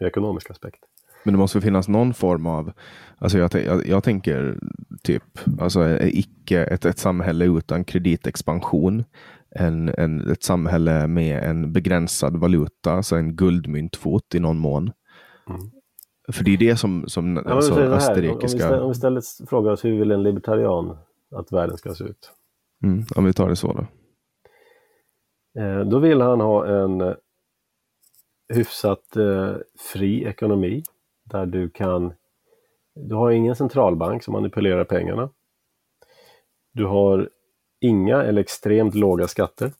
[0.00, 0.80] Ur ekonomisk aspekt.
[1.24, 2.72] Men det måste finnas någon form av,
[3.18, 4.58] alltså jag, jag, jag tänker
[5.02, 5.22] typ,
[5.60, 9.04] alltså eh, icke ett, ett samhälle utan kreditexpansion.
[9.54, 14.92] En, en, ett samhälle med en begränsad valuta, alltså en guldmyntfot i någon mån.
[15.48, 15.60] Mm.
[16.32, 18.80] För det är det som, som Ja, alltså, här, om, vi österrikiska...
[18.80, 20.96] om vi istället frågar oss hur vill en libertarian
[21.34, 22.32] att världen ska se ut?
[22.84, 23.86] Mm, om vi tar det så då.
[25.60, 27.14] Eh, då vill han ha en eh,
[28.54, 29.54] hyfsat eh,
[29.92, 30.82] fri ekonomi
[31.24, 32.12] där du kan
[32.94, 35.30] du har ingen centralbank som manipulerar pengarna.
[36.72, 37.30] Du har
[37.80, 39.72] inga eller extremt låga skatter.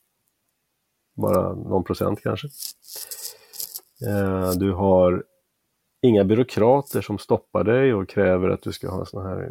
[1.14, 2.48] Bara någon procent kanske.
[4.06, 5.24] Eh, du har
[6.02, 9.50] inga byråkrater som stoppar dig och kräver att du ska ha såna här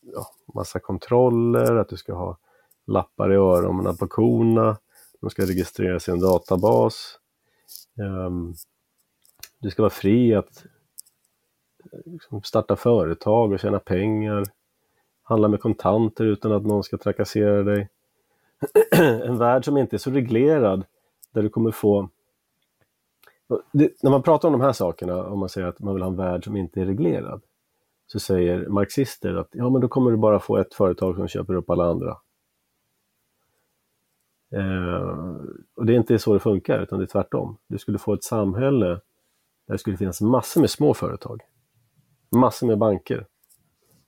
[0.00, 2.38] ja, massa kontroller, att du ska ha
[2.86, 4.78] lappar i öronen på korna.
[5.20, 7.18] De ska registreras i en databas.
[7.98, 8.54] Ehm,
[9.58, 10.64] du ska vara fri att
[11.92, 14.44] eh, liksom starta företag och tjäna pengar.
[15.26, 17.88] Handla med kontanter utan att någon ska trakassera dig.
[19.22, 20.84] en värld som inte är så reglerad,
[21.32, 22.08] där du kommer få...
[23.72, 26.10] Det, när man pratar om de här sakerna, om man säger att man vill ha
[26.10, 27.42] en värld som inte är reglerad,
[28.06, 31.54] så säger marxister att ja, men då kommer du bara få ett företag som köper
[31.54, 32.16] upp alla andra.
[34.52, 35.36] Eh,
[35.74, 37.56] och det är inte så det funkar, utan det är tvärtom.
[37.66, 39.00] Du skulle få ett samhälle där
[39.74, 41.40] det skulle finnas massor med små företag.
[42.30, 43.26] Massor med banker.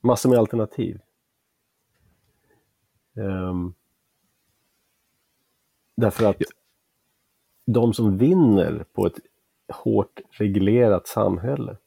[0.01, 0.99] Massor med alternativ.
[3.17, 3.73] Um,
[5.95, 6.41] därför att
[7.65, 9.19] de som vinner på ett
[9.73, 11.77] hårt reglerat samhälle,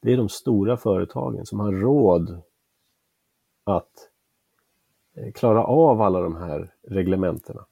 [0.00, 2.42] det är de stora företagen som har råd
[3.64, 4.10] att
[5.14, 7.66] eh, klara av alla de här reglementena.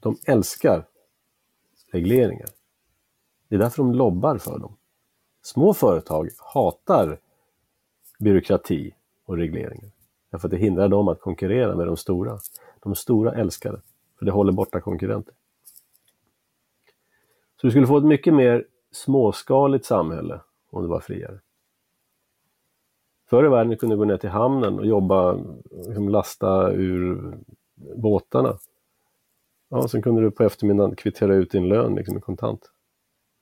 [0.00, 0.88] De älskar
[1.92, 2.48] regleringar.
[3.48, 4.76] Det är därför de lobbar för dem.
[5.42, 7.20] Små företag hatar
[8.18, 8.94] byråkrati
[9.24, 9.90] och regleringar.
[10.30, 12.38] Därför att det hindrar dem att konkurrera med de stora.
[12.80, 13.80] De stora älskar det,
[14.18, 15.34] för det håller borta konkurrenter.
[17.60, 21.40] Så du skulle få ett mycket mer småskaligt samhälle om det var friare.
[23.30, 25.38] Förr i världen kunde du gå ner till hamnen och jobba,
[25.70, 27.34] liksom lasta ur
[27.96, 28.58] båtarna.
[29.68, 32.70] Ja, sen kunde du på eftermiddagen kvittera ut din lön liksom, i kontant.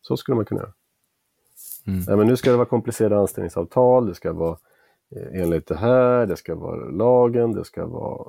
[0.00, 0.72] Så skulle man kunna göra.
[1.86, 2.00] Mm.
[2.06, 4.58] Nej, men nu ska det vara komplicerade anställningsavtal, det ska vara
[5.32, 8.28] enligt det här, det ska vara lagen, det ska vara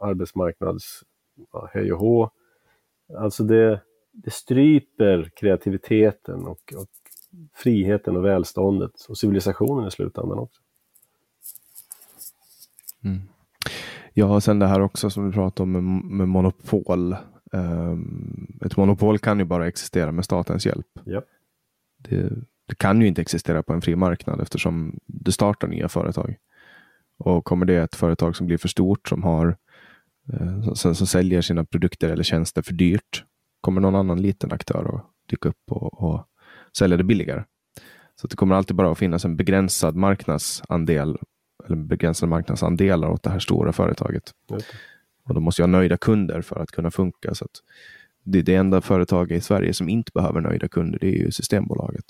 [0.00, 1.02] arbetsmarknads
[1.52, 2.30] ja, hej och hå.
[3.18, 3.80] Alltså det,
[4.12, 6.88] det stryper kreativiteten och, och
[7.54, 10.60] friheten och välståndet och civilisationen i slutändan också.
[14.16, 17.16] Ja, och sen det här också som vi pratade om med, med monopol.
[17.52, 20.86] Ehm, ett monopol kan ju bara existera med statens hjälp.
[21.04, 21.22] Ja.
[21.98, 22.30] Det,
[22.66, 26.36] det kan ju inte existera på en fri marknad eftersom det startar nya företag.
[27.18, 29.56] Och kommer det ett företag som blir för stort som har
[30.32, 33.24] eh, som, som säljer sina produkter eller tjänster för dyrt
[33.64, 36.26] kommer någon annan liten aktör att dyka upp och, och
[36.78, 37.44] sälja det billigare.
[38.20, 41.18] Så det kommer alltid bara att finnas en begränsad marknadsandel
[41.64, 44.32] eller begränsade marknadsandelar åt det här stora företaget.
[44.50, 44.74] Just
[45.24, 47.34] Och de måste ju ha nöjda kunder för att kunna funka.
[47.34, 47.46] Så
[48.24, 52.04] det, det enda företaget i Sverige som inte behöver nöjda kunder, det är ju Systembolaget.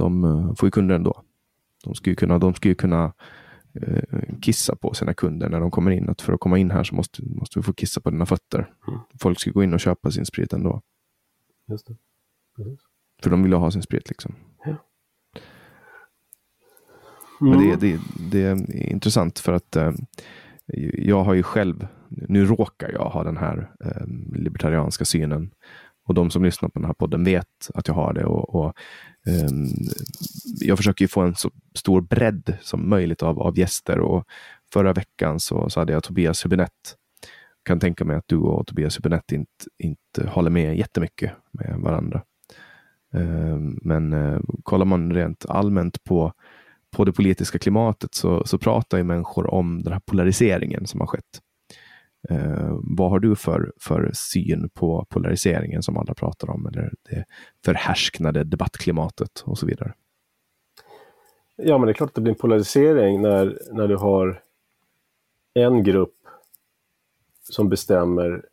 [0.00, 0.22] Mm.
[0.22, 1.22] De uh, får ju kunder ändå.
[1.84, 3.12] De ska ju kunna, de ska kunna
[3.86, 6.08] uh, kissa på sina kunder när de kommer in.
[6.08, 8.70] Att för att komma in här så måste, måste vi få kissa på dina fötter.
[8.88, 9.00] Mm.
[9.20, 10.82] Folk ska gå in och köpa sin sprit ändå.
[11.68, 11.96] Just det.
[12.56, 12.80] Precis.
[13.22, 14.34] För de vill ha sin sprit liksom.
[14.64, 14.76] Ja.
[17.40, 17.80] Men det, Mm.
[17.80, 19.92] det, det är intressant för att eh,
[20.92, 25.50] jag har ju själv, nu råkar jag ha den här eh, libertarianska synen.
[26.04, 28.24] Och de som lyssnar på den här podden vet att jag har det.
[28.24, 28.74] Och, och
[29.50, 29.68] um,
[30.60, 33.98] jag försöker ju få en så stor bredd som möjligt av, av gäster.
[33.98, 34.24] Och
[34.72, 36.94] förra veckan så, så hade jag Tobias Hübinette.
[37.64, 42.22] Kan tänka mig att du och Tobias Hübinette inte, inte håller med jättemycket med varandra.
[43.12, 46.32] Um, men uh, kollar man rent allmänt på
[46.94, 51.06] på det politiska klimatet så, så pratar ju människor om den här polariseringen som har
[51.06, 51.40] skett.
[52.30, 57.24] Eh, vad har du för, för syn på polariseringen som alla pratar om, eller det
[57.64, 59.94] förhärsknade debattklimatet och så vidare?
[61.56, 64.42] Ja, men det är klart att det blir en polarisering när, när du har
[65.54, 66.16] en grupp
[67.42, 68.46] som bestämmer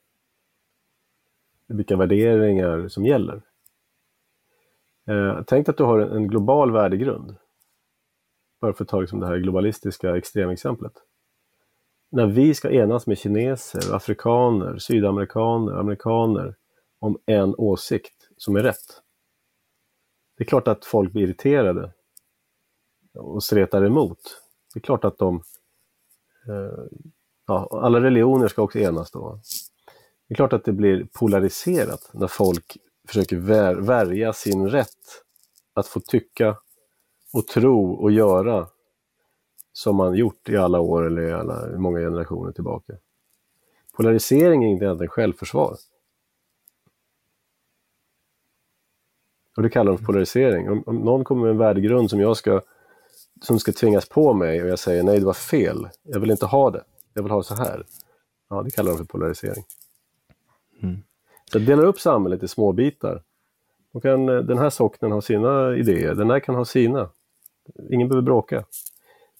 [1.67, 3.41] vilka värderingar som gäller.
[5.07, 7.35] Eh, tänk att du har en, en global värdegrund.
[8.61, 10.93] Bara för att ta liksom det här globalistiska extremexemplet.
[12.13, 16.55] När vi ska enas med kineser, afrikaner, sydamerikaner, amerikaner
[16.99, 19.01] om en åsikt som är rätt.
[20.37, 21.91] Det är klart att folk blir irriterade
[23.13, 24.19] och stretar emot.
[24.73, 25.43] Det är klart att de...
[26.47, 26.83] Eh,
[27.47, 29.39] ja, alla religioner ska också enas då.
[30.27, 35.23] Det är klart att det blir polariserat när folk försöker vär, värja sin rätt
[35.73, 36.57] att få tycka
[37.33, 38.67] och tro och göra
[39.81, 42.93] som man gjort i alla år eller i alla, många generationer tillbaka.
[43.93, 45.75] Polarisering är inte egentligen självförsvar.
[49.57, 50.69] Och det kallar de för polarisering.
[50.69, 52.61] Om, om någon kommer med en värdegrund som jag ska
[53.41, 55.89] som ska tvingas på mig och jag säger nej, det var fel.
[56.03, 56.83] Jag vill inte ha det.
[57.13, 57.85] Jag vill ha det så här.
[58.49, 59.63] Ja, det kallar de för polarisering.
[60.83, 60.97] Mm.
[61.51, 63.23] Så att dela upp samhället i små bitar.
[63.91, 67.09] Och kan, den här socknen ha sina idéer, den här kan ha sina.
[67.89, 68.65] Ingen behöver bråka.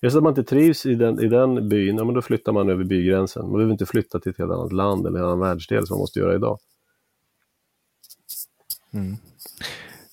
[0.01, 2.69] Just att man inte trivs i den, i den byn, ja, men då flyttar man
[2.69, 3.43] över bygränsen.
[3.43, 5.99] Man behöver inte flytta till ett helt annat land eller en annan världsdel som man
[5.99, 6.59] måste göra idag.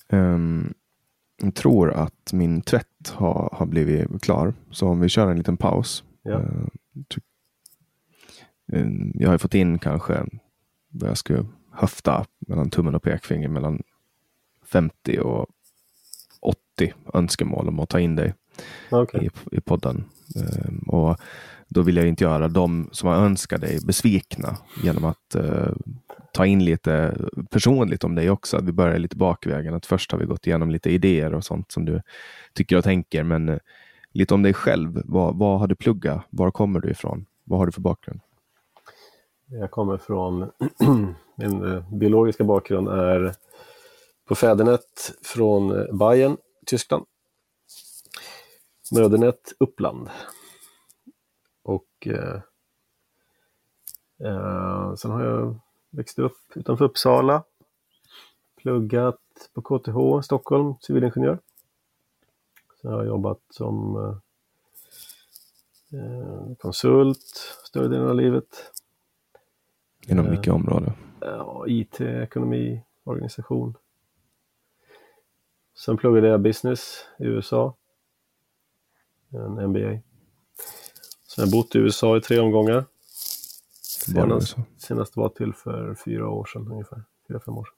[0.08, 0.74] Ehm,
[1.42, 4.54] jag tror att min tvätt har, har blivit klar.
[4.70, 6.04] Så om vi kör en liten paus.
[6.22, 6.42] Ja.
[7.08, 7.20] Ty-
[8.72, 10.26] eh, jag har ju fått in kanske
[10.88, 13.82] vad jag skulle höfta mellan tummen och pekfinger mellan
[14.64, 15.46] 50 och
[16.40, 18.34] 80 önskemål om att ta in dig
[18.90, 19.30] Okej.
[19.50, 20.04] i, i podden.
[20.36, 21.16] Ehm, och
[21.68, 25.72] då vill jag inte göra de som har önskat dig besvikna genom att eh,
[26.32, 27.16] ta in lite
[27.50, 28.56] personligt om dig också.
[28.56, 29.74] Att vi börjar lite bakvägen.
[29.74, 32.02] Att först har vi gått igenom lite idéer och sånt som du
[32.52, 33.22] tycker och tänker.
[33.22, 33.58] Men eh,
[34.12, 35.02] lite om dig själv.
[35.04, 36.26] Vad, vad har du pluggat?
[36.30, 37.26] Var kommer du ifrån?
[37.44, 38.20] Vad har du för bakgrund?
[39.50, 40.50] Jag kommer från,
[41.36, 43.34] min biologiska bakgrund är
[44.28, 46.36] på fädernet från Bayern,
[46.66, 47.04] Tyskland.
[48.92, 50.10] Mödernet Uppland.
[51.62, 52.40] Och eh,
[54.24, 55.60] eh, sen har jag
[55.90, 57.44] växt upp utanför Uppsala.
[58.56, 59.20] Pluggat
[59.54, 61.38] på KTH Stockholm, civilingenjör.
[62.80, 64.16] Sen har jag jobbat som eh,
[66.00, 67.26] eh, konsult
[67.64, 68.72] större delen av livet.
[70.06, 70.30] Inom Eh.
[70.30, 70.92] vilka områden?
[71.20, 73.74] Ja, IT, ekonomi, organisation.
[75.74, 77.74] Sen pluggade jag business i USA.
[79.30, 80.00] En MBA.
[81.26, 82.84] Sen har jag bott i USA i tre omgångar.
[83.82, 87.02] Senast, senast var till för fyra år sedan ungefär.
[87.28, 87.74] Fyra, fem år sedan.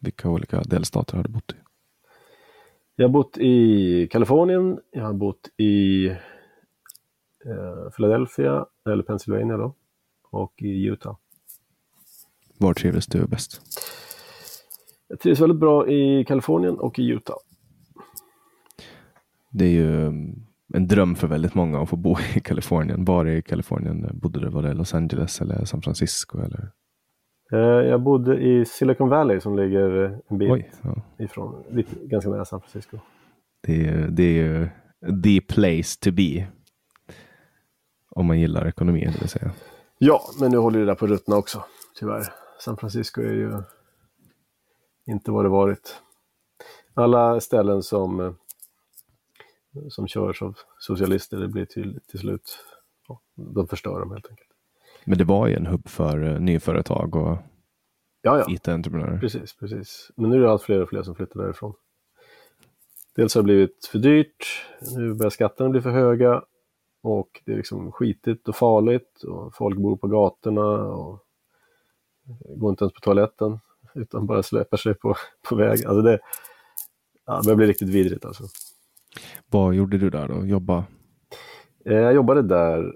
[0.00, 1.54] Vilka olika delstater har du bott i?
[2.96, 6.06] Jag har bott i Kalifornien, jag har bott i
[7.44, 9.74] eh, Philadelphia, eller Pennsylvania då,
[10.30, 11.16] och i Utah.
[12.58, 13.60] Var trivdes du bäst?
[15.08, 17.36] Jag trivs väldigt bra i Kalifornien och i Utah.
[19.50, 20.06] Det är ju
[20.74, 23.04] en dröm för väldigt många att få bo i Kalifornien.
[23.04, 24.48] Var i Kalifornien bodde du?
[24.48, 26.38] Var det Los Angeles eller San Francisco?
[26.38, 26.70] Eller?
[27.52, 31.02] Eh, Jag bodde i Silicon Valley som ligger en bit Oj, ja.
[31.24, 31.64] ifrån,
[32.02, 32.98] ganska nära San Francisco.
[33.66, 34.68] det, är, det är ju
[35.22, 36.46] the place to be.
[38.10, 39.50] Om man gillar ekonomi, det vill säga.
[39.98, 41.64] Ja, men nu håller det där på ruttna också,
[41.98, 42.22] tyvärr.
[42.60, 43.52] San Francisco är ju
[45.06, 45.96] inte vad det varit.
[46.94, 48.32] Alla ställen som, eh,
[49.88, 52.58] som körs av socialister, det blir till, till slut,
[53.08, 54.48] ja, de förstör dem helt enkelt.
[55.04, 57.38] Men det var ju en hubb för uh, nyföretag och
[58.22, 58.46] ja, ja.
[58.48, 59.18] IT-entreprenörer.
[59.18, 60.10] Precis, precis.
[60.16, 61.74] Men nu är det allt fler och fler som flyttar därifrån.
[63.16, 64.46] Dels har det blivit för dyrt,
[64.96, 66.42] nu börjar skatterna bli för höga
[67.02, 71.24] och det är liksom skitigt och farligt och folk bor på gatorna och
[72.56, 73.58] går inte ens på toaletten
[73.94, 75.14] utan bara släpar sig på,
[75.48, 75.84] på väg.
[75.84, 76.18] Alltså det,
[77.26, 78.44] ja, det börjar bli riktigt vidrigt alltså.
[79.46, 80.46] Vad gjorde du där då?
[80.46, 80.84] Jobba?
[81.84, 82.94] Eh, jag jobbade där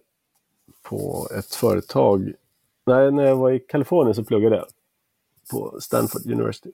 [0.83, 2.33] på ett företag.
[2.87, 4.67] Nej, när jag var i Kalifornien så pluggade jag
[5.51, 6.71] på Stanford University.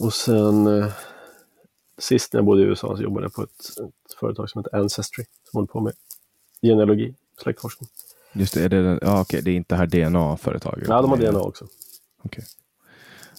[0.00, 0.92] Och sen eh,
[1.98, 3.60] sist när jag bodde i USA så jobbade jag på ett,
[4.08, 5.92] ett företag som heter Ancestry som håller på med
[6.62, 7.88] genealogi, släktforskning.
[8.32, 10.88] Just det, är det, ja, okej, det är inte det här DNA-företaget?
[10.88, 11.66] Ja, de har DNA också.
[12.22, 12.44] Okej.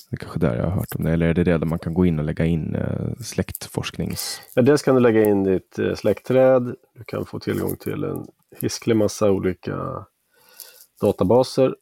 [0.09, 1.11] Det är kanske där jag har hört om det.
[1.11, 4.41] Eller är det det där man kan gå in och lägga in eh, släktforsknings...
[4.55, 6.75] Ja, dels kan du lägga in ditt eh, släktträd.
[6.93, 8.27] Du kan få tillgång till en
[8.61, 10.05] hisklig massa olika
[11.01, 11.75] databaser.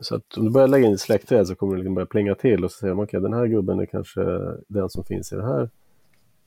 [0.00, 2.34] Så att om du börjar lägga in ditt släktträd så kommer det liksom börja plinga
[2.34, 4.20] till och så säger man okej, okay, den här gubben är kanske
[4.68, 5.70] den som finns i den här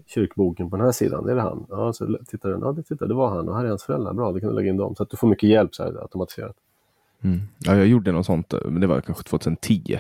[0.06, 1.66] kyrkboken på den här sidan, är det han?
[1.70, 4.14] Ja, så tittar den, ja det, tittar, det var han och här är hans föräldrar,
[4.14, 4.96] bra, då kan du lägga in dem.
[4.96, 6.56] Så att du får mycket hjälp så här automatiserat.
[7.22, 7.40] Mm.
[7.60, 10.00] Ja, jag gjorde något sånt, men det var kanske 2010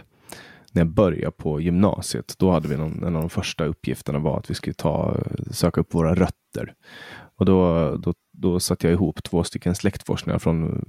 [0.73, 4.39] när jag började på gymnasiet, då hade vi någon, en av de första uppgifterna var
[4.39, 5.17] att vi skulle ta,
[5.51, 6.73] söka upp våra rötter.
[7.35, 10.83] Och då, då, då satte jag ihop två stycken släktforskningar från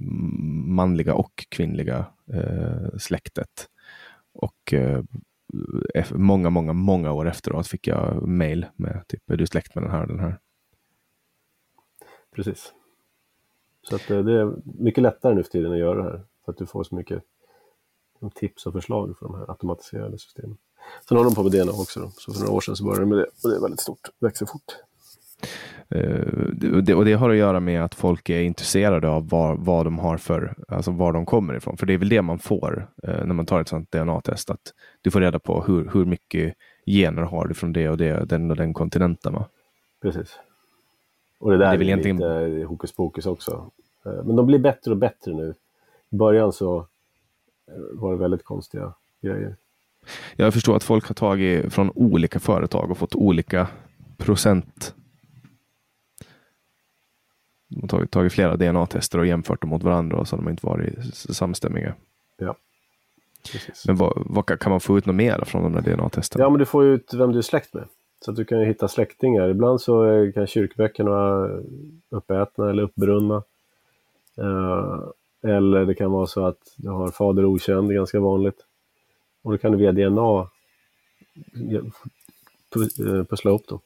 [0.75, 3.69] manliga och kvinnliga eh, släktet.
[4.33, 5.03] Och eh,
[6.11, 9.91] många, många, många år efteråt fick jag mail med typ, är du släkt med den
[9.91, 10.39] här och den här?
[12.35, 12.73] Precis.
[13.89, 16.21] Så att eh, det är mycket lättare nu för tiden att göra det här.
[16.45, 17.23] För att du får så mycket
[18.35, 20.57] tips och förslag för de här automatiserade systemen.
[21.07, 21.99] Sen har de på med DNA också.
[21.99, 22.11] Då.
[22.15, 24.09] Så för några år sedan så började de med det och det är väldigt stort,
[24.19, 24.75] växer fort.
[25.95, 29.85] Uh, det, och det har att göra med att folk är intresserade av var, vad
[29.85, 31.77] de har för, alltså var de kommer ifrån.
[31.77, 34.73] För det är väl det man får uh, när man tar ett sånt DNA-test, att
[35.01, 36.53] du får reda på hur, hur mycket
[36.85, 39.33] gener har du från det och det, den och den kontinenten.
[39.33, 39.45] Va?
[40.01, 40.39] Precis.
[41.39, 42.17] Och det där det är, väl egentligen...
[42.17, 43.71] lite hokus pokus också.
[44.05, 45.53] Uh, men de blir bättre och bättre nu.
[46.09, 46.87] I början så
[47.91, 49.55] var det väldigt konstiga grejer.
[50.35, 53.67] Jag förstår att folk har tagit från olika företag och fått olika
[54.17, 54.95] procent.
[57.67, 60.49] De har tagit, tagit flera DNA-tester och jämfört dem mot varandra och så har de
[60.49, 61.93] inte varit samstämmiga.
[62.37, 62.55] Ja.
[63.51, 63.87] Precis.
[63.87, 66.43] Men vad, vad, kan man få ut något mer från de där DNA-testerna?
[66.43, 67.87] Ja, men du får ut vem du är släkt med.
[68.25, 69.49] Så att du kan hitta släktingar.
[69.49, 71.61] Ibland så kan kyrkböckerna vara
[72.09, 73.43] uppätna eller uppbrunna.
[74.41, 75.09] Uh,
[75.45, 78.65] eller det kan vara så att du har fader okänd, ganska vanligt.
[79.43, 80.49] Och då kan du via DNA
[81.71, 83.79] eh, pussla ihop dem.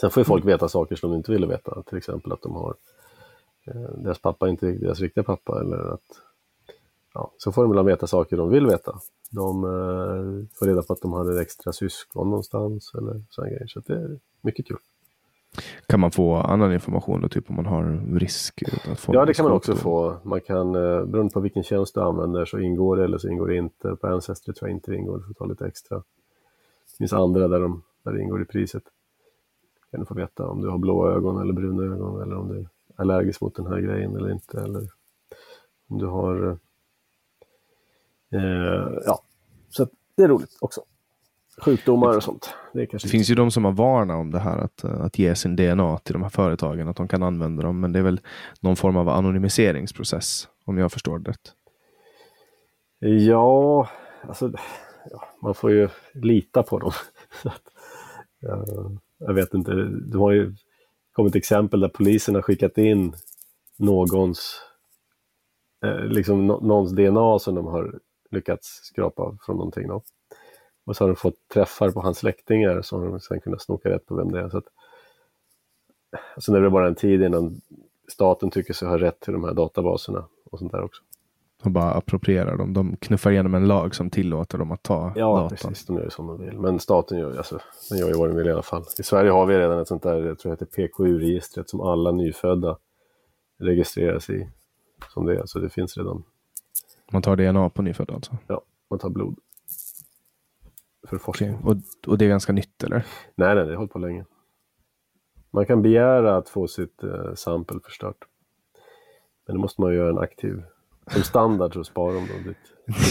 [0.00, 2.54] Sen får ju folk veta saker som de inte ville veta, till exempel att de
[2.54, 2.74] har
[3.66, 6.20] eh, deras pappa inte är deras riktiga pappa eller att
[7.14, 9.00] ja, så får de ibland veta saker de vill veta.
[9.30, 13.66] De eh, får reda på att de hade extra syskon någonstans eller sådana grejer.
[13.66, 14.78] Så det är mycket kul.
[15.86, 18.62] Kan man få annan information då, typ om man har risk?
[18.92, 20.16] Att få ja, det kan man också få.
[20.22, 23.46] Man kan, eh, beroende på vilken tjänst du använder så ingår det eller så ingår
[23.46, 23.96] det inte.
[23.96, 25.96] På Ancestry tror jag inte det ingår, du får ta lite extra.
[25.96, 28.82] Det finns andra där, de, där det ingår i priset.
[29.90, 32.58] Kan du få veta om du har blå ögon eller bruna ögon eller om du
[32.58, 34.60] är allergisk mot den här grejen eller inte.
[34.60, 34.88] Eller
[35.88, 36.58] om du har...
[38.30, 39.22] Eh, ja,
[39.68, 40.82] så det är roligt också
[41.60, 42.54] sjukdomar och sånt.
[42.72, 45.56] Det, det finns ju de som har varnat om det här att, att ge sin
[45.56, 47.80] DNA till de här företagen, att de kan använda dem.
[47.80, 48.20] Men det är väl
[48.60, 51.52] någon form av anonymiseringsprocess, om jag förstår det rätt.
[53.00, 53.88] Ja,
[54.28, 54.52] alltså,
[55.10, 56.92] ja, man får ju lita på dem.
[58.40, 58.64] ja,
[59.18, 59.72] jag vet inte,
[60.12, 60.54] det har ju
[61.12, 63.12] kommit exempel där polisen har skickat in
[63.76, 64.60] någons,
[65.84, 68.00] eh, liksom någons DNA som de har
[68.30, 69.88] lyckats skrapa från någonting.
[69.88, 70.02] Då.
[70.88, 74.06] Och så har de fått träffar på hans släktingar som de sen kunnat snoka rätt
[74.06, 74.48] på vem det är.
[74.48, 74.64] Så att,
[76.38, 77.60] sen är det bara en tid innan
[78.12, 81.02] staten tycker sig ha rätt till de här databaserna och sånt där också.
[81.62, 82.72] De bara approprierar dem.
[82.72, 85.42] De knuffar igenom en lag som tillåter dem att ta ja, datan.
[85.42, 85.86] Ja, precis.
[85.86, 86.58] De gör ju som de vill.
[86.58, 87.58] Men staten gör, alltså,
[87.90, 88.84] den gör ju vad den vill i alla fall.
[88.98, 92.12] I Sverige har vi redan ett sånt där, jag tror det heter PKU-registret, som alla
[92.12, 92.78] nyfödda
[93.58, 94.48] registreras i.
[95.08, 96.24] Som det är, så det finns redan.
[97.12, 98.36] Man tar DNA på nyfödda alltså?
[98.46, 99.38] Ja, man tar blod
[101.06, 101.54] för forskning.
[101.54, 101.70] Okay.
[101.70, 101.76] Och,
[102.10, 103.06] och det är ganska nytt eller?
[103.34, 104.24] Nej, nej, det har hållit på länge.
[105.50, 108.24] Man kan begära att få sitt eh, sample förstört.
[109.46, 110.62] Men det måste man göra en aktiv...
[111.10, 112.58] Som standard så sparar de då ditt,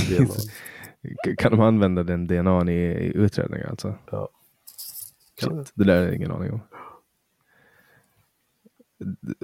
[0.10, 1.36] ditt DNA.
[1.38, 3.96] kan de använda den DNA i, i utredningar alltså?
[4.12, 4.30] Ja.
[5.40, 6.60] Shit, det där är ingen aning om.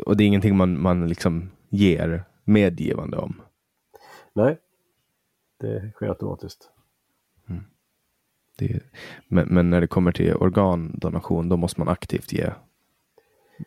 [0.06, 3.41] Och det är ingenting man, man liksom ger medgivande om.
[4.34, 4.60] Nej,
[5.60, 6.72] det sker automatiskt.
[8.56, 8.84] Det,
[9.28, 12.49] men, men när det kommer till organdonation, då måste man aktivt ge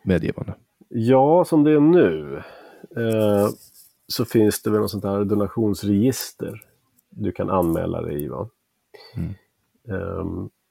[0.03, 0.53] medgivande.
[0.89, 2.43] Ja, som det är nu
[2.97, 3.49] eh,
[4.07, 6.63] så finns det väl något sånt här donationsregister
[7.09, 8.27] du kan anmäla dig i.
[8.27, 8.49] Va?
[9.15, 9.33] Mm.
[9.89, 10.25] Eh,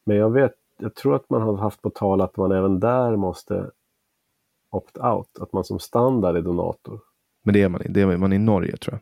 [0.05, 3.17] men jag vet, jag tror att man har haft på tal att man även där
[3.17, 3.71] måste
[4.71, 7.01] opt-out, att man som standard är donator.
[7.43, 9.01] Men det är man, det är man i Norge tror jag.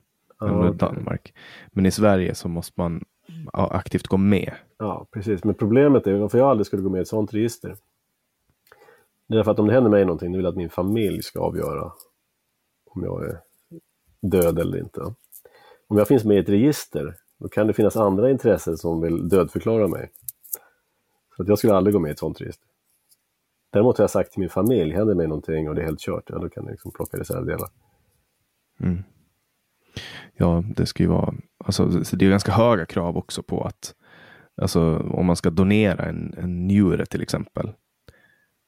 [0.48, 0.78] Ja, Eller okej.
[0.78, 1.34] Danmark.
[1.72, 3.04] Men i Sverige så måste man
[3.52, 4.52] aktivt gå med.
[4.78, 5.44] Ja, precis.
[5.44, 7.76] Men problemet är varför jag aldrig skulle gå med i ett sånt register.
[9.28, 11.22] Det är därför att om det händer mig någonting, då vill jag att min familj
[11.22, 11.92] ska avgöra
[12.90, 13.40] om jag är
[14.20, 15.00] död eller inte.
[15.86, 19.28] Om jag finns med i ett register, då kan det finnas andra intressen som vill
[19.28, 20.10] dödförklara mig.
[21.36, 22.68] Så att jag skulle aldrig gå med i ett sånt register.
[23.70, 26.24] Däremot har jag sagt till min familj, händer mig någonting och det är helt kört,
[26.26, 27.68] ja då kan jag liksom plocka reservdelar.
[30.36, 31.34] Ja, det ska ju vara,
[31.64, 33.94] alltså, så det är ganska höga krav också på att,
[34.62, 37.72] alltså om man ska donera en, en njure till exempel.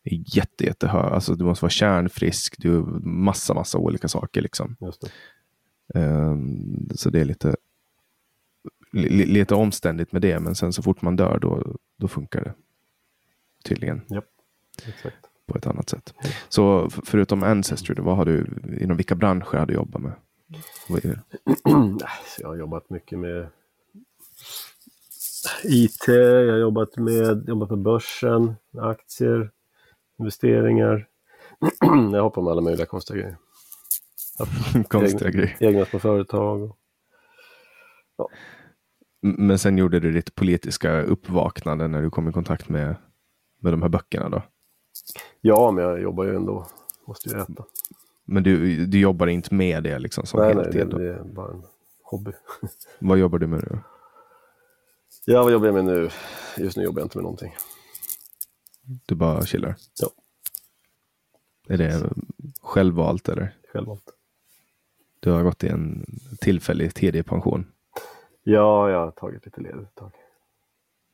[0.04, 2.70] Är jätte, jättehög, alltså du måste vara kärnfrisk, du,
[3.02, 4.76] massa, massa olika saker liksom.
[4.80, 5.10] Just det.
[6.00, 7.56] Ehm, så det är lite,
[8.92, 12.54] li, lite omständigt med det, men sen så fort man dör då, då funkar det.
[13.64, 14.22] Tydligen Ja,
[14.86, 15.16] exakt.
[15.46, 16.14] på ett annat sätt.
[16.48, 18.46] Så förutom Ancestry, vad har du,
[18.80, 20.12] inom vilka branscher har du jobbat med?
[22.40, 23.48] Jag har jobbat mycket med
[25.64, 29.50] IT, jag har jobbat med, jobbat på börsen, aktier,
[30.18, 31.08] investeringar.
[32.12, 33.36] jag hoppar med alla möjliga konstiga grejer.
[34.88, 35.56] Konstiga egna, grejer.
[35.60, 36.62] Egna små företag.
[36.62, 36.78] och-
[39.24, 42.96] M- Men sen gjorde du ditt politiska uppvaknande när du kom i kontakt med,
[43.60, 44.42] med de här böckerna då?
[45.40, 46.66] Ja, men jag jobbar ju ändå.
[47.06, 47.64] Måste ju äta.
[48.26, 50.80] Men du, du jobbar inte med det liksom som nej, nej, heltid?
[50.80, 50.98] det, då?
[50.98, 51.62] det är bara en
[52.02, 52.32] hobby.
[52.98, 53.78] Vad jobbar du med nu?
[55.24, 56.08] Ja, vad jobbar jag med nu?
[56.56, 57.54] Just nu jobbar jag inte med någonting.
[59.06, 59.76] Du bara chillar?
[60.00, 60.08] Ja.
[61.68, 62.10] Är det
[62.62, 63.54] självvalt eller?
[63.72, 64.04] Självvalt.
[65.20, 66.06] Du har gått i en
[66.40, 67.72] tillfällig tidig pension?
[68.42, 70.12] Ja, jag har tagit lite ledigt ett tag.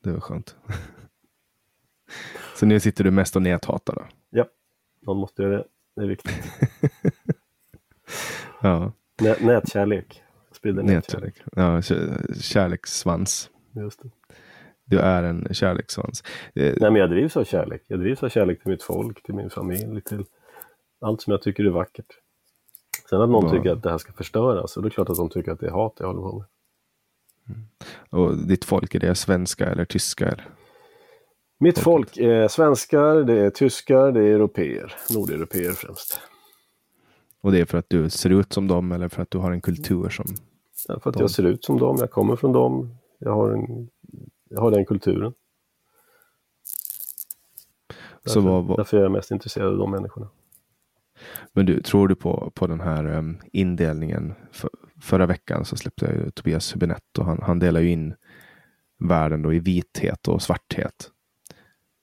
[0.03, 0.57] Det var skönt.
[2.57, 4.05] Så nu sitter du mest och näthatar då?
[4.31, 4.47] Ja,
[5.01, 5.65] någon måste göra det.
[5.97, 6.35] Det är viktigt.
[8.63, 10.23] Ja, Nä, nätkärlek.
[10.53, 11.35] Sprida nätkärlek.
[11.37, 11.43] nätkärlek.
[11.57, 13.51] Ja, kä- kärlekssvans.
[13.77, 14.11] Just det.
[14.85, 16.23] Du är en kärlekssvans.
[16.55, 17.83] Eh, Nej, men jag drivs av kärlek.
[17.87, 20.25] Jag drivs av kärlek till mitt folk, till min familj, till
[21.01, 22.07] allt som jag tycker är vackert.
[23.11, 23.53] Sen att någon Bra.
[23.53, 25.67] tycker att det här ska förstöras, och det är klart att de tycker att det
[25.67, 26.47] är hat jag håller på med.
[28.11, 30.25] Och ditt folk, är det svenska eller tyska?
[30.27, 30.49] Eller?
[31.63, 34.95] Mitt folk är svenskar, det är tyskar, det är europeer.
[35.15, 36.21] Nordeuropeer främst.
[37.41, 39.53] Och det är för att du ser ut som dem eller för att du har
[39.53, 40.27] en kultur som...
[40.89, 43.89] Därför att jag ser ut som dem, jag kommer från dem, jag har, en,
[44.49, 45.33] jag har den kulturen.
[48.25, 50.29] Så Därför, vad, vad, därför är jag mest intresserad av de människorna.
[51.53, 54.35] men du, tror du på, på den här um, indelningen?
[54.53, 54.71] För,
[55.01, 58.15] förra veckan så släppte jag ju Tobias Hübinette och han, han delar ju in
[58.99, 61.12] världen då i vithet och svarthet.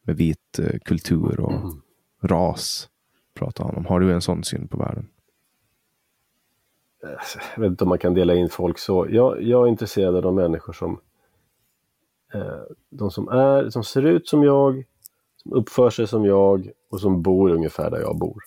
[0.10, 1.74] Med vit eh, kultur och
[2.22, 2.90] ras
[3.34, 3.86] pratar han om.
[3.86, 5.10] Har du en sån syn på världen?
[7.56, 9.08] Jag vet inte om man kan dela in folk så.
[9.10, 11.00] Jag, jag är intresserad av de människor som
[12.34, 14.86] eh, de som, är, som ser ut som jag,
[15.36, 18.42] som uppför sig som jag och som bor ungefär där jag bor.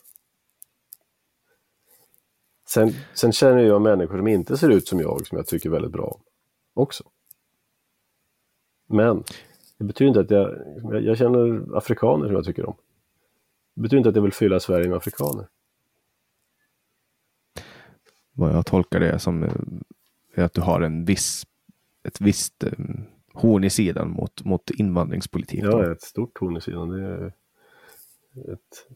[2.68, 5.92] Sen, sen känner jag människor som inte ser ut som jag, som jag tycker väldigt
[5.92, 6.20] bra om
[6.74, 7.04] också.
[8.86, 9.24] Men
[9.82, 10.58] det betyder inte att jag,
[10.92, 12.76] jag, jag känner afrikaner som jag tycker om.
[13.74, 15.48] Det betyder inte att jag vill fylla Sverige med afrikaner.
[18.32, 19.52] Vad jag tolkar det som eh,
[20.34, 21.46] är att du har en viss,
[22.02, 22.72] ett visst eh,
[23.32, 25.60] horn i sidan mot, mot invandringspolitik.
[25.62, 26.88] Ja, ett stort horn i sidan.
[26.88, 27.32] Det är
[28.52, 28.86] ett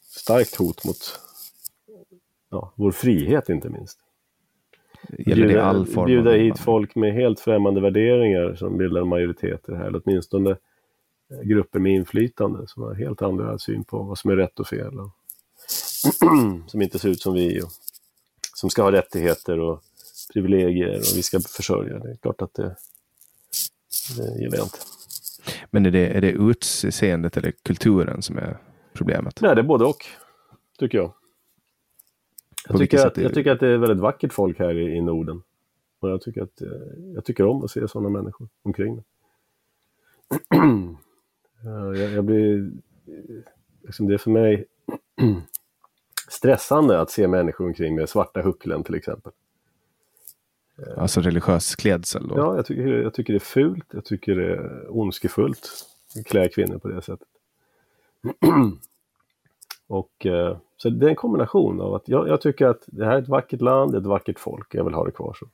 [0.00, 1.20] starkt hot mot
[2.50, 3.98] ja, vår frihet inte minst.
[5.18, 9.74] Gäller det all form bjuda av hit folk med helt främmande värderingar som bildar majoriteter
[9.74, 14.30] här, eller åtminstone eh, grupper med inflytande som har helt andra syn på vad som
[14.30, 14.98] är rätt och fel.
[14.98, 15.10] Och
[16.70, 17.70] som inte ser ut som vi och
[18.54, 19.82] som ska ha rättigheter och
[20.32, 21.98] privilegier och vi ska försörja.
[21.98, 22.76] Det är klart att det,
[24.16, 24.78] det gillar jag inte.
[25.70, 28.58] Men är det, är det utseendet eller kulturen som är
[28.92, 29.40] problemet?
[29.40, 30.06] Nej, det är både och,
[30.78, 31.12] tycker jag.
[32.68, 34.96] Jag tycker, att, är jag det- tycker att det är väldigt vackert folk här i,
[34.96, 35.42] i Norden.
[36.00, 36.68] Och jag tycker, att, eh,
[37.14, 39.04] jag tycker om att se sådana människor omkring mig.
[41.64, 42.70] Ja, jag, jag blir...
[43.82, 44.64] Liksom det är för mig...
[46.28, 49.32] stressande att se människor omkring med svarta hucklen till exempel.
[50.96, 52.28] Alltså religiös klädsel?
[52.28, 52.36] Då.
[52.38, 53.84] Ja, jag tycker, jag tycker det är fult.
[53.90, 55.70] Jag tycker det är ondskefullt
[56.18, 57.28] att klä kvinnor på det sättet.
[59.86, 63.12] Och, eh, så det är en kombination av att jag, jag, tycker att det här
[63.12, 65.46] är ett vackert land, det är ett vackert folk, jag vill ha det kvar så.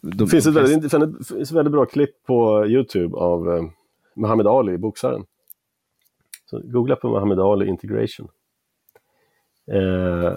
[0.00, 0.88] De, det finns ett väldigt, det
[1.24, 3.62] finns ett väldigt bra klipp på Youtube av eh,
[4.16, 5.24] Muhammad Ali, boxaren.
[6.44, 8.28] Så googla på Muhammad Ali integration.
[9.72, 10.34] Eh,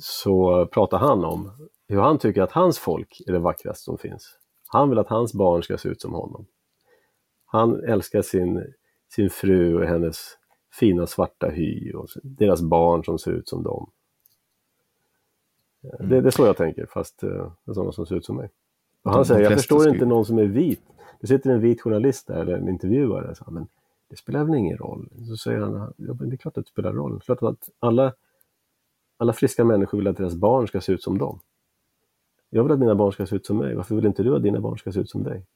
[0.00, 1.50] så pratar han om
[1.88, 4.36] hur han tycker att hans folk är det vackraste som finns.
[4.66, 6.46] Han vill att hans barn ska se ut som honom.
[7.46, 8.74] Han älskar sin,
[9.14, 10.36] sin fru och hennes
[10.72, 13.90] fina svarta hy och deras barn som ser ut som dem.
[15.82, 16.08] Mm.
[16.08, 18.36] Det, det, är så jag tänker, fast uh, det är sådana som ser ut som
[18.36, 18.50] mig.
[19.02, 20.82] Och han säger, jag förstår inte någon som är vit.
[21.20, 23.66] Det sitter en vit journalist där, eller en intervjuare, så, men
[24.08, 25.08] det spelar väl ingen roll?
[25.28, 27.12] Så säger han, ja, men det är klart att det spelar roll.
[27.12, 28.14] Det är klart att alla,
[29.16, 31.40] alla friska människor vill att deras barn ska se ut som dem.
[32.50, 34.42] Jag vill att mina barn ska se ut som mig, varför vill inte du att
[34.42, 35.46] dina barn ska se ut som dig?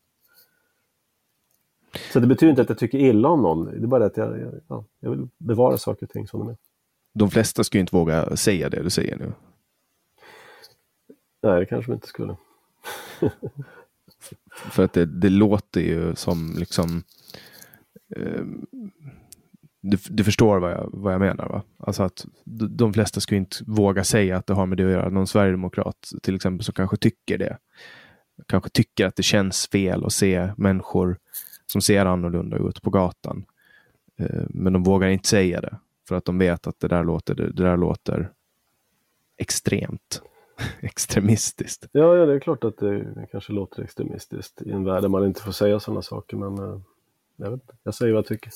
[2.12, 4.60] Så det betyder inte att jag tycker illa om någon, det är bara att jag,
[4.68, 6.56] ja, jag vill bevara saker och ting som de är.
[7.14, 9.32] De flesta skulle inte våga säga det du säger nu.
[11.42, 12.36] Nej, det kanske de inte skulle.
[14.50, 17.02] För att det, det, låter ju som liksom
[18.16, 18.42] eh,
[19.80, 21.62] du, du, förstår vad jag, vad jag menar va?
[21.78, 22.26] Alltså att
[22.70, 25.08] de flesta skulle inte våga säga att det har med det att göra.
[25.08, 27.58] Någon sverigedemokrat till exempel som kanske tycker det.
[28.46, 31.18] Kanske tycker att det känns fel att se människor
[31.66, 33.44] som ser annorlunda ut på gatan.
[34.16, 35.78] Eh, men de vågar inte säga det
[36.08, 38.32] för att de vet att det där låter, det där låter
[39.36, 40.22] extremt
[40.80, 41.86] extremistiskt.
[41.92, 45.26] Ja, ja, det är klart att det kanske låter extremistiskt i en värld där man
[45.26, 46.36] inte får säga sådana saker.
[46.36, 46.80] Men eh,
[47.36, 48.52] jag, vet jag säger vad jag tycker.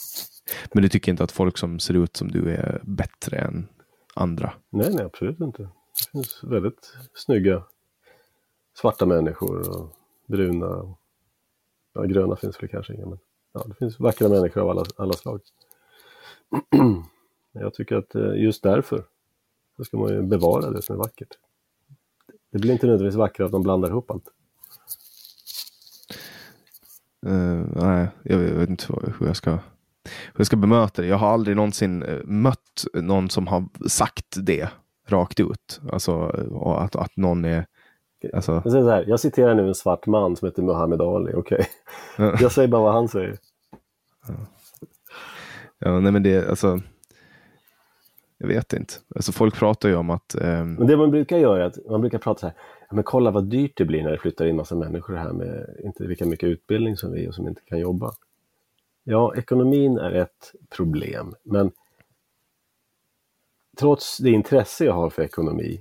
[0.72, 3.68] Men du tycker inte att folk som ser ut som du är bättre än
[4.14, 4.52] andra?
[4.70, 5.62] Nej, nej, absolut inte.
[5.62, 7.62] Det finns väldigt snygga
[8.74, 10.66] svarta människor och bruna.
[10.66, 10.98] Och,
[11.98, 13.18] ja, gröna finns väl kanske inga, men
[13.52, 15.40] ja, det finns vackra människor av alla, alla slag.
[17.52, 19.04] jag tycker att eh, just därför
[19.76, 21.38] så ska man ju bevara det som är vackert.
[22.52, 24.28] Det blir inte nödvändigtvis vackert att de blandar ihop allt.
[27.26, 28.86] Uh, nej, jag vet inte
[29.18, 29.58] hur jag ska
[30.04, 31.08] hur jag ska bemöta det.
[31.08, 34.68] Jag har aldrig någonsin eh, mött någon som har sagt det
[35.06, 35.80] rakt ut.
[35.92, 36.22] Alltså
[36.78, 37.66] att, att någon är...
[38.34, 38.62] Alltså...
[38.64, 41.66] Jag, så här, jag citerar nu en svart man som heter Muhammad Ali, okej?
[42.16, 42.36] Okay?
[42.40, 43.38] jag säger bara vad han säger.
[44.28, 44.34] Ja.
[45.78, 46.80] ja, nej men det, alltså...
[48.38, 48.94] Jag vet inte.
[49.14, 50.34] Alltså folk pratar ju om att...
[50.34, 50.64] Eh...
[50.64, 52.56] Men det man brukar göra är att man brukar prata så här,
[52.88, 55.76] ja, men kolla vad dyrt det blir när det flyttar in massa människor här med
[55.84, 58.12] inte lika mycket utbildning som vi och som inte kan jobba.
[59.04, 61.70] Ja, ekonomin är ett problem, men
[63.78, 65.80] trots det intresse jag har för ekonomi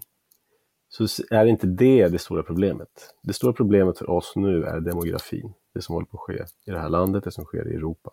[0.97, 3.15] så är inte det det stora problemet.
[3.21, 6.71] Det stora problemet för oss nu är demografin, det som håller på att ske i
[6.71, 8.11] det här landet, det som sker i Europa.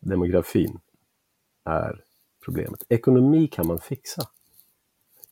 [0.00, 0.80] Demografin
[1.64, 2.04] är
[2.44, 2.84] problemet.
[2.88, 4.22] Ekonomi kan man fixa.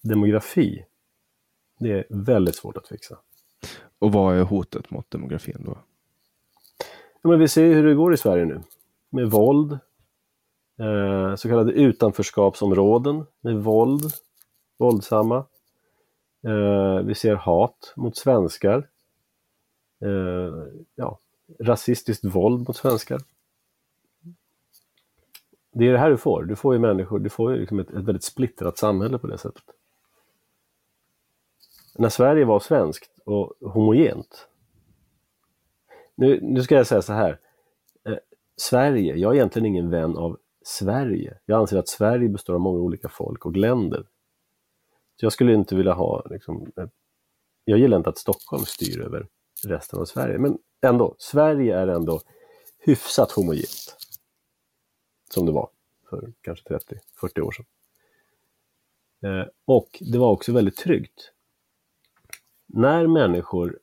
[0.03, 0.85] Demografi,
[1.79, 3.19] det är väldigt svårt att fixa.
[3.99, 5.79] Och vad är hotet mot demografin då?
[7.23, 8.63] Ja, men vi ser hur det går i Sverige nu.
[9.11, 9.73] Med våld,
[10.79, 14.03] eh, så kallade utanförskapsområden med våld,
[14.79, 15.45] våldsamma.
[16.44, 18.89] Eh, vi ser hat mot svenskar.
[20.01, 20.64] Eh,
[20.94, 21.19] ja,
[21.60, 23.20] rasistiskt våld mot svenskar.
[25.73, 26.44] Det är det här du får.
[26.44, 29.39] Du får ju människor, du får ju liksom ett, ett väldigt splittrat samhälle på det
[29.39, 29.64] sättet.
[31.94, 34.48] När Sverige var svenskt och homogent.
[36.14, 37.39] Nu, nu ska jag säga så här.
[38.05, 38.16] Eh,
[38.56, 41.39] Sverige, jag är egentligen ingen vän av Sverige.
[41.47, 44.05] Jag anser att Sverige består av många olika folk och länder.
[45.23, 46.73] Jag skulle inte vilja ha, liksom,
[47.65, 49.27] jag gillar inte att Stockholm styr över
[49.66, 52.20] resten av Sverige, men ändå, Sverige är ändå
[52.78, 53.97] hyfsat homogent
[55.31, 55.69] som det var
[56.11, 56.74] för kanske
[57.20, 57.65] 30-40 år sedan.
[59.23, 61.32] Eh, och det var också väldigt tryggt.
[62.66, 63.78] När människor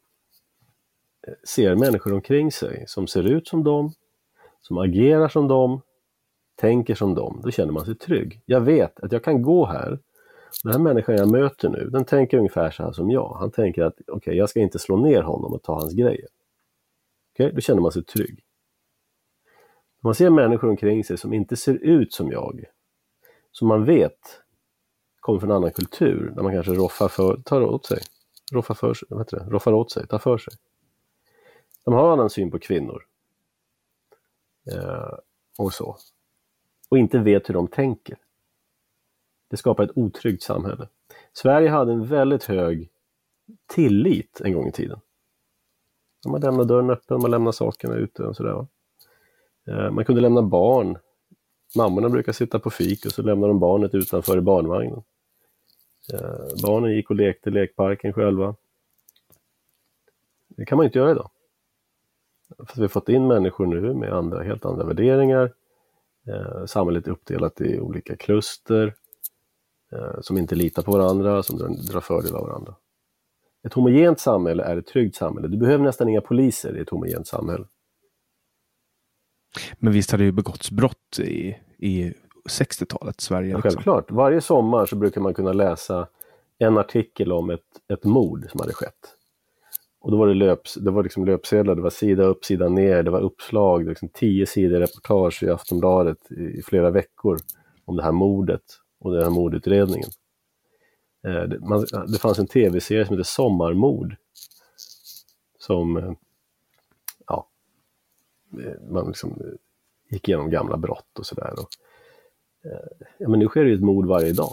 [1.27, 3.93] eh, ser människor omkring sig som ser ut som dem,
[4.61, 5.81] som agerar som dem,
[6.55, 8.41] tänker som dem, då känner man sig trygg.
[8.45, 9.99] Jag vet att jag kan gå här,
[10.63, 13.35] den här människan jag möter nu, den tänker ungefär så här som jag.
[13.39, 16.27] Han tänker att okej, okay, jag ska inte slå ner honom och ta hans grejer.
[17.33, 17.55] Okej, okay?
[17.55, 18.43] då känner man sig trygg.
[20.01, 22.65] Man ser människor omkring sig som inte ser ut som jag,
[23.51, 24.41] som man vet
[25.19, 27.99] kommer från en annan kultur, där man kanske roffar, för, tar åt sig,
[28.51, 29.45] roffar, för, vad heter det?
[29.45, 30.53] roffar åt sig, tar för sig.
[31.85, 33.05] De har en annan syn på kvinnor.
[34.71, 35.13] Eh,
[35.57, 35.97] och så.
[36.89, 38.17] Och inte vet hur de tänker.
[39.49, 40.87] Det skapar ett otryggt samhälle.
[41.33, 42.89] Sverige hade en väldigt hög
[43.67, 44.99] tillit en gång i tiden.
[46.27, 48.67] Man lämnade dörren öppen, man lämnade sakerna ute och sådär.
[49.67, 50.97] Eh, man kunde lämna barn.
[51.77, 55.03] Mammorna brukar sitta på fik och så lämnar de barnet utanför i barnvagnen.
[56.13, 58.55] Eh, barnen gick och lekte i lekparken själva.
[60.47, 61.31] Det kan man inte göra idag.
[62.67, 65.53] För vi har fått in människor nu med andra, helt andra värderingar.
[66.27, 68.93] Eh, samhället är uppdelat i olika kluster
[70.21, 72.75] som inte litar på varandra, som drar, fördel av varandra.
[73.63, 75.47] Ett homogent samhälle är ett tryggt samhälle.
[75.47, 77.65] Du behöver nästan inga poliser i ett homogent samhälle.
[79.79, 82.13] Men visst har det ju begåtts brott i, i
[82.49, 83.51] 60-talet, Sverige?
[83.51, 84.11] Ja, självklart.
[84.11, 86.07] Varje sommar så brukar man kunna läsa
[86.57, 89.15] en artikel om ett, ett mord som hade skett.
[90.01, 93.03] Och då var det, löps, det var liksom löpsedlar, det var sida upp, sida ner,
[93.03, 97.37] det var uppslag, det liksom tio sidor reportage i Aftonbladet i, i flera veckor
[97.85, 98.61] om det här mordet
[98.99, 100.09] och den här mordutredningen.
[101.27, 104.15] Eh, det, man, det fanns en tv-serie som hette Sommarmord.
[105.59, 106.13] Som, eh,
[107.27, 107.47] ja,
[108.63, 109.57] eh, man liksom
[110.09, 111.53] gick igenom gamla brott och sådär.
[113.17, 114.51] Ja, men nu sker det ju ett mord varje dag.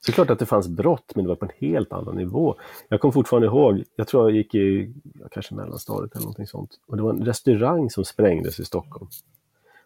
[0.00, 2.16] Så det är klart att det fanns brott, men det var på en helt annan
[2.16, 2.54] nivå.
[2.88, 4.94] Jag kommer fortfarande ihåg, jag tror jag gick i
[5.30, 6.80] kanske mellanstadiet eller någonting sånt.
[6.86, 9.08] Och det var en restaurang som sprängdes i Stockholm.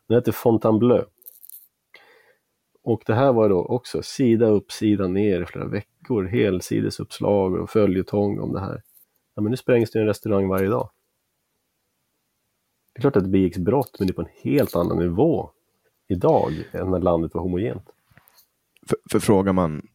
[0.07, 1.05] Den hette Fontainebleau.
[2.85, 7.71] Och det här var då också sida upp, sida ner i flera veckor, helsidesuppslag och
[7.71, 8.83] följetong om det här.
[9.35, 10.91] Ja, men nu sprängs det en restaurang varje dag.
[12.95, 15.51] Det är klart att det begicks brott, men det är på en helt annan nivå
[16.09, 17.91] idag än när landet var homogent.
[18.87, 19.89] För, för frågar man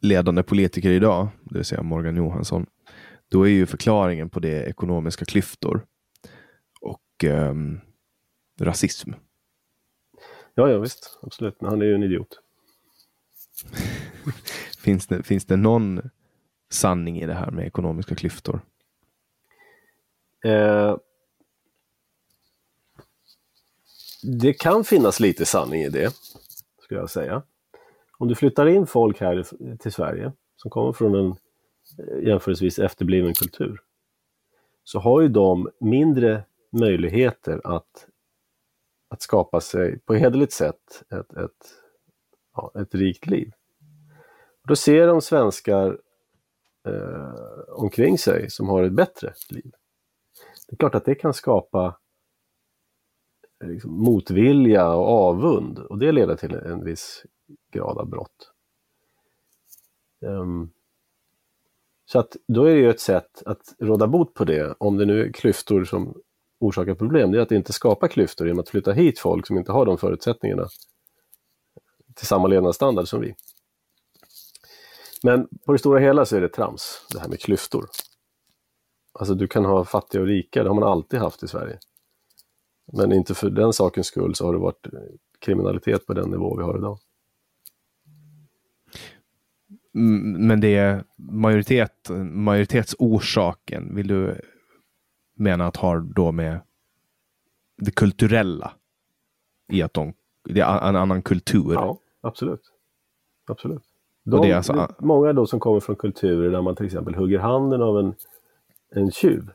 [0.00, 2.66] ledande politiker idag, det vill säga Morgan Johansson,
[3.28, 5.86] då är ju förklaringen på det ekonomiska klyftor
[6.80, 7.54] och eh,
[8.60, 9.10] rasism.
[10.60, 12.40] Ja, ja visst, absolut, men han är ju en idiot.
[14.78, 16.10] finns, det, finns det någon
[16.70, 18.60] sanning i det här med ekonomiska klyftor?
[20.44, 20.96] Eh,
[24.22, 26.14] det kan finnas lite sanning i det,
[26.82, 27.42] skulle jag säga.
[28.18, 29.46] Om du flyttar in folk här
[29.76, 31.30] till Sverige som kommer från en
[31.98, 33.80] eh, jämförelsevis efterbliven kultur
[34.84, 38.06] så har ju de mindre möjligheter att,
[39.10, 41.74] att skapa sig på hederligt sätt ett, ett,
[42.54, 43.52] ja, ett rikt liv.
[44.68, 45.98] Då ser de svenskar
[46.86, 47.32] eh,
[47.68, 49.72] omkring sig som har ett bättre liv.
[50.68, 51.98] Det är klart att det kan skapa
[53.62, 57.24] eh, liksom, motvilja och avund och det leder till en viss
[57.72, 58.52] grad av brott.
[60.20, 60.70] Um,
[62.04, 65.04] så att då är det ju ett sätt att råda bot på det, om det
[65.06, 66.22] nu är klyftor som
[66.60, 69.72] orsakar problem, det är att inte skapa klyftor genom att flytta hit folk som inte
[69.72, 70.68] har de förutsättningarna
[72.14, 73.34] till samma levnadsstandard som vi.
[75.22, 77.88] Men på det stora hela så är det trams, det här med klyftor.
[79.12, 81.78] Alltså du kan ha fattiga och rika, det har man alltid haft i Sverige.
[82.92, 84.86] Men inte för den sakens skull så har det varit
[85.38, 86.98] kriminalitet på den nivå vi har idag.
[89.92, 94.40] Men det är majoritet, majoritetsorsaken vill du
[95.40, 96.60] mena att har då med
[97.76, 98.72] det kulturella
[99.72, 100.12] i att de,
[100.44, 101.72] det är en annan kultur?
[101.72, 102.62] Ja, absolut.
[103.46, 103.82] Absolut.
[104.24, 104.72] De, det är alltså...
[104.72, 108.14] det många då som kommer från kulturer där man till exempel hugger handen av en,
[108.94, 109.50] en tjuv.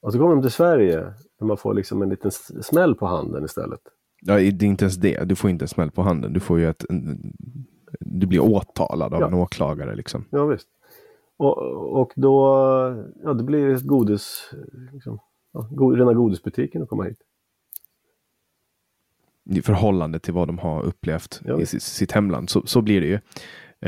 [0.00, 0.96] Och så kommer de till Sverige
[1.38, 2.30] där man får liksom en liten
[2.62, 3.80] smäll på handen istället.
[4.20, 5.28] Ja, det är inte ens det.
[5.28, 6.32] Du får inte en smäll på handen.
[6.32, 7.32] Du får ju ett, en,
[8.00, 9.26] du blir åtalad av ja.
[9.26, 9.96] en åklagare.
[9.96, 10.24] Liksom.
[10.30, 10.68] Ja, visst.
[11.42, 12.46] Och, och då
[13.22, 14.50] ja, det blir det godis,
[14.92, 15.18] liksom,
[15.52, 17.18] ja, go, rena godisbutiken att komma hit.
[19.44, 21.60] I förhållande till vad de har upplevt ja.
[21.60, 22.50] i sitt, sitt, hemland.
[22.50, 23.18] Så, så blir det ju.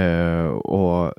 [0.03, 1.15] Uh, och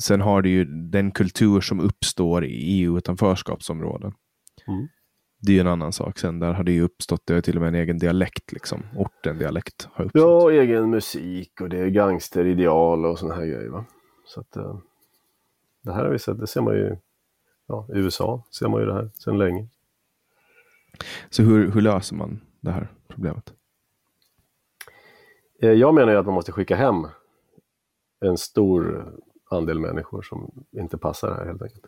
[0.00, 4.12] Sen har du ju den kultur som uppstår i EU-utanförskapsområden.
[4.68, 4.88] Mm
[5.42, 6.38] det är ju en annan sak sen.
[6.38, 8.82] Där har det ju uppstått, det är till och med en egen dialekt liksom.
[8.96, 10.22] Orten-dialekt har uppstått.
[10.22, 13.68] Ja, egen musik och det är gangsterideal och sådana här grejer.
[13.68, 13.84] Va?
[14.30, 14.78] Så att, uh,
[15.82, 16.96] det här har vi sett, det ser man ju
[17.66, 19.66] ja, i USA, ser man ju det här sedan länge.
[21.30, 23.52] Så hur, hur löser man det här problemet?
[25.62, 27.06] Eh, jag menar ju att man måste skicka hem
[28.20, 29.12] en stor
[29.50, 31.86] andel människor som inte passar här helt enkelt.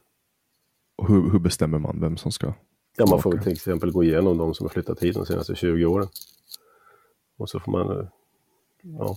[0.96, 2.52] Och hur, hur bestämmer man vem som ska
[2.96, 5.84] Ja, man får till exempel gå igenom de som har flyttat hit de senaste 20
[5.84, 6.08] åren.
[7.36, 8.06] Och så får man eh,
[8.82, 9.16] ja,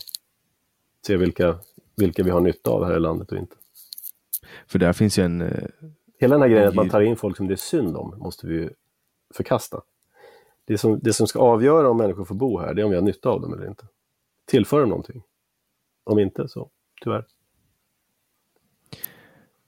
[1.07, 1.59] se vilka,
[1.97, 3.55] vilka vi har nytta av här i landet och inte.
[4.67, 5.41] För där finns ju en...
[5.41, 5.63] Eh,
[6.19, 8.47] Hela den här grejen att man tar in folk som det är synd om måste
[8.47, 8.69] vi ju
[9.33, 9.81] förkasta.
[10.65, 12.95] Det som, det som ska avgöra om människor får bo här, det är om vi
[12.97, 13.87] har nytta av dem eller inte.
[14.45, 15.23] Tillför de någonting?
[16.03, 16.69] Om inte, så
[17.03, 17.25] tyvärr.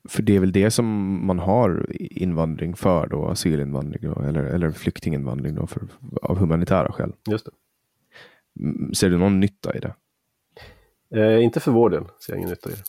[0.10, 0.86] För det är väl det som
[1.28, 5.88] man har invandring för då, asylinvandring då, eller, eller flyktinginvandring då, för,
[6.22, 7.14] av humanitära skäl.
[7.30, 7.52] Just det.
[8.60, 9.96] Mm, Ser du någon nytta i det?
[11.10, 12.84] Eh, inte för vår del, ser jag ingen nytta i det.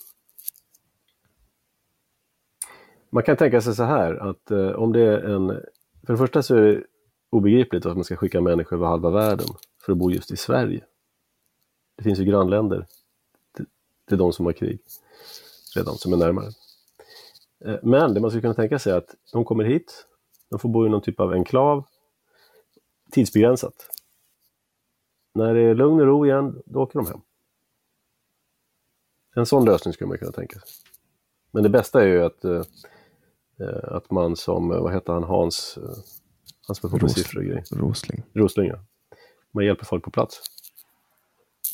[3.10, 5.48] Man kan tänka sig så här att eh, om det är en...
[6.06, 6.82] För det första så är det
[7.30, 9.46] obegripligt att man ska skicka människor över halva världen
[9.80, 10.84] för att bo just i Sverige.
[11.96, 12.86] Det finns ju grannländer
[13.56, 13.66] till,
[14.08, 14.80] till de som har krig
[15.76, 16.48] redan, som är närmare.
[17.64, 20.06] Eh, men det man skulle kunna tänka sig är att de kommer hit,
[20.50, 21.84] de får bo i någon typ av enklav,
[23.10, 23.90] tidsbegränsat.
[25.34, 27.20] När det är lugn och ro igen, då åker de hem.
[29.38, 30.68] En sån lösning skulle man kunna tänka sig.
[31.50, 32.62] Men det bästa är ju att, eh,
[33.60, 35.98] eh, att man som, eh, vad heter han, Hans, eh,
[36.66, 37.64] han som får på siffror och grejer.
[37.70, 38.22] Rosling.
[38.34, 38.78] Rosling, ja.
[39.52, 40.40] Man hjälper folk på plats.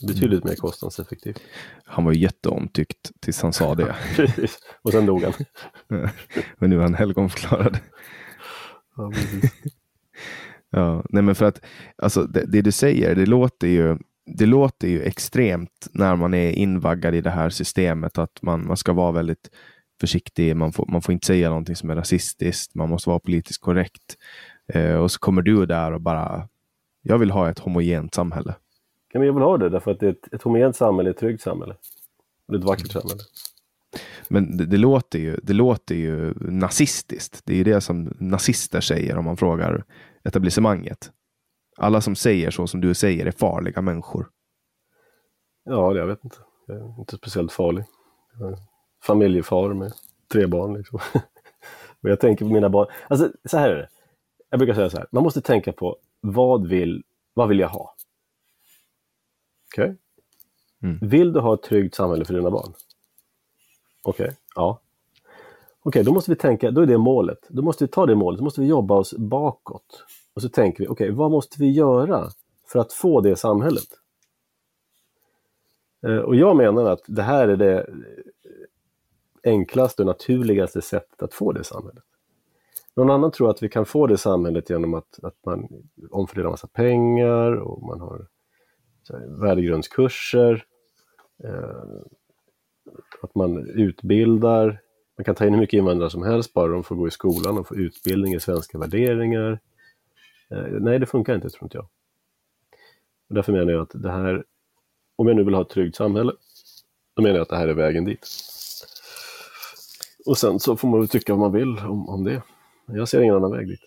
[0.06, 1.40] Betydligt mer kostnadseffektivt.
[1.84, 3.96] Han var ju jätteomtyckt tills han sa det.
[4.82, 5.32] Och sen dog han.
[6.58, 7.78] Men nu är han helgonförklarad.
[8.96, 9.12] Ja.
[10.76, 11.64] Ja, nej men för att
[11.96, 16.50] alltså, det, det du säger, det låter ju det låter ju extremt när man är
[16.50, 19.50] invaggad i det här systemet att man, man ska vara väldigt
[20.00, 20.56] försiktig.
[20.56, 22.74] Man får, man får inte säga någonting som är rasistiskt.
[22.74, 24.16] Man måste vara politiskt korrekt.
[24.72, 26.48] Eh, och så kommer du där och bara,
[27.02, 28.54] jag vill ha ett homogent samhälle.
[29.12, 31.18] Ja, men jag vill ha det därför att det är ett, ett homogent samhälle, ett
[31.18, 31.76] tryggt samhälle.
[32.48, 33.20] Det är ett vackert samhälle.
[34.28, 37.42] Men det, det, låter ju, det låter ju nazistiskt.
[37.44, 39.84] Det är ju det som nazister säger om man frågar
[40.24, 41.10] etablissemanget.
[41.76, 44.30] Alla som säger så som du säger är farliga människor.
[45.64, 46.36] Ja, jag vet inte.
[46.66, 47.84] Jag är inte speciellt farlig.
[48.38, 48.58] Jag är
[49.02, 49.92] familjefar med
[50.32, 50.74] tre barn.
[50.74, 51.00] Liksom.
[52.02, 52.86] och jag tänker på mina barn.
[53.08, 53.88] Alltså, så här är det.
[54.50, 55.06] Jag brukar säga så här.
[55.12, 57.94] Man måste tänka på vad vill, vad vill jag ha?
[59.72, 59.96] Okej?
[60.82, 60.98] Mm.
[61.02, 62.72] Vill du ha ett tryggt samhälle för dina barn?
[64.02, 64.80] Okej, ja.
[65.82, 67.38] Okej, då måste vi tänka, då är det målet.
[67.48, 70.04] Då måste vi ta det målet, då måste vi jobba oss bakåt.
[70.34, 72.30] Och så tänker vi, okej, vad måste vi göra
[72.66, 73.88] för att få det samhället?
[76.06, 77.86] Eh, och jag menar att det här är det
[79.44, 82.04] enklaste och naturligaste sättet att få det samhället.
[82.96, 85.68] Någon annan tror att vi kan få det samhället genom att, att man
[86.10, 88.26] omfördelar massa pengar och man har
[89.02, 90.64] så här, värdegrundskurser.
[91.44, 92.04] Eh,
[93.22, 94.80] att man utbildar.
[95.18, 97.58] Man kan ta in hur mycket invandrare som helst bara de får gå i skolan
[97.58, 99.60] och få utbildning i svenska värderingar.
[100.54, 101.88] Eh, nej, det funkar inte, tror inte jag.
[103.28, 104.44] Och därför menar jag att det här,
[105.16, 106.32] om jag nu vill ha ett tryggt samhälle,
[107.14, 108.28] då menar jag att det här är vägen dit.
[110.26, 112.42] Och sen så får man väl tycka vad man vill om, om det.
[112.86, 113.80] Jag ser ingen annan väg dit.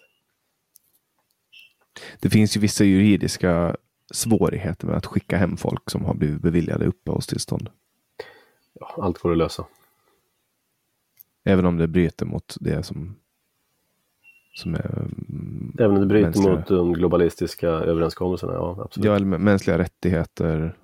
[2.19, 3.75] Det finns ju vissa juridiska
[4.11, 7.69] svårigheter med att skicka hem folk som har blivit beviljade uppehållstillstånd.
[8.73, 9.65] Ja, allt går att lösa.
[11.43, 13.15] Även om det bryter mot det som,
[14.57, 15.07] som är
[15.79, 19.05] Även om det bryter mänskliga- mot de globalistiska överenskommelserna, ja absolut.
[19.05, 20.77] ja, eller mä- mänskliga rättigheter.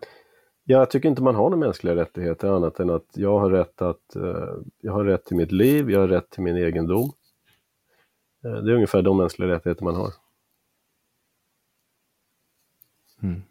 [0.63, 4.15] Jag tycker inte man har några mänskliga rättigheter annat än att jag har rätt att
[4.15, 7.11] eh, jag har rätt till mitt liv, jag har rätt till min egendom.
[8.45, 10.09] Eh, det är ungefär de mänskliga rättigheter man har.
[13.23, 13.41] Mm.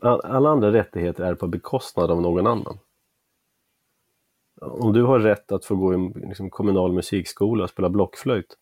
[0.00, 2.78] All, alla andra rättigheter är på bekostnad av någon annan.
[4.60, 8.56] Om du har rätt att få gå i liksom, kommunal musikskola och spela blockflöjt,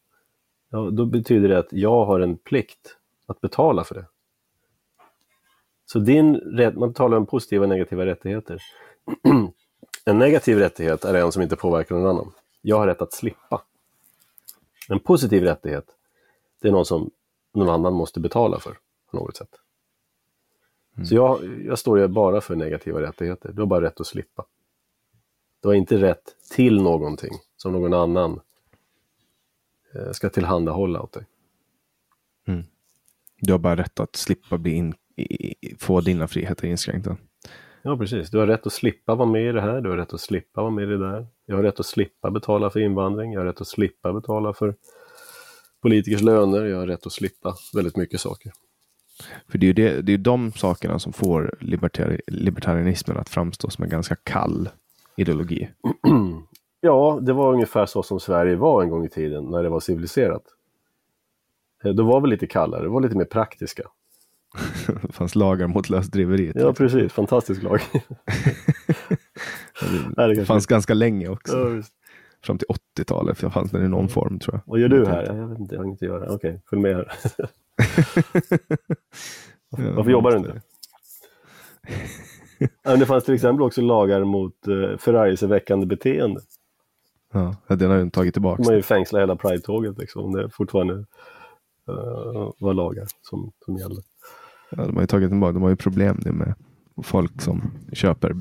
[0.70, 2.96] ja, då betyder det att jag har en plikt
[3.26, 4.06] att betala för det.
[5.86, 8.62] Så din rätt, man talar om positiva och negativa rättigheter.
[10.04, 12.32] en negativ rättighet är en som inte påverkar någon annan.
[12.60, 13.62] Jag har rätt att slippa.
[14.88, 15.84] En positiv rättighet,
[16.60, 17.10] det är någon som
[17.54, 18.78] någon annan måste betala för
[19.10, 19.60] på något sätt.
[21.04, 23.52] Så jag, jag står ju bara för negativa rättigheter.
[23.52, 24.44] Du har bara rätt att slippa.
[25.62, 28.40] Du har inte rätt till någonting som någon annan
[30.12, 31.24] ska tillhandahålla åt dig.
[33.40, 34.94] Du har bara rätt att slippa bli in,
[35.78, 37.16] få dina friheter inskränkta.
[37.82, 38.30] Ja, precis.
[38.30, 40.60] Du har rätt att slippa vara med i det här, du har rätt att slippa
[40.60, 41.26] vara med i det där.
[41.46, 44.74] Jag har rätt att slippa betala för invandring, jag har rätt att slippa betala för
[45.82, 48.52] politikers löner, jag har rätt att slippa väldigt mycket saker.
[49.48, 53.70] För det är ju det, det är de sakerna som får libertari, libertarianismen att framstå
[53.70, 54.68] som en ganska kall
[55.16, 55.68] ideologi.
[56.80, 59.80] Ja, det var ungefär så som Sverige var en gång i tiden när det var
[59.80, 60.42] civiliserat.
[61.84, 63.82] Eh, Då var vi lite kallare, det var lite mer praktiska.
[65.02, 66.56] det fanns lagar mot lösdriveriet.
[66.56, 67.12] Ja, precis.
[67.12, 67.80] Fantastisk lag.
[70.16, 71.56] Det fanns ganska länge också.
[71.56, 71.82] Ja,
[72.44, 72.68] fram till
[72.98, 74.60] 80-talet fanns den i någon form tror jag.
[74.66, 75.24] Vad gör du här?
[75.36, 76.34] Jag vet inte, jag har inget att göra.
[76.34, 77.09] Okej, följ med här.
[79.96, 80.62] Varför jobbar du inte?
[82.82, 86.40] Det fanns till exempel också lagar mot uh, förargelseväckande beteende.
[87.32, 88.62] Ja, den har ju tagit tillbaka.
[88.62, 90.32] Har ju fängslat hela Pride-tåget liksom.
[90.32, 94.02] Det är fortfarande uh, var lagar som, som gäller.
[94.70, 95.52] Ja, de har ju tagit tillbaka.
[95.52, 96.55] De har ju problem nu med
[97.02, 98.36] folk som köper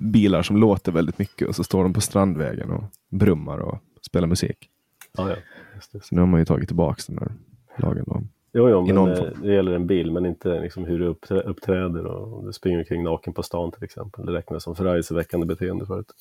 [0.00, 4.28] bilar som låter väldigt mycket och så står de på Strandvägen och brummar och spelar
[4.28, 4.70] musik.
[5.16, 5.36] Ja, ja.
[5.74, 6.04] Just det.
[6.04, 7.32] Så nu har man ju tagit tillbaka den här
[7.76, 8.04] lagen.
[8.06, 8.22] Då.
[8.52, 12.06] Jo, jo men eh, det gäller en bil, men inte liksom hur du uppträ- uppträder
[12.06, 14.26] och om du springer omkring naken på stan till exempel.
[14.26, 16.12] Det räknas som förargelseväckande beteende förut.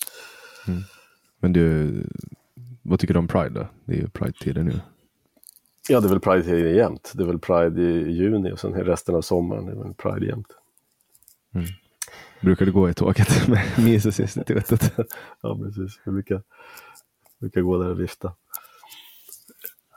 [1.45, 1.93] Men du,
[2.81, 3.67] vad tycker du om Pride då?
[3.85, 4.81] Det är ju Pride-tider nu.
[5.89, 7.11] Ja, det är väl Pride jämt.
[7.15, 9.67] Det är väl Pride i juni och sen resten av sommaren.
[9.67, 10.47] Är väl Pride jämt.
[12.41, 14.97] Brukar du gå i tåget med Misesinstitutet?
[15.41, 15.99] Ja, precis.
[16.03, 16.43] Jag brukar,
[17.39, 18.33] brukar gå där och vifta.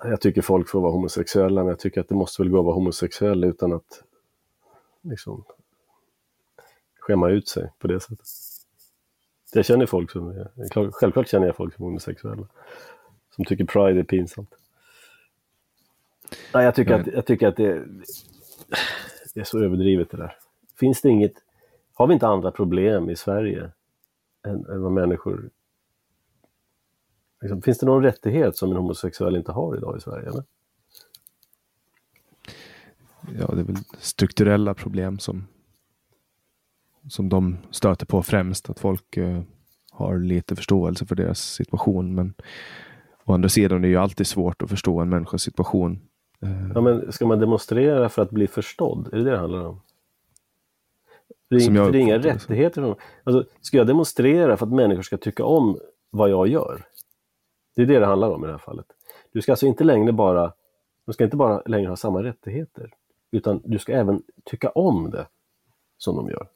[0.04, 2.64] Jag tycker folk får vara homosexuella, men jag tycker att det måste väl gå att
[2.64, 4.02] vara homosexuell utan att
[5.02, 5.44] liksom
[6.98, 8.47] skämma ut sig på det sättet.
[9.52, 12.48] Jag känner folk som är, självklart känner jag folk som är homosexuella.
[13.34, 14.54] Som tycker Pride är pinsamt.
[16.54, 17.00] Nej, jag tycker Nej.
[17.00, 17.84] att, jag tycker att det,
[19.34, 20.36] det är så överdrivet det där.
[20.76, 21.32] Finns det inget,
[21.94, 23.70] har vi inte andra problem i Sverige
[24.46, 25.50] än, än vad människor...
[27.40, 30.28] Liksom, finns det någon rättighet som en homosexuell inte har idag i Sverige?
[30.28, 30.44] Eller?
[33.38, 35.46] Ja, det är väl strukturella problem som,
[37.08, 38.70] som de stöter på främst.
[38.70, 39.40] Att folk eh,
[39.90, 42.14] har lite förståelse för deras situation.
[42.14, 42.34] Men
[43.24, 46.00] å andra sidan är det ju alltid svårt att förstå en människas situation.
[46.40, 49.08] Eh, Ja, men ska man demonstrera för att bli förstådd?
[49.12, 49.80] Är det det det handlar om?
[51.50, 52.82] Det är, jag för det är inga rättigheter.
[52.82, 52.94] Som,
[53.24, 55.78] alltså, ska jag demonstrera för att människor ska tycka om
[56.10, 56.84] vad jag gör?
[57.76, 58.86] Det är det det handlar om i det här fallet.
[59.32, 60.52] Du ska alltså inte längre bara,
[61.06, 62.90] du ska inte bara längre ha samma rättigheter,
[63.30, 65.26] utan du ska även tycka om det
[65.98, 66.48] som de gör.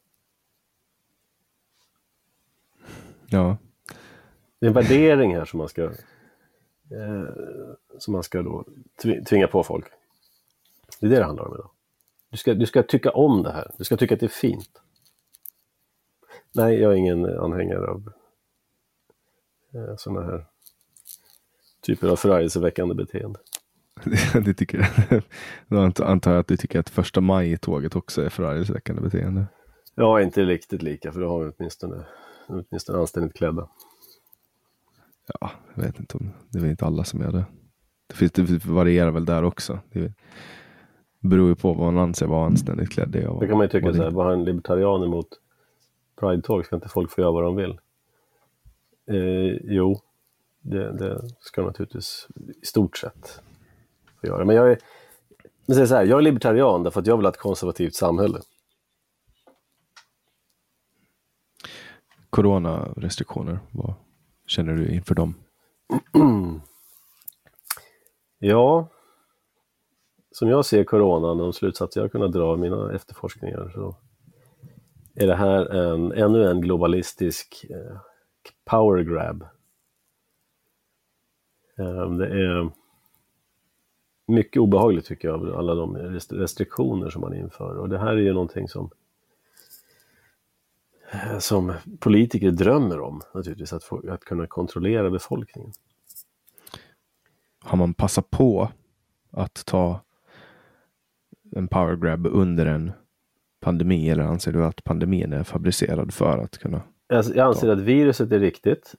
[3.32, 3.56] Ja,
[4.60, 5.90] Det är en värdering här som man ska, eh,
[7.98, 8.64] som man ska då
[9.02, 9.84] tvi- tvinga på folk.
[11.00, 11.70] Det är det det handlar om idag.
[12.30, 13.70] Du ska, du ska tycka om det här.
[13.78, 14.82] Du ska tycka att det är fint.
[16.54, 18.12] Nej, jag är ingen anhängare av
[19.74, 20.46] eh, sådana här
[21.86, 23.38] typer av förargelseväckande beteende.
[24.44, 25.22] det tycker jag.
[25.68, 29.46] Då ant- antar jag att du tycker att första maj-tåget också är förargelseväckande beteende.
[29.94, 32.04] Ja, inte riktigt lika, för då har vi åtminstone,
[32.46, 33.68] åtminstone anständigt klädda.
[35.40, 37.44] Ja, jag vet inte om det är väl inte alla som gör det.
[38.06, 39.78] Det, finns, det varierar väl där också.
[39.92, 40.12] Det
[41.20, 43.08] beror ju på vad man anser vara anständigt klädd.
[43.08, 45.28] Det, Det kan man ju tycka vad så här, vad en libertarian emot
[46.20, 46.64] Pride-tåg?
[46.64, 47.78] Ska inte folk få göra vad de vill?
[49.10, 50.00] Eh, jo,
[50.60, 52.28] det, det ska de naturligtvis
[52.62, 53.40] i stort sett
[54.20, 54.44] få göra.
[54.44, 54.78] Men jag är,
[55.66, 58.38] men säg så här, jag är libertarian därför att jag vill ha ett konservativt samhälle.
[62.32, 63.94] Coronarestriktioner, vad
[64.46, 65.34] känner du inför dem?
[68.38, 68.88] Ja,
[70.30, 73.96] som jag ser coronan och de slutsatser jag har kunnat dra av mina efterforskningar så
[75.14, 77.96] är det här en, ännu en globalistisk eh,
[78.64, 79.42] power grab.
[81.78, 82.70] Eh, det är
[84.26, 85.96] mycket obehagligt tycker jag, alla de
[86.30, 87.76] restriktioner som man inför.
[87.76, 88.90] Och det här är ju någonting som
[91.38, 95.72] som politiker drömmer om naturligtvis, att, få, att kunna kontrollera befolkningen.
[97.64, 98.68] Har man passat på
[99.30, 100.00] att ta
[101.56, 102.92] en power grab under en
[103.60, 106.82] pandemi eller anser du att pandemin är fabricerad för att kunna?
[107.08, 108.94] Jag, jag anser att viruset är riktigt.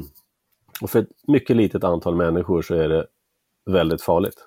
[0.80, 3.06] och för ett mycket litet antal människor så är det
[3.70, 4.46] väldigt farligt.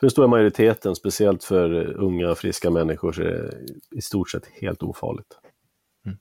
[0.00, 4.46] För den stora majoriteten, speciellt för unga friska människor, så är det i stort sett
[4.46, 5.38] helt ofarligt.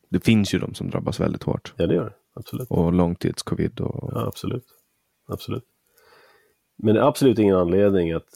[0.09, 1.73] Det finns ju de som drabbas väldigt hårt.
[1.77, 2.13] Ja, det gör det.
[2.33, 2.67] Absolut.
[2.69, 4.63] Och långtidscovid och Ja, absolut.
[5.27, 5.63] absolut.
[6.77, 8.27] Men det är absolut ingen anledning att,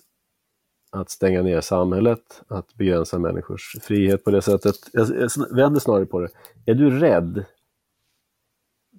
[0.92, 4.76] att stänga ner samhället, att begränsa människors frihet på det sättet.
[4.94, 6.30] Jag, jag vänder snarare på det.
[6.66, 7.46] Är du rädd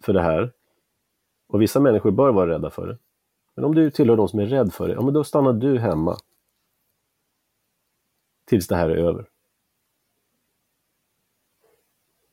[0.02, 0.52] för det här,
[1.48, 2.98] och vissa människor bör vara rädda för det,
[3.56, 5.78] men om du tillhör de som är rädd för det, ja men då stannar du
[5.78, 6.16] hemma
[8.44, 9.28] tills det här är över.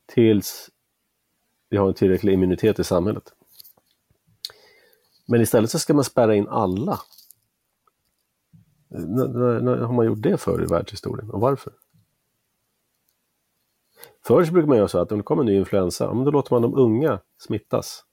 [0.06, 0.70] Tills
[1.70, 3.34] vi har en tillräcklig immunitet i samhället.
[5.28, 7.00] Men istället så ska man spärra in alla.
[8.88, 11.74] När, när, när har man gjort det för i världshistorien och varför?
[14.26, 16.54] Förr så brukar man göra så att om det kommer en ny influensa, då låter
[16.54, 18.06] man de unga smittas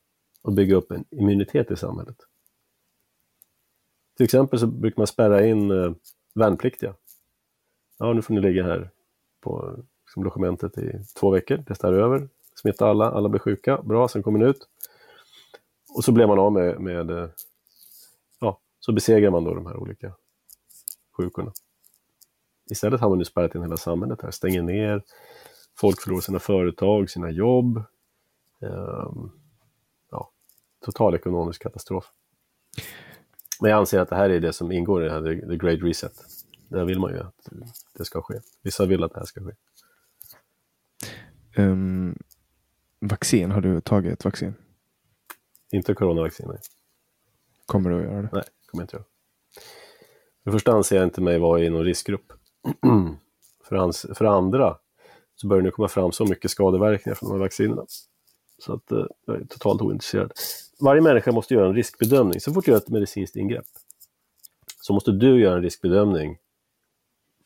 [0.42, 2.16] och bygga upp en immunitet i samhället.
[4.16, 5.92] Till exempel så brukar man spärra in eh,
[6.34, 6.94] värnpliktiga.
[7.98, 8.90] Ja, nu får ni ligga här
[9.40, 9.76] på
[10.06, 14.38] liksom, logementet i två veckor, testar över, smitta alla, alla blir sjuka, bra, sen kommer
[14.38, 14.68] ni ut.
[15.96, 17.28] Och så blev man av med, med eh,
[18.40, 20.12] ja, så besegrar man då de här olika
[21.16, 21.52] sjukorna.
[22.70, 25.02] Istället har man nu spärrat in hela samhället här, stänger ner,
[25.80, 27.82] folk förlorar sina företag, sina jobb.
[28.60, 29.32] Um,
[30.10, 30.30] ja,
[30.84, 32.12] total ekonomisk katastrof.
[33.60, 35.82] Men jag anser att det här är det som ingår i det här, the great
[35.82, 36.12] reset.
[36.69, 37.49] Där vill man ju att
[37.95, 38.40] det ska ske.
[38.62, 39.53] Vissa vill att det här ska ske.
[41.62, 42.19] Um,
[43.01, 44.55] vaccin, har du tagit ett vaccin?
[45.73, 46.59] Inte coronavaccin, nej.
[47.66, 48.28] Kommer du att göra det?
[48.32, 49.05] Nej, kommer jag inte göra.
[50.45, 52.32] För det första anser jag inte mig vara i någon riskgrupp.
[53.65, 54.77] för, ans för andra
[55.35, 57.85] så börjar det nu komma fram så mycket skadeverkningar från de här vaccinerna.
[58.59, 60.32] Så att eh, jag är totalt ointresserad.
[60.81, 62.40] Varje människa måste göra en riskbedömning.
[62.40, 63.66] Så fort du gör ett medicinskt ingrepp
[64.81, 66.39] så måste du göra en riskbedömning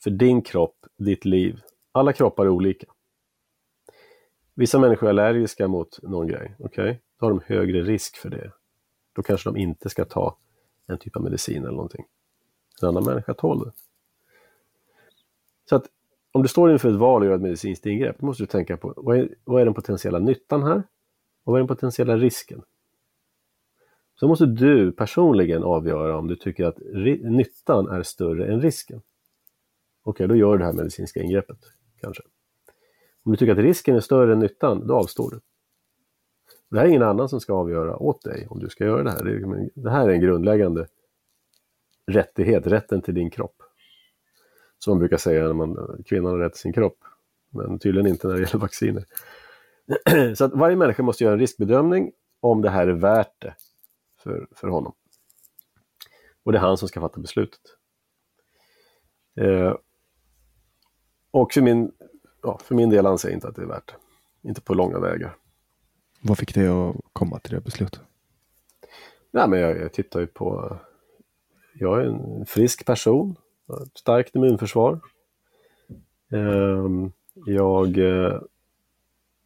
[0.02, 1.60] för din kropp, ditt liv.
[1.92, 2.86] Alla kroppar är olika.
[4.54, 6.84] Vissa människor är allergiska mot någon grej, okej?
[6.84, 6.96] Okay?
[7.18, 8.52] Då har de högre risk för det.
[9.12, 10.36] Då kanske de inte ska ta
[10.86, 12.04] en typ av medicin eller någonting.
[12.82, 13.72] En annan människa tål det.
[15.68, 15.86] Så att
[16.32, 18.76] om du står inför ett val och gör ett medicinskt ingrepp, då måste du tänka
[18.76, 20.82] på vad är, vad är den potentiella nyttan här?
[21.44, 22.62] Och vad är den potentiella risken?
[24.14, 26.78] Så måste du personligen avgöra om du tycker att
[27.22, 29.02] nyttan är större än risken.
[30.02, 31.58] Okej, okay, då gör du det här medicinska ingreppet,
[32.00, 32.22] kanske.
[33.24, 35.40] Om du tycker att risken är större än nyttan, då avstår du.
[36.70, 39.10] Det här är ingen annan som ska avgöra åt dig om du ska göra det
[39.10, 39.24] här.
[39.24, 40.86] Det liksom här är en grundläggande
[42.06, 43.62] rättighet, rätten till din kropp.
[44.78, 46.98] Som man brukar säga när man, kvinnan har rätt till sin kropp.
[47.50, 49.04] Men tydligen inte när det gäller vacciner.
[50.34, 53.54] Så att varje människa måste göra en riskbedömning om det här är värt det
[54.18, 54.94] för, för honom.
[56.44, 57.60] Och det är han som ska fatta beslutet.
[59.40, 59.74] Eh,
[61.32, 61.92] och för min,
[62.42, 64.48] ja, för min del anser jag inte att det är värt det.
[64.48, 65.36] Inte på långa vägar.
[66.20, 68.00] Vad fick dig att komma till det beslutet?
[69.30, 70.76] Nej, men jag, jag tittar ju på...
[71.74, 73.36] Jag är en frisk person,
[73.94, 75.00] starkt immunförsvar.
[76.32, 77.12] Ehm,
[77.46, 77.98] jag...
[77.98, 78.40] Eh,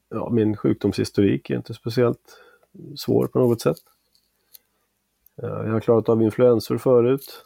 [0.09, 2.39] ja, min sjukdomshistorik är inte speciellt
[2.97, 3.79] svår på något sätt.
[5.43, 7.43] Eh, jag har klarat av influensor förut.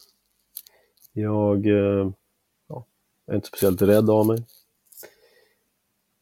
[1.13, 1.67] Jag
[3.31, 4.47] jag är inte speciellt rädd av mig.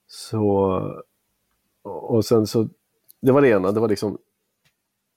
[0.06, 0.80] Så...
[1.82, 2.68] Och sen så
[3.20, 4.18] det var det ena, det var liksom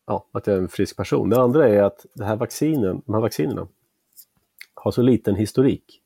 [0.06, 1.30] ja, att jag är en frisk person.
[1.30, 3.68] Det andra är att det här vaccinen, de här vaccinerna
[4.74, 6.02] har så liten historik.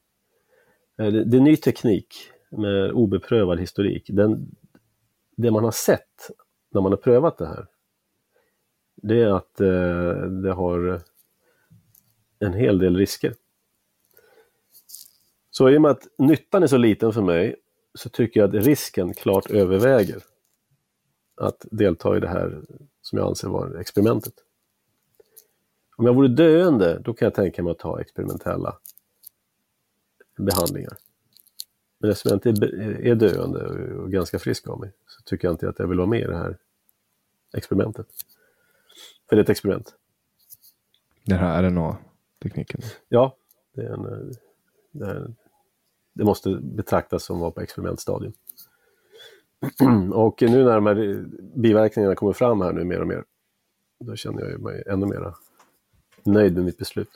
[0.97, 2.15] Eh, det, det är ny teknik
[2.49, 4.09] med obeprövad historik.
[4.09, 4.55] Den,
[5.35, 6.29] det man har sett
[6.69, 7.67] när man har prövat det här,
[8.95, 11.01] det är att eh, det har
[12.39, 13.33] en hel del risker.
[15.57, 17.55] Så i och med att nyttan är så liten för mig
[17.93, 20.23] så tycker jag att risken klart överväger
[21.35, 22.61] att delta i det här
[23.01, 24.33] som jag anser vara experimentet.
[25.97, 28.77] Om jag vore döende, då kan jag tänka mig att ta experimentella
[30.37, 30.97] behandlingar.
[31.99, 32.65] Men eftersom jag inte
[33.09, 33.65] är döende
[33.95, 36.27] och ganska frisk av mig så tycker jag inte att jag vill vara med i
[36.27, 36.57] det här
[37.53, 38.07] experimentet.
[39.29, 39.95] För det är ett experiment.
[41.23, 42.81] Den här RNA-tekniken?
[43.09, 43.35] Ja,
[43.73, 44.33] det, är en,
[44.91, 45.33] det, är,
[46.15, 48.33] det måste betraktas som att vara på experimentstadium.
[50.13, 51.25] och nu när de här
[51.55, 53.23] biverkningarna kommer fram här nu mer och mer,
[53.99, 55.33] då känner jag mig ännu mer
[56.23, 57.09] nöjd med mitt beslut.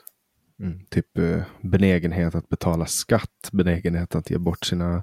[0.60, 5.02] Mm, typ eh, benägenhet att betala skatt, benägenhet att ge bort sina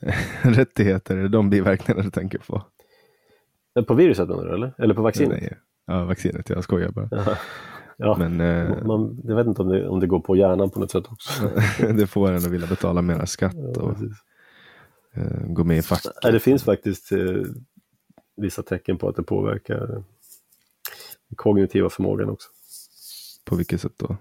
[0.42, 1.16] rättigheter.
[1.16, 2.62] Är det de biverkningarna du tänker på?
[3.78, 4.74] Eh, på viruset menar du eller?
[4.78, 5.40] Eller på vaccinet?
[5.40, 6.48] Nej, ja, vaccinet.
[6.48, 7.08] Jag skojar bara.
[7.96, 8.16] Ja.
[8.18, 10.90] Men, eh, man, jag vet inte om det, om det går på hjärnan på något
[10.90, 11.50] sätt också.
[11.78, 13.56] det får en att vilja betala mera skatt.
[13.74, 13.96] Ja, och,
[15.14, 16.12] eh, gå med i facket.
[16.22, 17.42] det finns faktiskt eh,
[18.36, 19.86] vissa tecken på att det påverkar
[21.28, 22.48] den kognitiva förmågan också.
[23.44, 24.16] På vilket sätt då?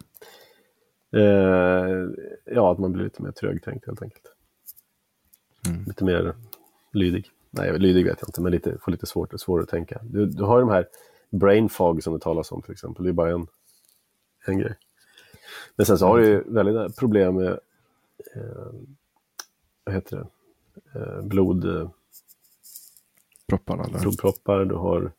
[1.19, 2.07] Eh,
[2.45, 4.25] ja, att man blir lite mer trögtänkt helt enkelt.
[5.67, 5.83] Mm.
[5.83, 6.35] Lite mer
[6.93, 7.29] lydig.
[7.49, 9.99] Nej, lydig vet jag inte, men lite, får lite svårt, svårare att tänka.
[10.03, 10.87] Du, du har de här
[11.29, 13.03] brain fog som det talas om till exempel.
[13.03, 13.47] Det är bara en,
[14.45, 14.75] en grej.
[15.75, 17.51] Men sen så har du ju väldigt problem med
[18.35, 18.71] eh,
[19.83, 20.27] vad heter det?
[20.99, 21.89] Eh, blod, eh,
[23.47, 25.11] Propparna, blodproppar, du har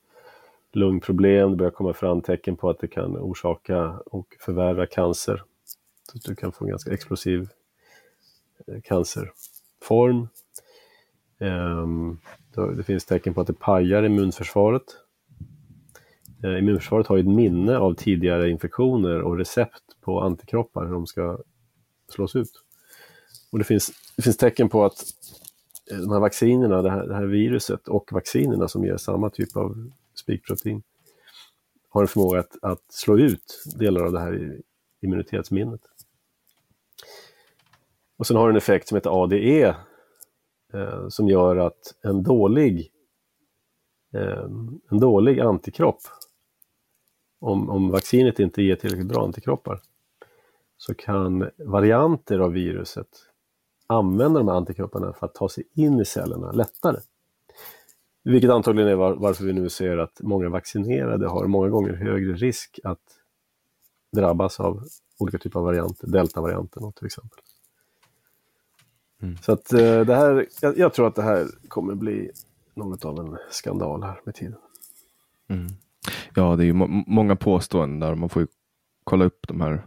[0.73, 5.43] lungproblem, det börjar komma fram tecken på att det kan orsaka och förvärra cancer.
[6.13, 7.49] Så du kan få en ganska explosiv
[8.67, 10.29] eh, cancerform.
[11.39, 12.19] Ehm,
[12.77, 15.04] det finns tecken på att det pajar immunförsvaret.
[16.45, 21.07] Eh, immunförsvaret har ju ett minne av tidigare infektioner och recept på antikroppar hur de
[21.07, 21.39] ska
[22.09, 22.63] slås ut.
[23.53, 25.05] Och det finns, det finns tecken på att
[25.91, 29.57] eh, de här vaccinerna, det här, det här viruset och vaccinerna som ger samma typ
[29.57, 30.83] av spikprotein
[31.89, 34.61] har en förmåga att, att slå ut delar av det här
[35.03, 35.81] immunitetsminnet.
[38.17, 39.77] Och sen har det en effekt som heter ADE
[40.75, 42.91] eh, som gör att en dålig,
[44.15, 44.45] eh,
[44.91, 46.01] en dålig antikropp,
[47.45, 49.81] om, om vaccinet inte ger tillräckligt bra antikroppar,
[50.77, 53.09] så kan varianter av viruset
[53.87, 57.01] använda de här antikropparna för att ta sig in i cellerna lättare.
[58.25, 62.35] Vilket antagligen är var, varför vi nu ser att många vaccinerade har många gånger högre
[62.35, 63.03] risk att
[64.13, 64.85] drabbas av
[65.19, 67.39] olika typer av varianter, deltavarianten till exempel.
[69.23, 69.37] Mm.
[69.37, 72.31] Så att eh, det här, jag, jag, tror att det här kommer bli
[72.75, 74.59] något av en skandal här med tiden.
[75.49, 75.67] Mm.
[76.35, 78.49] Ja, det är ju må många påståenden där man får ju
[79.05, 79.87] kolla upp de här.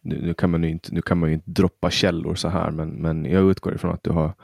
[0.00, 2.70] Nu, nu, kan man ju inte, nu kan man ju inte droppa källor så här,
[2.70, 4.34] men, men jag utgår ifrån att du har,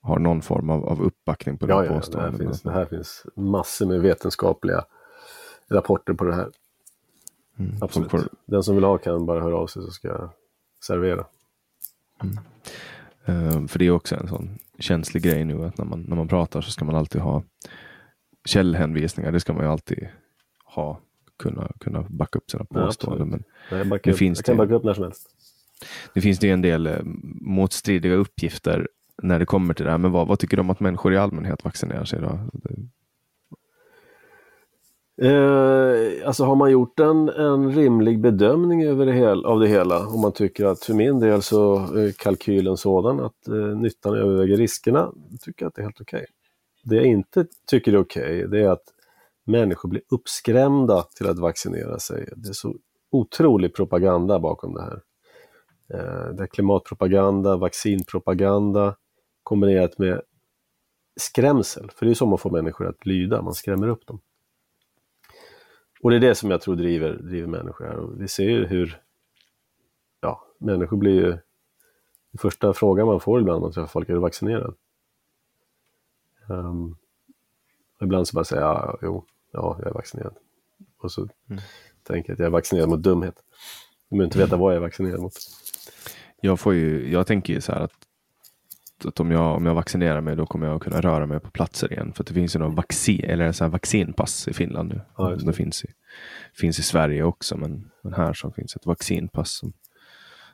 [0.00, 2.38] har någon form av, av uppbackning på ja, ja, påståendena.
[2.38, 4.84] Det här, finns, det här finns massor med vetenskapliga
[5.68, 6.48] rapporter på det här.
[7.58, 8.10] Mm, Absolut.
[8.10, 8.20] Får...
[8.46, 10.30] Den som vill ha kan bara höra av sig så ska jag
[10.86, 11.24] servera.
[12.22, 12.38] Mm.
[13.28, 16.28] Uh, för det är också en sån känslig grej nu att när man, när man
[16.28, 17.42] pratar så ska man alltid ha
[18.44, 19.32] källhänvisningar.
[19.32, 20.08] Det ska man ju alltid
[20.74, 21.00] ha.
[21.36, 23.44] Kunna, kunna backa upp sina påståenden.
[23.70, 25.30] men jag, nu upp, finns jag kan det, backa upp när som helst.
[26.14, 26.98] Nu finns det en del eh,
[27.40, 28.88] motstridiga uppgifter
[29.22, 29.98] när det kommer till det här.
[29.98, 32.20] Men vad, vad tycker du om att människor i allmänhet vaccinerar sig?
[32.20, 32.38] Då?
[35.22, 40.06] Eh, alltså har man gjort en, en rimlig bedömning över det hel, av det hela,
[40.06, 44.56] om man tycker att för min del så är kalkylen sådan att eh, nyttan överväger
[44.56, 46.18] riskerna, tycker jag att det är helt okej.
[46.18, 46.26] Okay.
[46.82, 48.93] Det jag inte tycker är okej, okay, det är att
[49.44, 52.28] människor blir uppskrämda till att vaccinera sig.
[52.36, 52.76] Det är så
[53.10, 55.02] otrolig propaganda bakom det här.
[55.88, 58.96] Eh, det är klimatpropaganda, vaccinpropaganda
[59.42, 60.22] kombinerat med
[61.16, 64.20] skrämsel, för det är så man får människor att lyda, man skrämmer upp dem.
[66.02, 67.96] Och det är det som jag tror driver, driver människor här.
[67.96, 69.00] Och vi ser ju hur
[70.20, 71.38] ja, människor blir ju...
[72.30, 74.74] Den första frågan man får ibland när man träffar folk, är du vaccinerad?
[76.48, 76.96] Um, ehm,
[78.00, 79.24] ibland så bara säger jag, ja, jo,
[79.54, 80.34] ja, jag är vaccinerad.
[81.02, 81.62] Och så mm.
[82.02, 83.34] tänker jag att jag är vaccinerad mot dumhet.
[84.10, 85.32] De vill inte veta vad jag är vaccinerad mot.
[86.40, 87.92] Jag, får ju, jag tänker ju så här att
[89.04, 91.92] att om jag, om jag vaccinerar mig då kommer jag kunna röra mig på platser
[91.92, 92.12] igen.
[92.12, 95.00] För det finns ju någon vaccin, eller så vaccinpass i Finland nu.
[95.16, 95.46] Ja, det.
[95.46, 95.88] det finns i,
[96.54, 99.58] finns i Sverige också, men, men här så finns ett vaccinpass.
[99.58, 99.72] Som,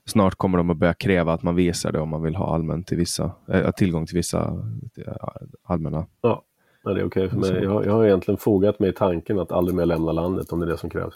[0.04, 2.84] snart kommer de att börja kräva att man visar det om man vill ha allmän
[2.84, 4.64] till vissa, äh, tillgång till vissa
[5.06, 5.14] äh,
[5.64, 6.06] allmänna.
[6.20, 6.44] Ja,
[6.82, 7.64] det är okej okay för mig.
[7.64, 10.66] Jag, jag har egentligen fogat mig i tanken att aldrig mer lämna landet om det
[10.66, 11.14] är det som krävs.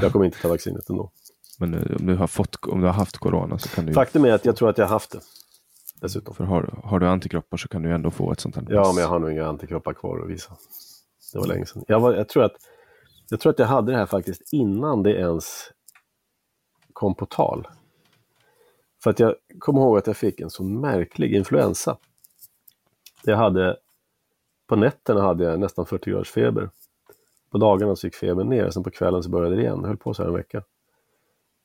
[0.00, 1.10] Jag kommer inte ta vaccinet ändå.
[1.58, 3.92] Men om du har, fått, om du har haft corona så kan du...
[3.92, 5.20] Faktum är att jag tror att jag har haft det
[6.00, 6.34] dessutom.
[6.34, 9.02] För har, har du antikroppar så kan du ändå få ett sånt här Ja, men
[9.02, 10.56] jag har nog inga antikroppar kvar att visa.
[11.32, 11.84] Det var länge sedan.
[11.88, 12.56] Jag, var, jag, tror att,
[13.30, 15.70] jag tror att jag hade det här faktiskt innan det ens
[16.92, 17.68] kom på tal.
[19.02, 21.96] För att jag kommer ihåg att jag fick en så märklig influensa.
[23.24, 23.76] Jag hade,
[24.68, 26.70] på nätterna hade jag nästan 40 graders feber.
[27.50, 29.78] På dagarna så gick febern ner, sen på kvällen så började det igen.
[29.80, 30.62] Jag höll på så här en vecka.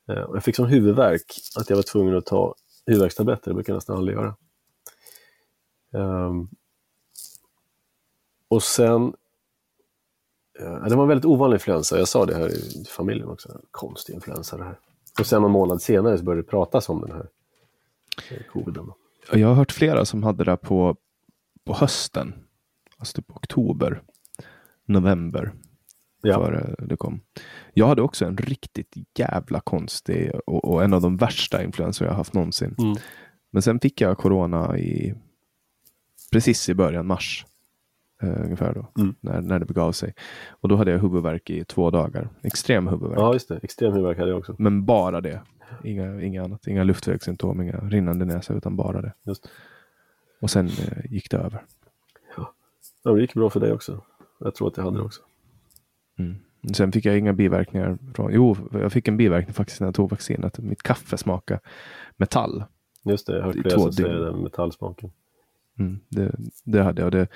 [0.08, 1.24] Eh, och jag fick sån huvudvärk
[1.56, 2.54] att jag var tvungen att ta
[2.86, 4.36] huvudvärkstabletter, det brukar jag nästan aldrig göra.
[5.92, 6.48] Um,
[8.48, 9.14] och sen,
[10.58, 14.14] ja, det var en väldigt ovanlig influensa, jag sa det här i familjen också, konstig
[14.14, 14.78] influensa det här.
[15.18, 17.28] Och sen en månad senare så började det pratas om den här
[18.30, 18.92] eh, coviden.
[19.32, 20.96] Jag har hört flera som hade det på,
[21.64, 22.43] på hösten,
[22.98, 24.02] alltså typ oktober,
[24.86, 25.52] november,
[26.22, 26.34] ja.
[26.34, 27.20] före det kom.
[27.74, 32.12] Jag hade också en riktigt jävla konstig och, och en av de värsta influenser jag
[32.12, 32.74] haft någonsin.
[32.78, 32.96] Mm.
[33.50, 35.14] Men sen fick jag corona i
[36.32, 37.46] precis i början mars.
[38.22, 39.14] Uh, ungefär då, mm.
[39.20, 40.14] när, när det begav sig.
[40.48, 42.28] Och då hade jag huvudvärk i två dagar.
[42.42, 43.18] Extrem huvudvärk.
[43.18, 43.60] Ja, just det.
[43.62, 44.56] Extrem huvudvärk hade jag också.
[44.58, 45.40] Men bara det.
[45.84, 46.66] Inga, inga annat.
[46.66, 49.12] Inga luftvägssymptom, inga rinnande näsa, utan bara det.
[49.22, 49.48] Just.
[50.40, 51.62] Och sen uh, gick det över.
[53.04, 53.12] Ja.
[53.12, 54.00] det gick bra för dig också.
[54.40, 55.22] Jag tror att jag hade det också.
[56.18, 56.36] Mm.
[56.74, 57.98] Sen fick jag inga biverkningar.
[58.14, 60.58] Från, jo, jag fick en biverkning faktiskt när jag tog vaccinet.
[60.58, 61.60] Mitt kaffe smakade
[62.16, 62.64] metall.
[63.04, 65.10] Just det, jag hört flera som säger den metallsmaken.
[65.78, 67.12] Mm, det, det, hade jag.
[67.12, 67.28] Det,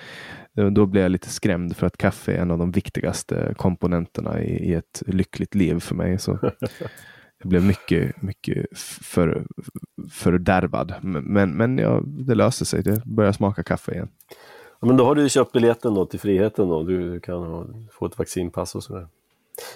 [0.71, 4.71] då blev jag lite skrämd för att kaffe är en av de viktigaste komponenterna i,
[4.71, 6.19] i ett lyckligt liv för mig.
[6.19, 6.39] Så
[7.39, 9.47] jag blev mycket, mycket för,
[10.11, 10.95] fördärvad.
[11.03, 12.83] Men, men ja, det löste sig.
[12.83, 14.09] Det började smaka kaffe igen.
[14.81, 16.83] Ja, men då har du köpt biljetten då till friheten då.
[16.83, 19.09] Du kan ha, få ett vaccinpass och sådär.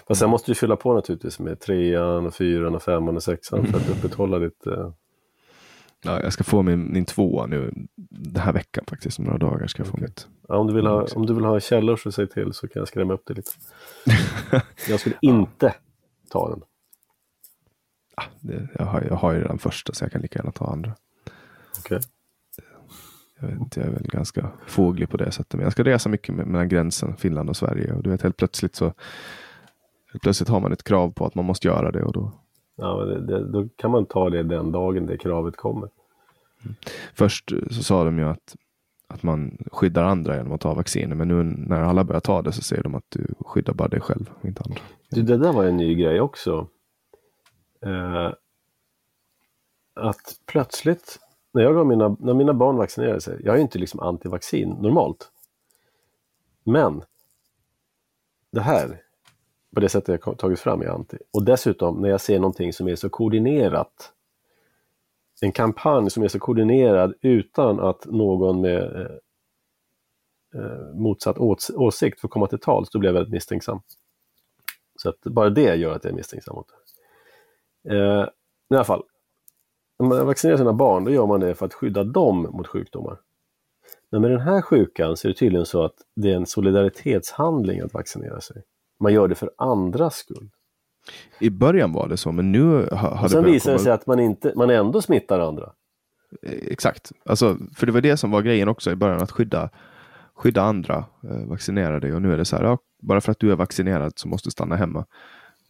[0.08, 3.66] Fast sen måste du fylla på naturligtvis med trean, och fyran, och femman och sexan
[3.66, 4.66] för att upprätthålla ditt...
[4.66, 4.92] Uh...
[6.04, 7.72] Ja, jag ska få min, min tvåa nu
[8.10, 9.18] den här veckan faktiskt.
[9.18, 10.26] Om några dagar ska jag få mitt.
[10.48, 12.80] Ja, om, du vill ha, om du vill ha källor så säg till så kan
[12.80, 13.50] jag skrämma upp det lite.
[14.88, 15.74] jag skulle inte
[16.30, 16.62] ta den.
[18.16, 20.66] Ja, det, jag, har, jag har ju redan första så jag kan lika gärna ta
[20.66, 20.94] andra.
[21.78, 22.00] Okay.
[23.42, 25.54] Jag, vet inte, jag är väl ganska fåglig på det sättet.
[25.54, 27.92] Men jag ska resa mycket mellan gränsen Finland och Sverige.
[27.92, 28.84] Och du vet helt plötsligt så
[30.12, 32.02] helt plötsligt har man ett krav på att man måste göra det.
[32.02, 32.32] Och då...
[32.76, 35.88] Ja, det, det, då kan man ta det den dagen det kravet kommer.
[36.62, 36.74] Mm.
[37.14, 38.56] Först så sa de ju att,
[39.06, 41.16] att man skyddar andra genom att ta vacciner.
[41.16, 44.00] Men nu när alla börjar ta det så säger de att du skyddar bara dig
[44.00, 44.80] själv och inte andra.
[45.10, 46.68] Du, det där var en ny grej också.
[47.86, 48.32] Eh,
[49.94, 51.18] att plötsligt,
[51.52, 55.30] när, jag mina, när mina barn vaccinerade sig, jag är ju inte liksom antivaccin normalt.
[56.64, 57.02] Men
[58.50, 59.02] det här,
[59.74, 61.16] på det sättet jag tagit fram, är anti.
[61.30, 64.12] Och dessutom när jag ser någonting som är så koordinerat,
[65.40, 69.16] en kampanj som är så koordinerad utan att någon med eh,
[70.54, 73.80] eh motsatt motsatt åsikt får komma till tals, då blir jag väldigt misstänksam.
[74.96, 77.94] Så att bara det gör att jag är misstänksam mot det.
[77.94, 78.28] Eh,
[78.70, 79.02] I alla fall,
[80.02, 83.18] när man vaccinerar sina barn, då gör man det för att skydda dem mot sjukdomar.
[84.10, 87.80] Men med den här sjukan så är det tydligen så att det är en solidaritetshandling
[87.80, 88.62] att vaccinera sig.
[89.00, 90.50] Man gör det för andras skull.
[91.38, 94.20] I början var det så, men nu har, och Sen visar det sig att man,
[94.20, 95.72] inte, man ändå smittar andra.
[96.42, 99.70] Eh, exakt, alltså, för det var det som var grejen också i början, att skydda,
[100.34, 102.14] skydda andra eh, vaccinerade.
[102.14, 104.46] Och nu är det så här, ja, bara för att du är vaccinerad så måste
[104.46, 105.06] du stanna hemma.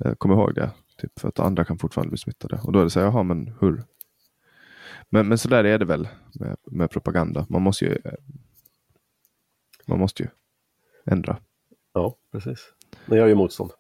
[0.05, 0.71] Eh, kom ihåg det.
[1.01, 2.61] Typ för att andra kan fortfarande bli smittade.
[2.65, 3.83] Och då är det så här, jaha men hur?
[5.13, 7.47] Men, men så där är det väl med, med propaganda.
[7.49, 7.99] Man måste ju
[9.87, 10.29] man måste ju
[11.07, 11.37] ändra.
[11.95, 12.59] Ja, precis.
[13.07, 13.71] Men jag gör ju motstånd.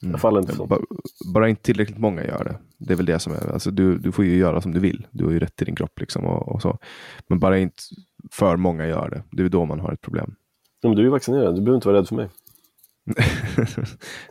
[0.00, 0.20] Jag mm.
[0.20, 0.66] faller inte så.
[0.66, 0.80] Bara,
[1.34, 2.58] bara, inte tillräckligt många gör det.
[2.78, 5.06] Det är väl det som är, alltså du, du får ju göra som du vill.
[5.10, 6.78] Du har ju rätt till din kropp liksom och, och så.
[7.26, 7.82] Men bara inte
[8.32, 9.22] för många gör det.
[9.30, 10.34] Det är då man har ett problem.
[10.82, 12.28] Men du är vaccinerad, du behöver inte vara rädd för mig.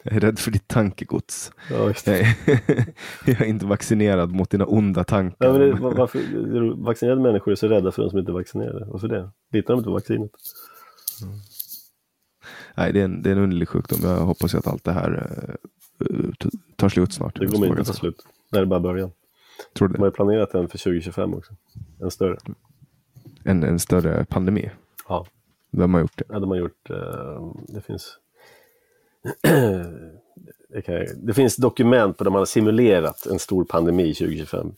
[0.03, 1.51] Jag är rädd för ditt tankegods.
[1.69, 1.95] Ja, jag,
[3.25, 5.47] jag, är inte vaccinerad mot dina onda tankar.
[5.47, 8.85] Ja, det, varför, vaccinerade människor är så rädda för de som inte är vaccinerade.
[8.85, 9.31] Varför det?
[9.51, 10.31] Litar de inte på vaccinet?
[11.23, 11.35] Mm.
[12.75, 13.99] Nej, det är, en, det är en underlig sjukdom.
[14.03, 15.41] Jag hoppas att allt det här
[16.11, 16.31] uh,
[16.75, 17.39] tar slut snart.
[17.39, 18.25] Det kommer inte ta slut.
[18.51, 19.11] Det är bara början.
[19.75, 21.53] Tror du De har ju planerat den för 2025 också.
[22.01, 22.37] En större.
[23.43, 24.71] En, en större pandemi?
[25.07, 25.25] Ja.
[25.71, 26.23] Vem har gjort det?
[26.29, 28.17] Ja, de har gjort, uh, det finns
[30.69, 34.71] det, det, finns dokument på där man har simulerat en stor pandemi 2025.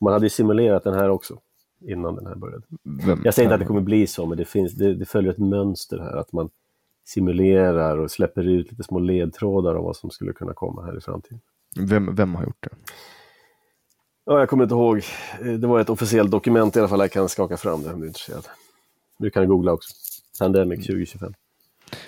[0.00, 1.38] Man hade simulerat den här också
[1.86, 2.62] innan den här började.
[3.06, 5.32] Vem, jag säger inte att det kommer bli så, men det, finns, det, det, följer
[5.32, 6.50] ett mönster här, att man
[7.04, 11.00] simulerar och släpper ut lite små ledtrådar om vad som skulle kunna komma här i
[11.00, 11.40] framtiden.
[11.76, 12.70] Vem, vem har gjort det?
[14.26, 15.02] Ja, jag kommer inte ihåg.
[15.60, 17.00] Det var ett officiellt dokument i alla fall.
[17.00, 18.48] Jag kan skaka fram det om du är intresserad.
[19.18, 19.94] Du kan googla också.
[20.38, 21.34] Pandemic 2025.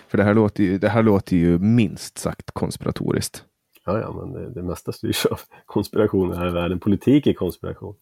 [0.09, 3.45] För det här låter ju, det här låter ju minst sagt konspiratoriskt.
[3.85, 6.81] Ja, ja, men det, det mesta styrs av konspirationer här i världen.
[6.81, 7.95] Politik är konspiration.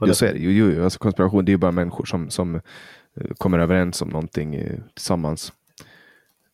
[0.00, 0.52] Ja, så är det ju.
[0.52, 2.60] Jo, alltså konspiration, det är ju bara människor som, som eh,
[3.38, 5.52] kommer överens om någonting eh, tillsammans.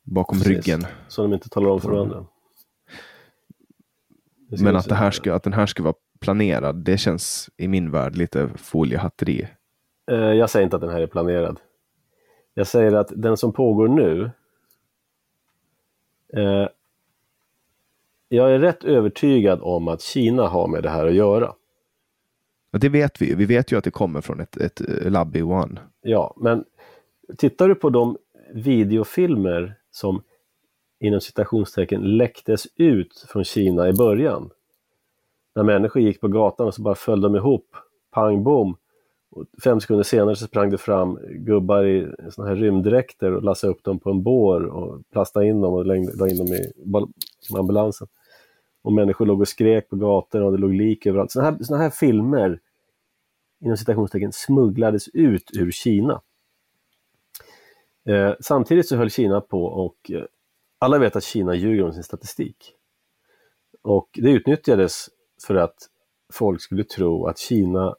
[0.03, 0.67] Bakom Precis.
[0.67, 0.87] ryggen.
[1.09, 2.27] Så de inte talar om för varandra.
[4.61, 7.91] Men att, det här ska, att den här ska vara planerad, det känns i min
[7.91, 9.49] värld lite foliehatteri.
[10.11, 11.61] Eh, jag säger inte att den här är planerad.
[12.55, 14.31] Jag säger att den som pågår nu
[16.37, 16.69] eh,
[18.29, 21.55] jag är rätt övertygad om att Kina har med det här att göra.
[22.71, 25.43] Ja, det vet vi Vi vet ju att det kommer från ett, ett labb i
[25.43, 25.79] Wuhan.
[26.03, 26.65] Ja, men
[27.37, 28.19] tittar du på de
[28.55, 30.23] videofilmer som
[31.01, 34.51] inom citationstecken läcktes ut från Kina i början.
[35.55, 37.77] När människor gick på gatan och så bara föll de ihop,
[38.11, 38.77] pang bom,
[39.31, 43.73] och fem sekunder senare så sprang det fram gubbar i såna här rymddräkter och lassade
[43.73, 46.73] upp dem på en bår och plastade in dem och la in dem i
[47.59, 48.09] ambulansen.
[48.83, 51.33] Och människor låg och skrek på gatorna och det låg lik överallt.
[51.33, 52.61] Såna här, såna här filmer,
[53.61, 56.23] inom citationstecken, smugglades ut ur Kina.
[58.09, 60.25] Eh, samtidigt så höll Kina på och eh,
[60.79, 62.75] alla vet att Kina ljuger om sin statistik.
[63.83, 65.09] Och det utnyttjades
[65.47, 65.77] för att
[66.33, 67.97] folk skulle tro att Kina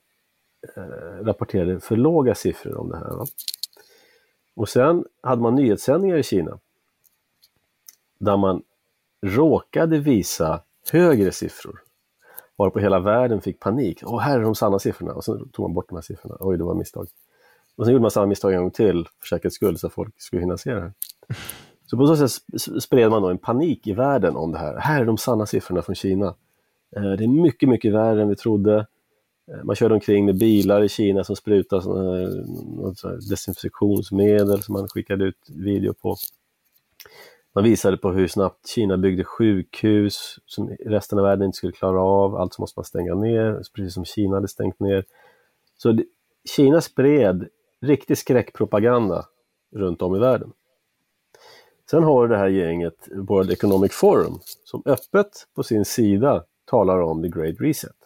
[0.77, 3.17] Eh, rapporterade för låga siffror om det här.
[3.17, 3.25] Va?
[4.55, 6.59] Och sen hade man nyhetssändningar i Kina
[8.19, 8.63] där man
[9.21, 10.61] råkade visa
[10.91, 11.81] högre siffror.
[12.55, 14.03] Varpå hela världen fick panik.
[14.03, 15.13] Åh, här är de sanna siffrorna.
[15.13, 16.37] Och så tog man bort de här siffrorna.
[16.39, 17.07] Oj, det var misstag.
[17.75, 20.21] Och sen gjorde man samma misstag en gång till för säkerhets skull så att folk
[20.21, 20.93] skulle hinna se det här.
[21.85, 22.43] Så på så sätt
[22.83, 24.77] spred man då en panik i världen om det här.
[24.77, 26.35] Här är de sanna siffrorna från Kina.
[26.95, 28.87] Eh, det är mycket, mycket värre än vi trodde.
[29.51, 35.25] Eh, man körde omkring med bilar i Kina som sprutade eh, desinfektionsmedel som man skickade
[35.25, 36.15] ut video på.
[37.55, 42.01] Man visade på hur snabbt Kina byggde sjukhus som resten av världen inte skulle klara
[42.01, 42.35] av.
[42.35, 45.05] Allt måste man stänga ner, precis som Kina hade stängt ner.
[45.77, 46.03] Så det,
[46.55, 47.47] Kina spred
[47.81, 49.25] riktig skräckpropaganda
[49.75, 50.53] runt om i världen.
[51.89, 57.23] Sen har det här gänget World Economic Forum som öppet på sin sida talar om
[57.23, 58.00] the Great Reset.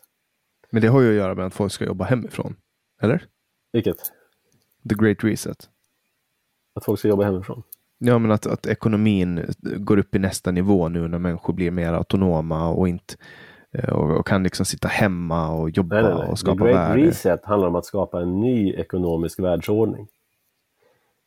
[0.76, 2.56] Men det har ju att göra med att folk ska jobba hemifrån,
[3.02, 3.26] eller?
[3.72, 3.98] Vilket?
[4.90, 5.70] The Great Reset.
[6.76, 7.64] Att folk ska jobba hemifrån?
[7.98, 11.94] Ja, men att, att ekonomin går upp i nästa nivå nu när människor blir mer
[11.94, 13.16] autonoma och inte
[13.72, 16.28] eh, och, och kan liksom sitta hemma och jobba nej, nej, nej.
[16.28, 16.94] och skapa värde.
[16.94, 20.08] The Great Reset handlar om att skapa en ny ekonomisk världsordning.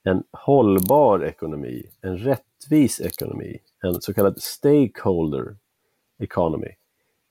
[0.05, 5.57] En hållbar ekonomi, en rättvis ekonomi, en så kallad stakeholder
[6.19, 6.71] economy.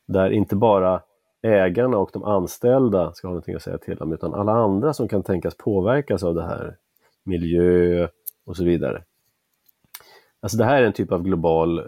[0.07, 1.01] Där inte bara
[1.47, 5.07] ägarna och de anställda ska ha någonting att säga till om, utan alla andra som
[5.07, 6.77] kan tänkas påverkas av det här,
[7.23, 8.07] miljö
[8.45, 9.03] och så vidare.
[10.39, 11.85] Alltså det här är en typ av global eh,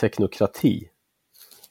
[0.00, 0.88] teknokrati.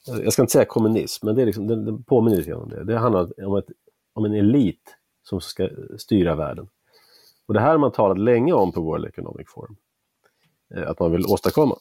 [0.05, 2.83] Jag ska inte säga kommunism, men det, är liksom, det, det påminner lite om det.
[2.83, 3.65] Det handlar om, ett,
[4.13, 6.67] om en elit som ska styra världen.
[7.45, 9.75] Och det här har man talat länge om på World Economic Forum,
[10.75, 11.75] eh, att man vill åstadkomma.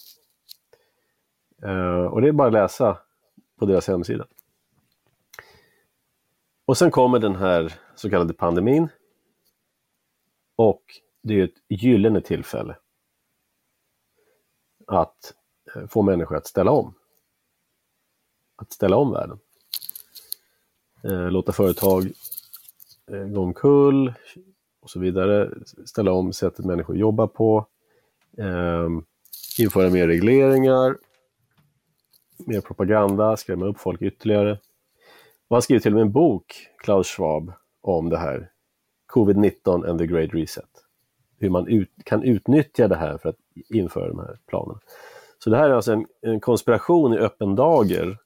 [1.63, 2.99] Eh, och det är bara att läsa
[3.59, 4.27] på deras hemsida.
[6.71, 8.89] Och sen kommer den här så kallade pandemin.
[10.57, 10.83] Och
[11.23, 12.77] det är ett gyllene tillfälle
[14.87, 15.35] att
[15.75, 16.95] eh, få människor att ställa om.
[18.57, 19.39] Att ställa om världen.
[21.03, 22.13] Eh, låta företag
[23.07, 24.13] eh, gå omkull
[24.81, 25.51] och så vidare.
[25.85, 27.67] Ställa om sättet människor jobbar på.
[28.39, 29.05] Ehm,
[29.59, 30.97] införa mer regleringar.
[32.39, 34.59] Mer propaganda, skrämma upp folk ytterligare.
[35.51, 38.51] Och han skriver till och med en bok, Klaus Schwab, om det här.
[39.13, 40.71] Covid-19 and the Great Reset
[41.41, 43.37] hur man ut, kan utnyttja det här för att
[43.69, 44.81] införa de här planerna.
[45.39, 48.19] Så det här är alltså en, en konspiration i öppen dager.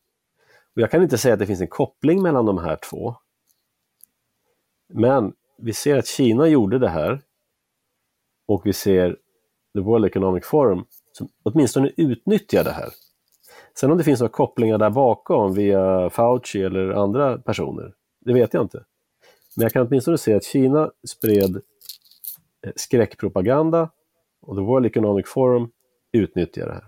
[0.75, 3.17] Och jag kan inte säga att det finns en koppling mellan de här två.
[4.89, 7.21] Men vi ser att Kina gjorde det här
[8.47, 9.17] och vi ser
[9.75, 12.89] The World Economic Forum som åtminstone utnyttjar det här.
[13.79, 18.55] Sen om det finns några kopplingar där bakom via Fauci eller andra personer, det vet
[18.55, 18.85] jag inte.
[19.57, 21.63] Men jag kan åtminstone se att Kina spred
[22.65, 23.91] Eh, skräckpropaganda
[24.43, 25.71] och The World Economic Forum
[26.13, 26.85] utnyttjar det här.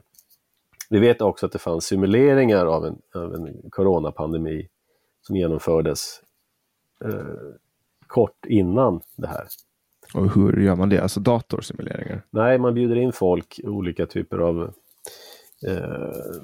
[0.90, 4.68] Vi vet också att det fanns simuleringar av en, av en coronapandemi
[5.22, 6.22] som genomfördes
[7.04, 7.10] eh,
[8.06, 9.46] kort innan det här.
[10.14, 11.02] Och hur gör man det?
[11.02, 12.22] Alltså datorsimuleringar?
[12.30, 14.72] Nej, man bjuder in folk, olika typer av
[15.62, 16.40] Eh,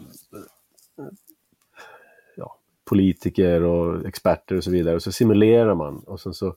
[2.37, 4.95] ja, politiker och experter och så vidare.
[4.95, 6.55] Och så simulerar man och sen så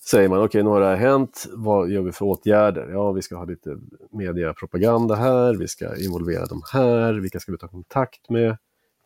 [0.00, 2.88] säger man okej, okay, nu har det här hänt, vad gör vi för åtgärder?
[2.92, 3.78] Ja, vi ska ha lite
[4.10, 8.56] mediapropaganda här, vi ska involvera de här, vilka ska vi ta kontakt med?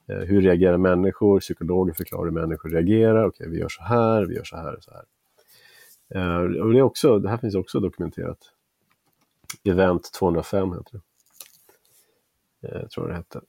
[0.08, 1.40] Eh, hur reagerar människor?
[1.40, 3.26] Psykologer förklarar hur människor reagerar.
[3.26, 5.04] Okej, okay, vi gör så här, vi gör så här och så här.
[6.14, 8.38] Eh, och det, är också, det här finns också dokumenterat.
[9.64, 11.00] Event 205 heter det.
[12.62, 13.40] Eh, jag tror det hette.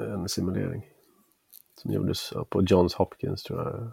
[0.00, 0.86] En simulering
[1.74, 3.92] som gjordes på Johns Hopkins, tror jag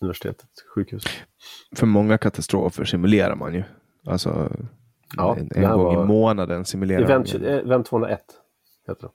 [0.00, 1.04] universitetet, sjukhus.
[1.76, 3.62] För många katastrofer simulerar man ju.
[4.04, 4.52] Alltså
[5.16, 6.04] ja, en, en gång var...
[6.04, 7.44] i månaden simulerar Event, man.
[7.44, 8.20] Event 201
[8.86, 9.12] heter det.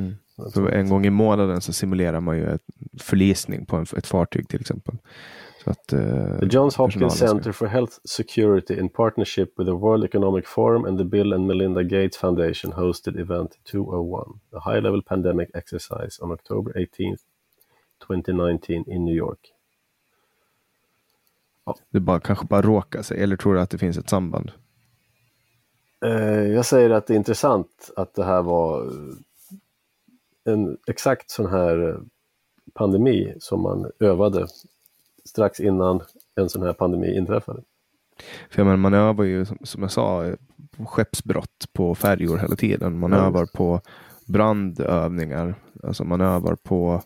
[0.00, 0.14] Mm.
[0.50, 2.62] Så en gång i månaden så simulerar man ju ett
[3.00, 4.94] förlisning på en, ett fartyg till exempel.
[5.64, 10.04] Så att, uh, the Johns Hopkins Center for Health Security in partnership with the World
[10.04, 15.50] Economic Forum and the Bill and Melinda Gates Foundation hosted event 201, a high-level pandemic
[15.54, 17.20] exercise on October 18th
[18.06, 19.38] 2019 in New York.
[21.64, 21.76] Ja.
[21.90, 24.52] Det bara, kanske bara råkar sig, eller tror du att det finns ett samband?
[26.04, 28.92] Eh, jag säger att det är intressant att det här var
[30.44, 32.00] en exakt sån här
[32.74, 34.46] pandemi som man övade
[35.28, 36.00] strax innan
[36.34, 37.62] en sån här pandemi inträffade.
[38.50, 40.34] För menar, man övar ju, som jag sa,
[40.86, 42.98] skeppsbrott på färjor hela tiden.
[42.98, 43.24] Man mm.
[43.24, 43.80] övar på
[44.26, 45.54] brandövningar.
[45.82, 47.02] Alltså man övar på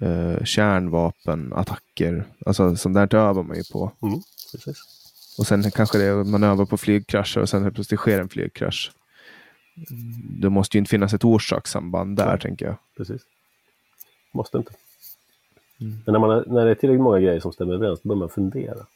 [0.00, 2.24] eh, kärnvapenattacker.
[2.46, 3.92] Alltså sånt där övar man ju på.
[4.02, 4.20] Mm,
[4.52, 4.98] precis.
[5.38, 8.92] Och sen kanske det man övar på flygkrascher och sen plötsligt sker en flygkrasch.
[10.40, 12.76] det måste ju inte finnas ett orsakssamband där, tänker jag.
[12.96, 13.22] Precis.
[14.32, 14.72] Måste inte.
[15.82, 18.18] Men när, man, är- när det är tillräckligt många grejer som stämmer överens, då börjar
[18.18, 18.86] man fundera.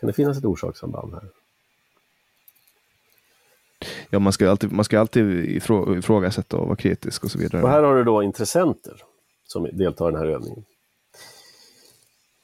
[0.00, 1.24] Kan det finnas ett orsakssamband här?
[4.10, 7.62] Ja, man ska alltid, man ska alltid ifrå, ifrågasätta och vara kritisk och så vidare.
[7.62, 9.02] Och här har du då intressenter
[9.46, 10.64] som deltar i den här övningen.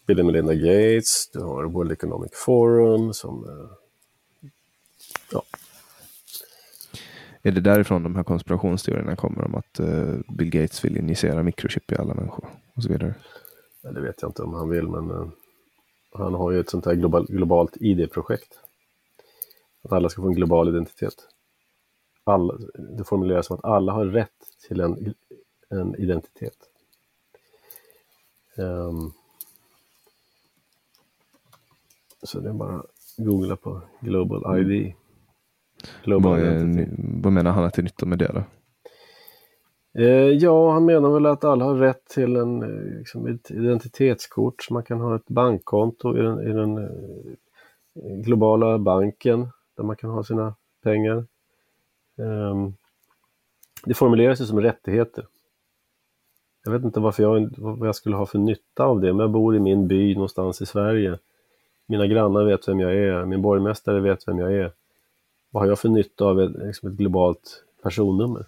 [0.06, 3.44] Bill och Melinda Gates, du har World Economic Forum som...
[3.48, 3.76] eh,
[5.32, 5.42] Ja,
[7.46, 11.92] är det därifrån de här konspirationsteorierna kommer om att eh, Bill Gates vill injicera mikrochip
[11.92, 13.14] i alla människor och så vidare?
[13.82, 15.28] Ja, Det vet jag inte om han vill, men eh,
[16.12, 18.58] han har ju ett sånt här global, globalt ID-projekt.
[19.82, 21.14] Att alla ska få en global identitet.
[22.24, 24.30] Alla, det formuleras som att alla har rätt
[24.68, 25.14] till en,
[25.68, 26.58] en identitet.
[28.56, 29.12] Um,
[32.22, 34.94] så det är bara att googla på Global ID.
[36.04, 36.88] Vad, är,
[37.22, 38.42] vad menar han att det är nytta med det då?
[39.98, 44.62] Eh, ja, han menar väl att alla har rätt till en, eh, liksom ett identitetskort
[44.62, 49.96] så man kan ha ett bankkonto i den, i den eh, globala banken där man
[49.96, 51.24] kan ha sina pengar.
[52.18, 52.74] Ehm,
[53.84, 55.26] det formuleras ju som rättigheter.
[56.64, 59.30] Jag vet inte varför jag, vad jag skulle ha för nytta av det, men jag
[59.30, 61.18] bor i min by någonstans i Sverige.
[61.86, 64.72] Mina grannar vet vem jag är, min borgmästare vet vem jag är.
[65.50, 68.46] Vad har jag för nytta av ett, liksom ett globalt personnummer?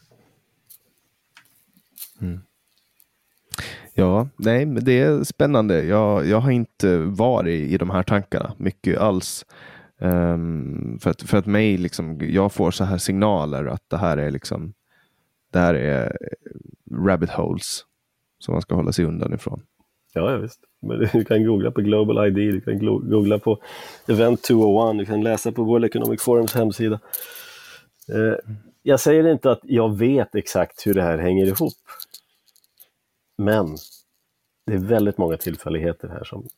[2.20, 2.40] Mm.
[3.94, 5.84] Ja, nej, men det är spännande.
[5.84, 9.46] Jag, jag har inte varit i de här tankarna mycket alls.
[9.98, 14.16] Um, för, att, för att mig, liksom, jag får så här signaler att det här
[14.16, 14.74] är liksom
[15.52, 16.16] det här är
[17.06, 17.84] rabbit holes
[18.38, 19.62] som man ska hålla sig undan ifrån.
[20.18, 20.60] Ja, ja visst.
[20.80, 22.78] Men du kan googla på Global ID, du kan
[23.10, 23.58] googla på
[24.06, 27.00] Event 201, du kan läsa på World Economic Forums hemsida.
[28.08, 28.34] Eh,
[28.82, 31.72] jag säger inte att jag vet exakt hur det här hänger ihop.
[33.36, 33.76] Men
[34.66, 36.48] det är väldigt många tillfälligheter här som,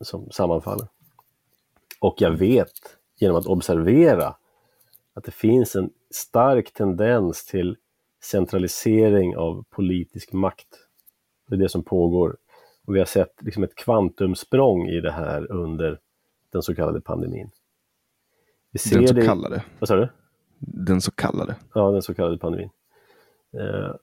[0.00, 0.86] som sammanfaller.
[1.98, 4.34] Och jag vet genom att observera
[5.14, 7.76] att det finns en stark tendens till
[8.22, 10.68] centralisering av politisk makt.
[11.50, 12.36] Det är det som pågår.
[12.84, 16.00] Och vi har sett liksom ett kvantumsprång i det här under
[16.52, 17.50] den så kallade pandemin.
[18.70, 19.26] Vi ser Den så det...
[19.26, 19.64] kallade.
[19.78, 20.08] Vad sa du?
[20.58, 21.56] Den så kallade.
[21.74, 22.70] Ja, den så kallade pandemin.
[23.52, 23.94] Eh,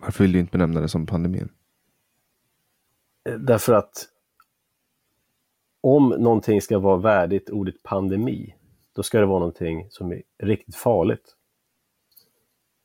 [0.00, 1.48] Varför vill du inte benämna det som pandemin?
[3.38, 4.08] Därför att
[5.80, 8.54] om någonting ska vara värdigt ordet pandemi,
[8.92, 11.36] då ska det vara någonting som är riktigt farligt.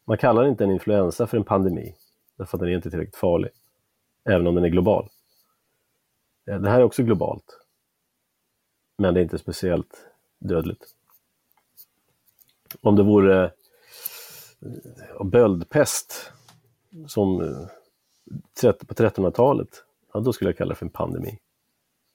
[0.05, 1.95] Man kallar inte en influensa för en pandemi,
[2.39, 3.51] därför att den är inte tillräckligt farlig,
[4.23, 5.09] även om den är global.
[6.47, 7.59] Eh, det här är också globalt,
[8.97, 10.07] men det är inte speciellt
[10.39, 10.95] dödligt.
[12.81, 13.43] Om det vore
[14.61, 16.31] eh, böldpest
[17.07, 19.83] som eh, på 1300-talet,
[20.13, 21.39] ja, då skulle jag kalla det för en pandemi.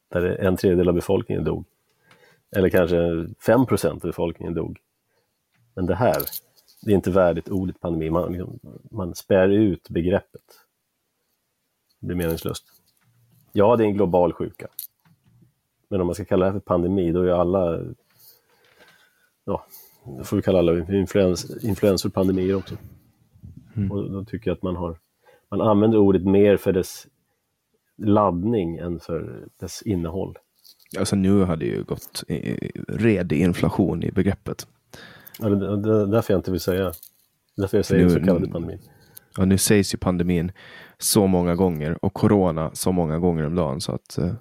[0.08, 1.64] Där en tredjedel av befolkningen dog.
[2.56, 4.80] Eller kanske 5 procent av befolkningen dog.
[5.74, 6.22] Men det här,
[6.84, 8.10] det är inte värdigt ordet pandemi.
[8.10, 8.58] Man, liksom,
[8.90, 10.42] man spär ut begreppet.
[12.00, 12.64] Det blir meningslöst.
[13.52, 14.68] Ja, det är en global sjuka.
[15.88, 17.80] Men om man ska kalla det här för pandemi, då är alla...
[19.44, 19.66] Ja,
[20.04, 22.76] då får vi kalla alla influens, influensor pandemier också.
[23.90, 24.98] Och då tycker jag att man har
[25.50, 27.06] man använder ordet mer för dess
[27.96, 30.38] laddning än för dess innehåll.
[30.98, 32.24] Alltså nu har det ju gått
[32.88, 34.66] redig inflation i begreppet.
[35.40, 36.92] Ja, det, det är därför jag inte vill säga.
[37.56, 38.78] Därför jag säger Nu- så kallade pandemin.
[39.36, 40.52] Ja, nu sägs ju pandemin
[40.98, 44.32] så många gånger och corona så många gånger om dagen så att eh,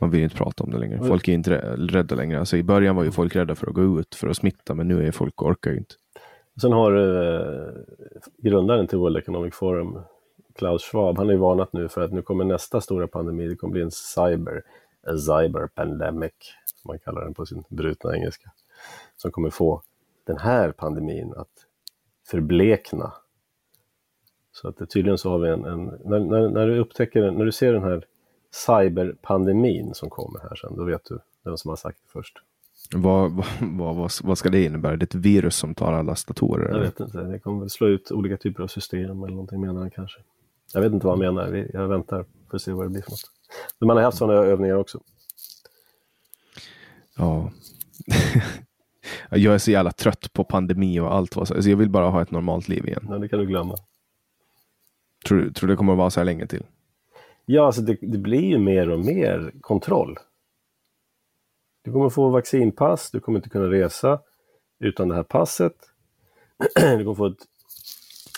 [0.00, 0.98] man vill inte prata om det längre.
[0.98, 2.38] Folk är inte rä- rädda längre.
[2.38, 4.88] Alltså, I början var ju folk rädda för att gå ut för att smitta, men
[4.88, 5.94] nu är folk orkar ju inte.
[6.60, 7.72] Sen har eh,
[8.38, 9.98] grundaren till World Economic Forum,
[10.58, 13.56] Klaus Schwab, han har ju varnat nu för att nu kommer nästa stora pandemi, det
[13.56, 14.62] kommer bli en cyber,
[15.06, 16.32] a cyber pandemic,
[16.64, 18.50] som man kallar den på sin brutna engelska,
[19.22, 19.82] som kommer få
[20.26, 21.66] den här pandemin att
[22.26, 23.12] förblekna.
[24.52, 27.52] Så att tydligen så har vi en, en när, när, när du upptäcker, när du
[27.52, 28.04] ser den här
[28.66, 32.38] cyberpandemin som kommer här sen, då vet du vem som har sagt det först.
[32.94, 34.96] Vad, vad, vad, vad, ska det innebära?
[34.96, 36.70] Det är ett virus som tar allas datorer?
[36.70, 39.80] Jag vet inte, det kommer väl slå ut olika typer av system eller någonting menar
[39.80, 40.20] han kanske.
[40.74, 43.02] Jag vet inte vad han menar, Vi- jag väntar för att se vad det blir
[43.02, 43.30] för något.
[43.78, 45.00] Men man har haft sådana övningar också.
[47.16, 47.50] Ja.
[49.30, 51.36] jag är så jävla trött på pandemi och allt.
[51.36, 51.54] Vad så.
[51.70, 53.06] Jag vill bara ha ett normalt liv igen.
[53.08, 53.76] Ja, det kan du glömma.
[55.26, 56.64] Tror du tror du det kommer att vara så här länge till?
[57.46, 60.18] Ja, alltså det, det blir ju mer och mer kontroll.
[61.84, 64.20] Du kommer få vaccinpass, du kommer inte kunna resa.
[64.80, 65.74] utan det här passet.
[66.74, 67.46] du kommer få ett,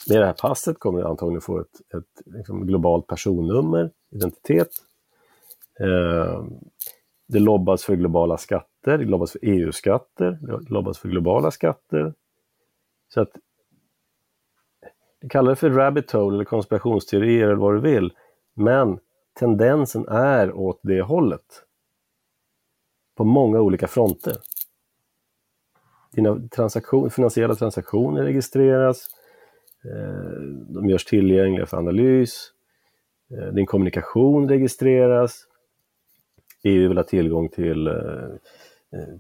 [0.09, 4.71] med det här passet kommer du antagligen få ett, ett liksom globalt personnummer, identitet.
[5.81, 6.45] Eh,
[7.27, 12.15] det lobbas för globala skatter, det lobbas för EU-skatter, det lobbas för globala skatter.
[13.15, 13.31] Så att
[15.31, 18.13] kalla det för rabbit hole eller konspirationsteorier eller vad du vill,
[18.55, 18.99] men
[19.39, 21.65] tendensen är åt det hållet.
[23.17, 24.37] På många olika fronter.
[26.13, 29.07] Dina transaktion, finansiella transaktioner registreras,
[29.85, 32.53] eh, de görs tillgängliga för analys,
[33.31, 35.47] eh, din kommunikation registreras,
[36.65, 37.95] EU vill ha tillgång till, eh,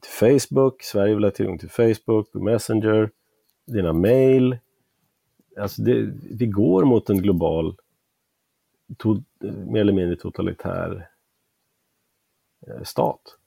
[0.00, 3.10] till Facebook, Sverige vill ha tillgång till Facebook, Messenger,
[3.66, 4.58] dina mail.
[5.58, 7.76] Alltså det, vi går mot en global,
[8.98, 9.22] to,
[9.66, 11.08] mer eller mindre totalitär
[12.82, 13.38] stat.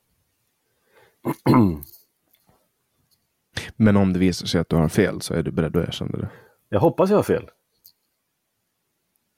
[3.76, 6.18] Men om det visar sig att du har fel så är du beredd att erkänna
[6.18, 6.30] det?
[6.70, 7.50] Jag hoppas jag har fel.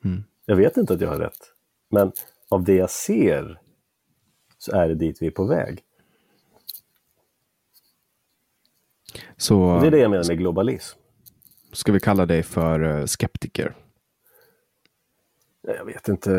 [0.04, 0.24] Mm.
[0.46, 1.54] Jag vet inte att jag har rätt.
[1.90, 2.12] Men
[2.50, 3.62] av det jag ser
[4.60, 5.84] så är det dit vi är på väg.
[9.38, 11.00] Så, det är det jag menar med globalism.
[11.72, 13.76] Ska vi kalla dig för uh, skeptiker?
[15.62, 16.32] Jag vet inte,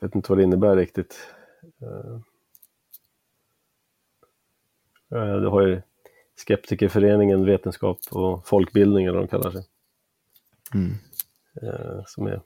[0.00, 1.18] jag vet inte vad det innebär riktigt.
[1.82, 2.20] Uh,
[5.40, 5.82] du har ju
[6.36, 9.64] Skeptikerföreningen Vetenskap och folkbildning eller vad de kallar sig.
[10.74, 10.94] Mm.
[12.06, 12.42] Som är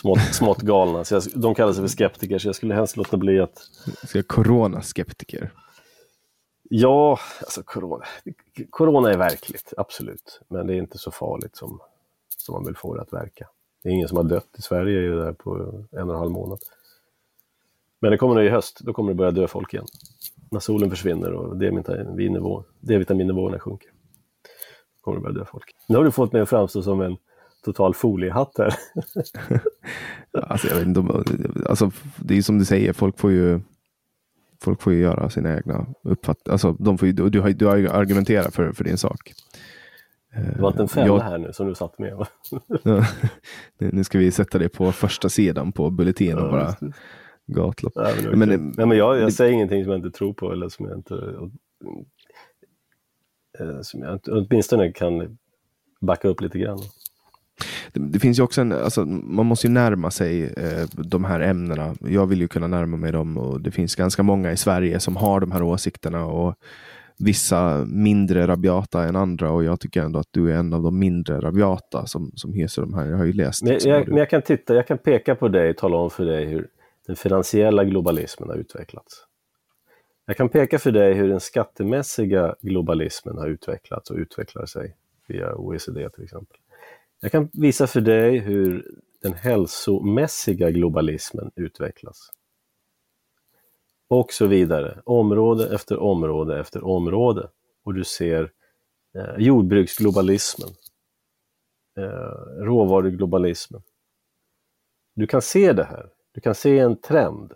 [0.00, 1.04] smått, smått galna.
[1.04, 3.58] Så jag, de kallar sig för skeptiker, så jag skulle helst låta bli att...
[4.04, 5.52] Ska corona-skeptiker?
[6.62, 8.04] Ja, alltså corona.
[8.70, 10.40] Corona är verkligt, absolut.
[10.48, 11.80] Men det är inte så farligt som,
[12.36, 13.48] som man vill få det att verka.
[13.82, 15.54] Det är ingen som har dött i Sverige det där på
[15.92, 16.58] en och en halv månad.
[18.00, 19.86] Men det kommer nu i höst, då kommer det börja dö folk igen.
[20.50, 21.56] När solen försvinner och
[22.80, 23.90] D-vitaminnivåerna sjunker.
[23.90, 25.74] Då kommer det börja dö folk.
[25.88, 27.16] Nu har du fått mig att framstå som en
[27.64, 28.74] total foliehatt här.
[30.42, 31.00] alltså, jag vet inte,
[31.68, 33.60] alltså, det är som du säger, folk får ju
[34.62, 36.52] folk får ju göra sina egna uppfattningar.
[36.52, 39.32] Alltså, de får ju, du, du, du argumenterar för, för din sak.
[40.54, 41.20] Det var inte en fälla jag...
[41.20, 42.26] här nu som du satt med?
[43.78, 46.74] nu ska vi sätta det på första sidan på Bulletin och bara
[47.46, 47.92] gatlopp.
[47.94, 50.68] Ja, men, men, men, men jag, jag säger ingenting som jag inte tror på eller
[50.68, 51.14] som jag inte
[53.82, 55.38] som jag åtminstone kan
[56.00, 56.78] backa upp lite grann.
[57.92, 61.40] Det, det, finns ju också en, alltså, man måste ju närma sig eh, de här
[61.40, 61.94] ämnena.
[62.00, 65.16] Jag vill ju kunna närma mig dem och det finns ganska många i Sverige som
[65.16, 66.54] har de här åsikterna och
[67.18, 70.98] vissa mindre rabiata än andra och jag tycker ändå att du är en av de
[70.98, 73.06] mindre rabiata som, som hyser de här.
[73.06, 73.62] Jag har ju läst.
[73.62, 76.24] Men jag, men jag kan titta, jag kan peka på dig och tala om för
[76.24, 76.68] dig hur
[77.06, 79.26] den finansiella globalismen har utvecklats.
[80.26, 84.96] Jag kan peka för dig hur den skattemässiga globalismen har utvecklats och utvecklar sig
[85.28, 86.56] via OECD till exempel.
[87.20, 92.30] Jag kan visa för dig hur den hälsomässiga globalismen utvecklas.
[94.08, 97.50] Och så vidare, område efter område efter område.
[97.84, 98.52] Och du ser
[99.14, 100.68] eh, jordbruksglobalismen,
[101.98, 103.82] eh, råvaruglobalismen.
[105.14, 107.52] Du kan se det här, du kan se en trend.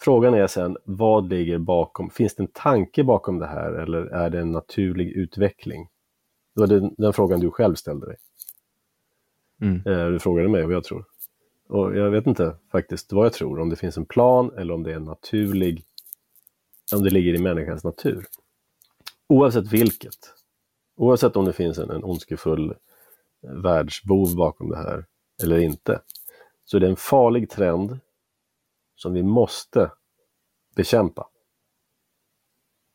[0.00, 2.10] Frågan är sen, vad ligger bakom?
[2.10, 5.88] Finns det en tanke bakom det här eller är det en naturlig utveckling?
[6.54, 8.16] Det var den, den frågan du själv ställde dig.
[9.60, 10.12] Mm.
[10.12, 11.04] Du frågade mig vad jag tror.
[11.68, 14.82] Och jag vet inte faktiskt vad jag tror, om det finns en plan eller om
[14.82, 15.84] det är en naturlig,
[16.94, 18.26] om det ligger i människans natur.
[19.28, 20.34] Oavsett vilket,
[20.96, 22.74] oavsett om det finns en, en ondskefull
[23.42, 25.06] världsbov bakom det här
[25.42, 26.00] eller inte,
[26.64, 27.98] så är det en farlig trend
[28.96, 29.90] som vi måste
[30.76, 31.28] bekämpa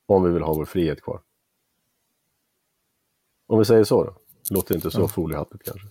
[0.05, 1.21] om vi vill ha vår frihet kvar.
[3.47, 4.15] Om vi säger så då,
[4.51, 5.07] låter inte så ja.
[5.07, 5.87] foliehattigt kanske.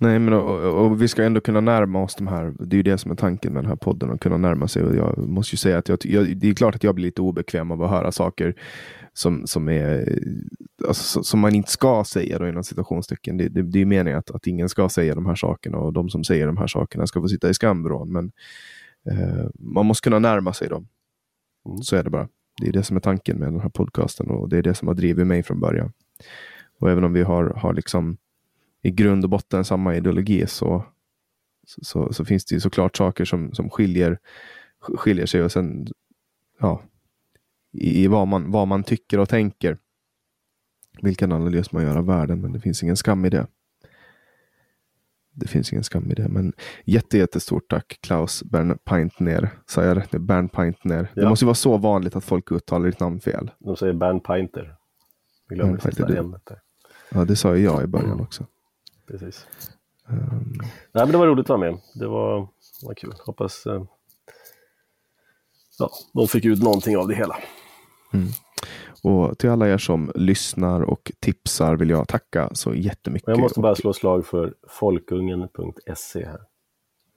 [0.00, 2.54] Nej, men och, och, vi ska ändå kunna närma oss de här.
[2.58, 4.82] Det är ju det som är tanken med den här podden, att kunna närma sig.
[4.82, 7.22] Och jag måste ju säga att jag, jag, det är klart att jag blir lite
[7.22, 8.54] obekväm av att höra saker
[9.12, 10.18] som, som, är,
[10.86, 13.36] alltså, som man inte ska säga då, inom citationstecken.
[13.36, 16.08] Det, det, det är meningen att, att ingen ska säga de här sakerna och de
[16.08, 18.12] som säger de här sakerna ska få sitta i skamvrån.
[18.12, 18.32] Men
[19.10, 20.88] eh, man måste kunna närma sig dem.
[21.66, 21.82] Mm.
[21.82, 22.28] Så är det bara.
[22.60, 24.88] Det är det som är tanken med den här podcasten och det är det som
[24.88, 25.92] har drivit mig från början.
[26.80, 28.16] Och även om vi har, har liksom
[28.88, 30.84] i grund och botten samma ideologi så,
[31.66, 34.18] så, så, finns det ju såklart saker som, som skiljer,
[34.80, 35.86] skiljer sig och sen
[36.60, 36.82] ja,
[37.72, 39.78] i, i vad, man, vad man tycker och tänker.
[41.02, 43.46] Vilken analys man gör av världen, men det finns ingen skam i det.
[45.34, 46.52] Det finns ingen skam i det, men
[46.84, 49.50] jätte, jättestort tack Klaus Bernpaintner.
[49.66, 50.18] Sa jag rätt nu?
[50.18, 51.12] Bernpaintner.
[51.14, 51.22] Ja.
[51.22, 53.50] Det måste ju vara så vanligt att folk uttalar ditt namn fel.
[53.58, 54.76] De säger Bernpainter.
[55.48, 56.58] Vi Ja, sista det- ämnet där.
[57.10, 58.46] Ja, det sa ju jag i början också.
[59.08, 59.46] Precis.
[60.08, 60.60] Um,
[60.92, 61.78] Nej, men det var roligt att vara med.
[61.94, 62.48] Det var,
[62.82, 63.14] var kul.
[63.26, 63.82] Hoppas eh,
[65.78, 67.36] ja, de fick ut någonting av det hela.
[69.02, 73.28] och till alla er som lyssnar och tipsar vill jag tacka så jättemycket.
[73.28, 76.40] Jag måste bara slå slag för folkungen.se här.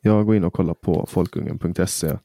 [0.02, 2.18] Jag går in och kollar på folkungen.se.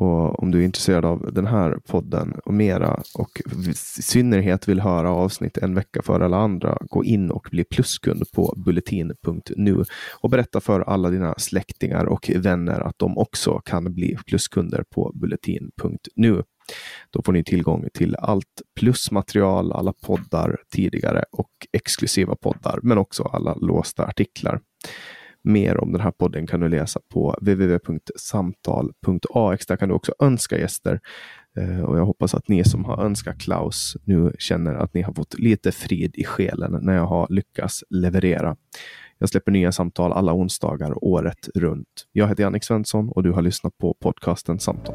[0.00, 4.80] Och om du är intresserad av den här podden och mera och i synnerhet vill
[4.80, 9.84] höra avsnitt en vecka före alla andra, gå in och bli pluskund på bulletin.nu
[10.20, 15.12] och berätta för alla dina släktingar och vänner att de också kan bli pluskunder på
[15.14, 16.42] bulletin.nu.
[17.10, 23.22] Då får ni tillgång till allt plusmaterial, alla poddar tidigare och exklusiva poddar, men också
[23.22, 24.60] alla låsta artiklar.
[25.48, 29.66] Mer om den här podden kan du läsa på www.samtal.ax.
[29.66, 31.00] Där kan du också önska gäster.
[31.56, 35.12] Eh, och jag hoppas att ni som har önskat Klaus nu känner att ni har
[35.12, 38.56] fått lite frid i själen när jag har lyckats leverera.
[39.18, 42.06] Jag släpper nya samtal alla onsdagar året runt.
[42.12, 44.94] Jag heter Jannik Svensson och du har lyssnat på podcasten Samtal.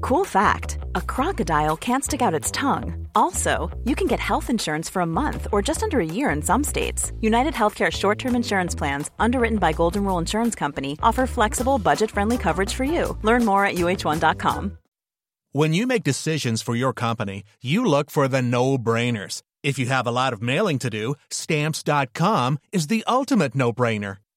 [0.00, 3.08] Cool fact a crocodile can't stick out its tongue.
[3.14, 6.42] Also, you can get health insurance for a month or just under a year in
[6.42, 7.12] some states.
[7.20, 12.10] United Healthcare short term insurance plans, underwritten by Golden Rule Insurance Company, offer flexible, budget
[12.10, 13.16] friendly coverage for you.
[13.22, 14.78] Learn more at uh1.com.
[15.52, 19.42] When you make decisions for your company, you look for the no brainers.
[19.62, 24.18] If you have a lot of mailing to do, stamps.com is the ultimate no brainer.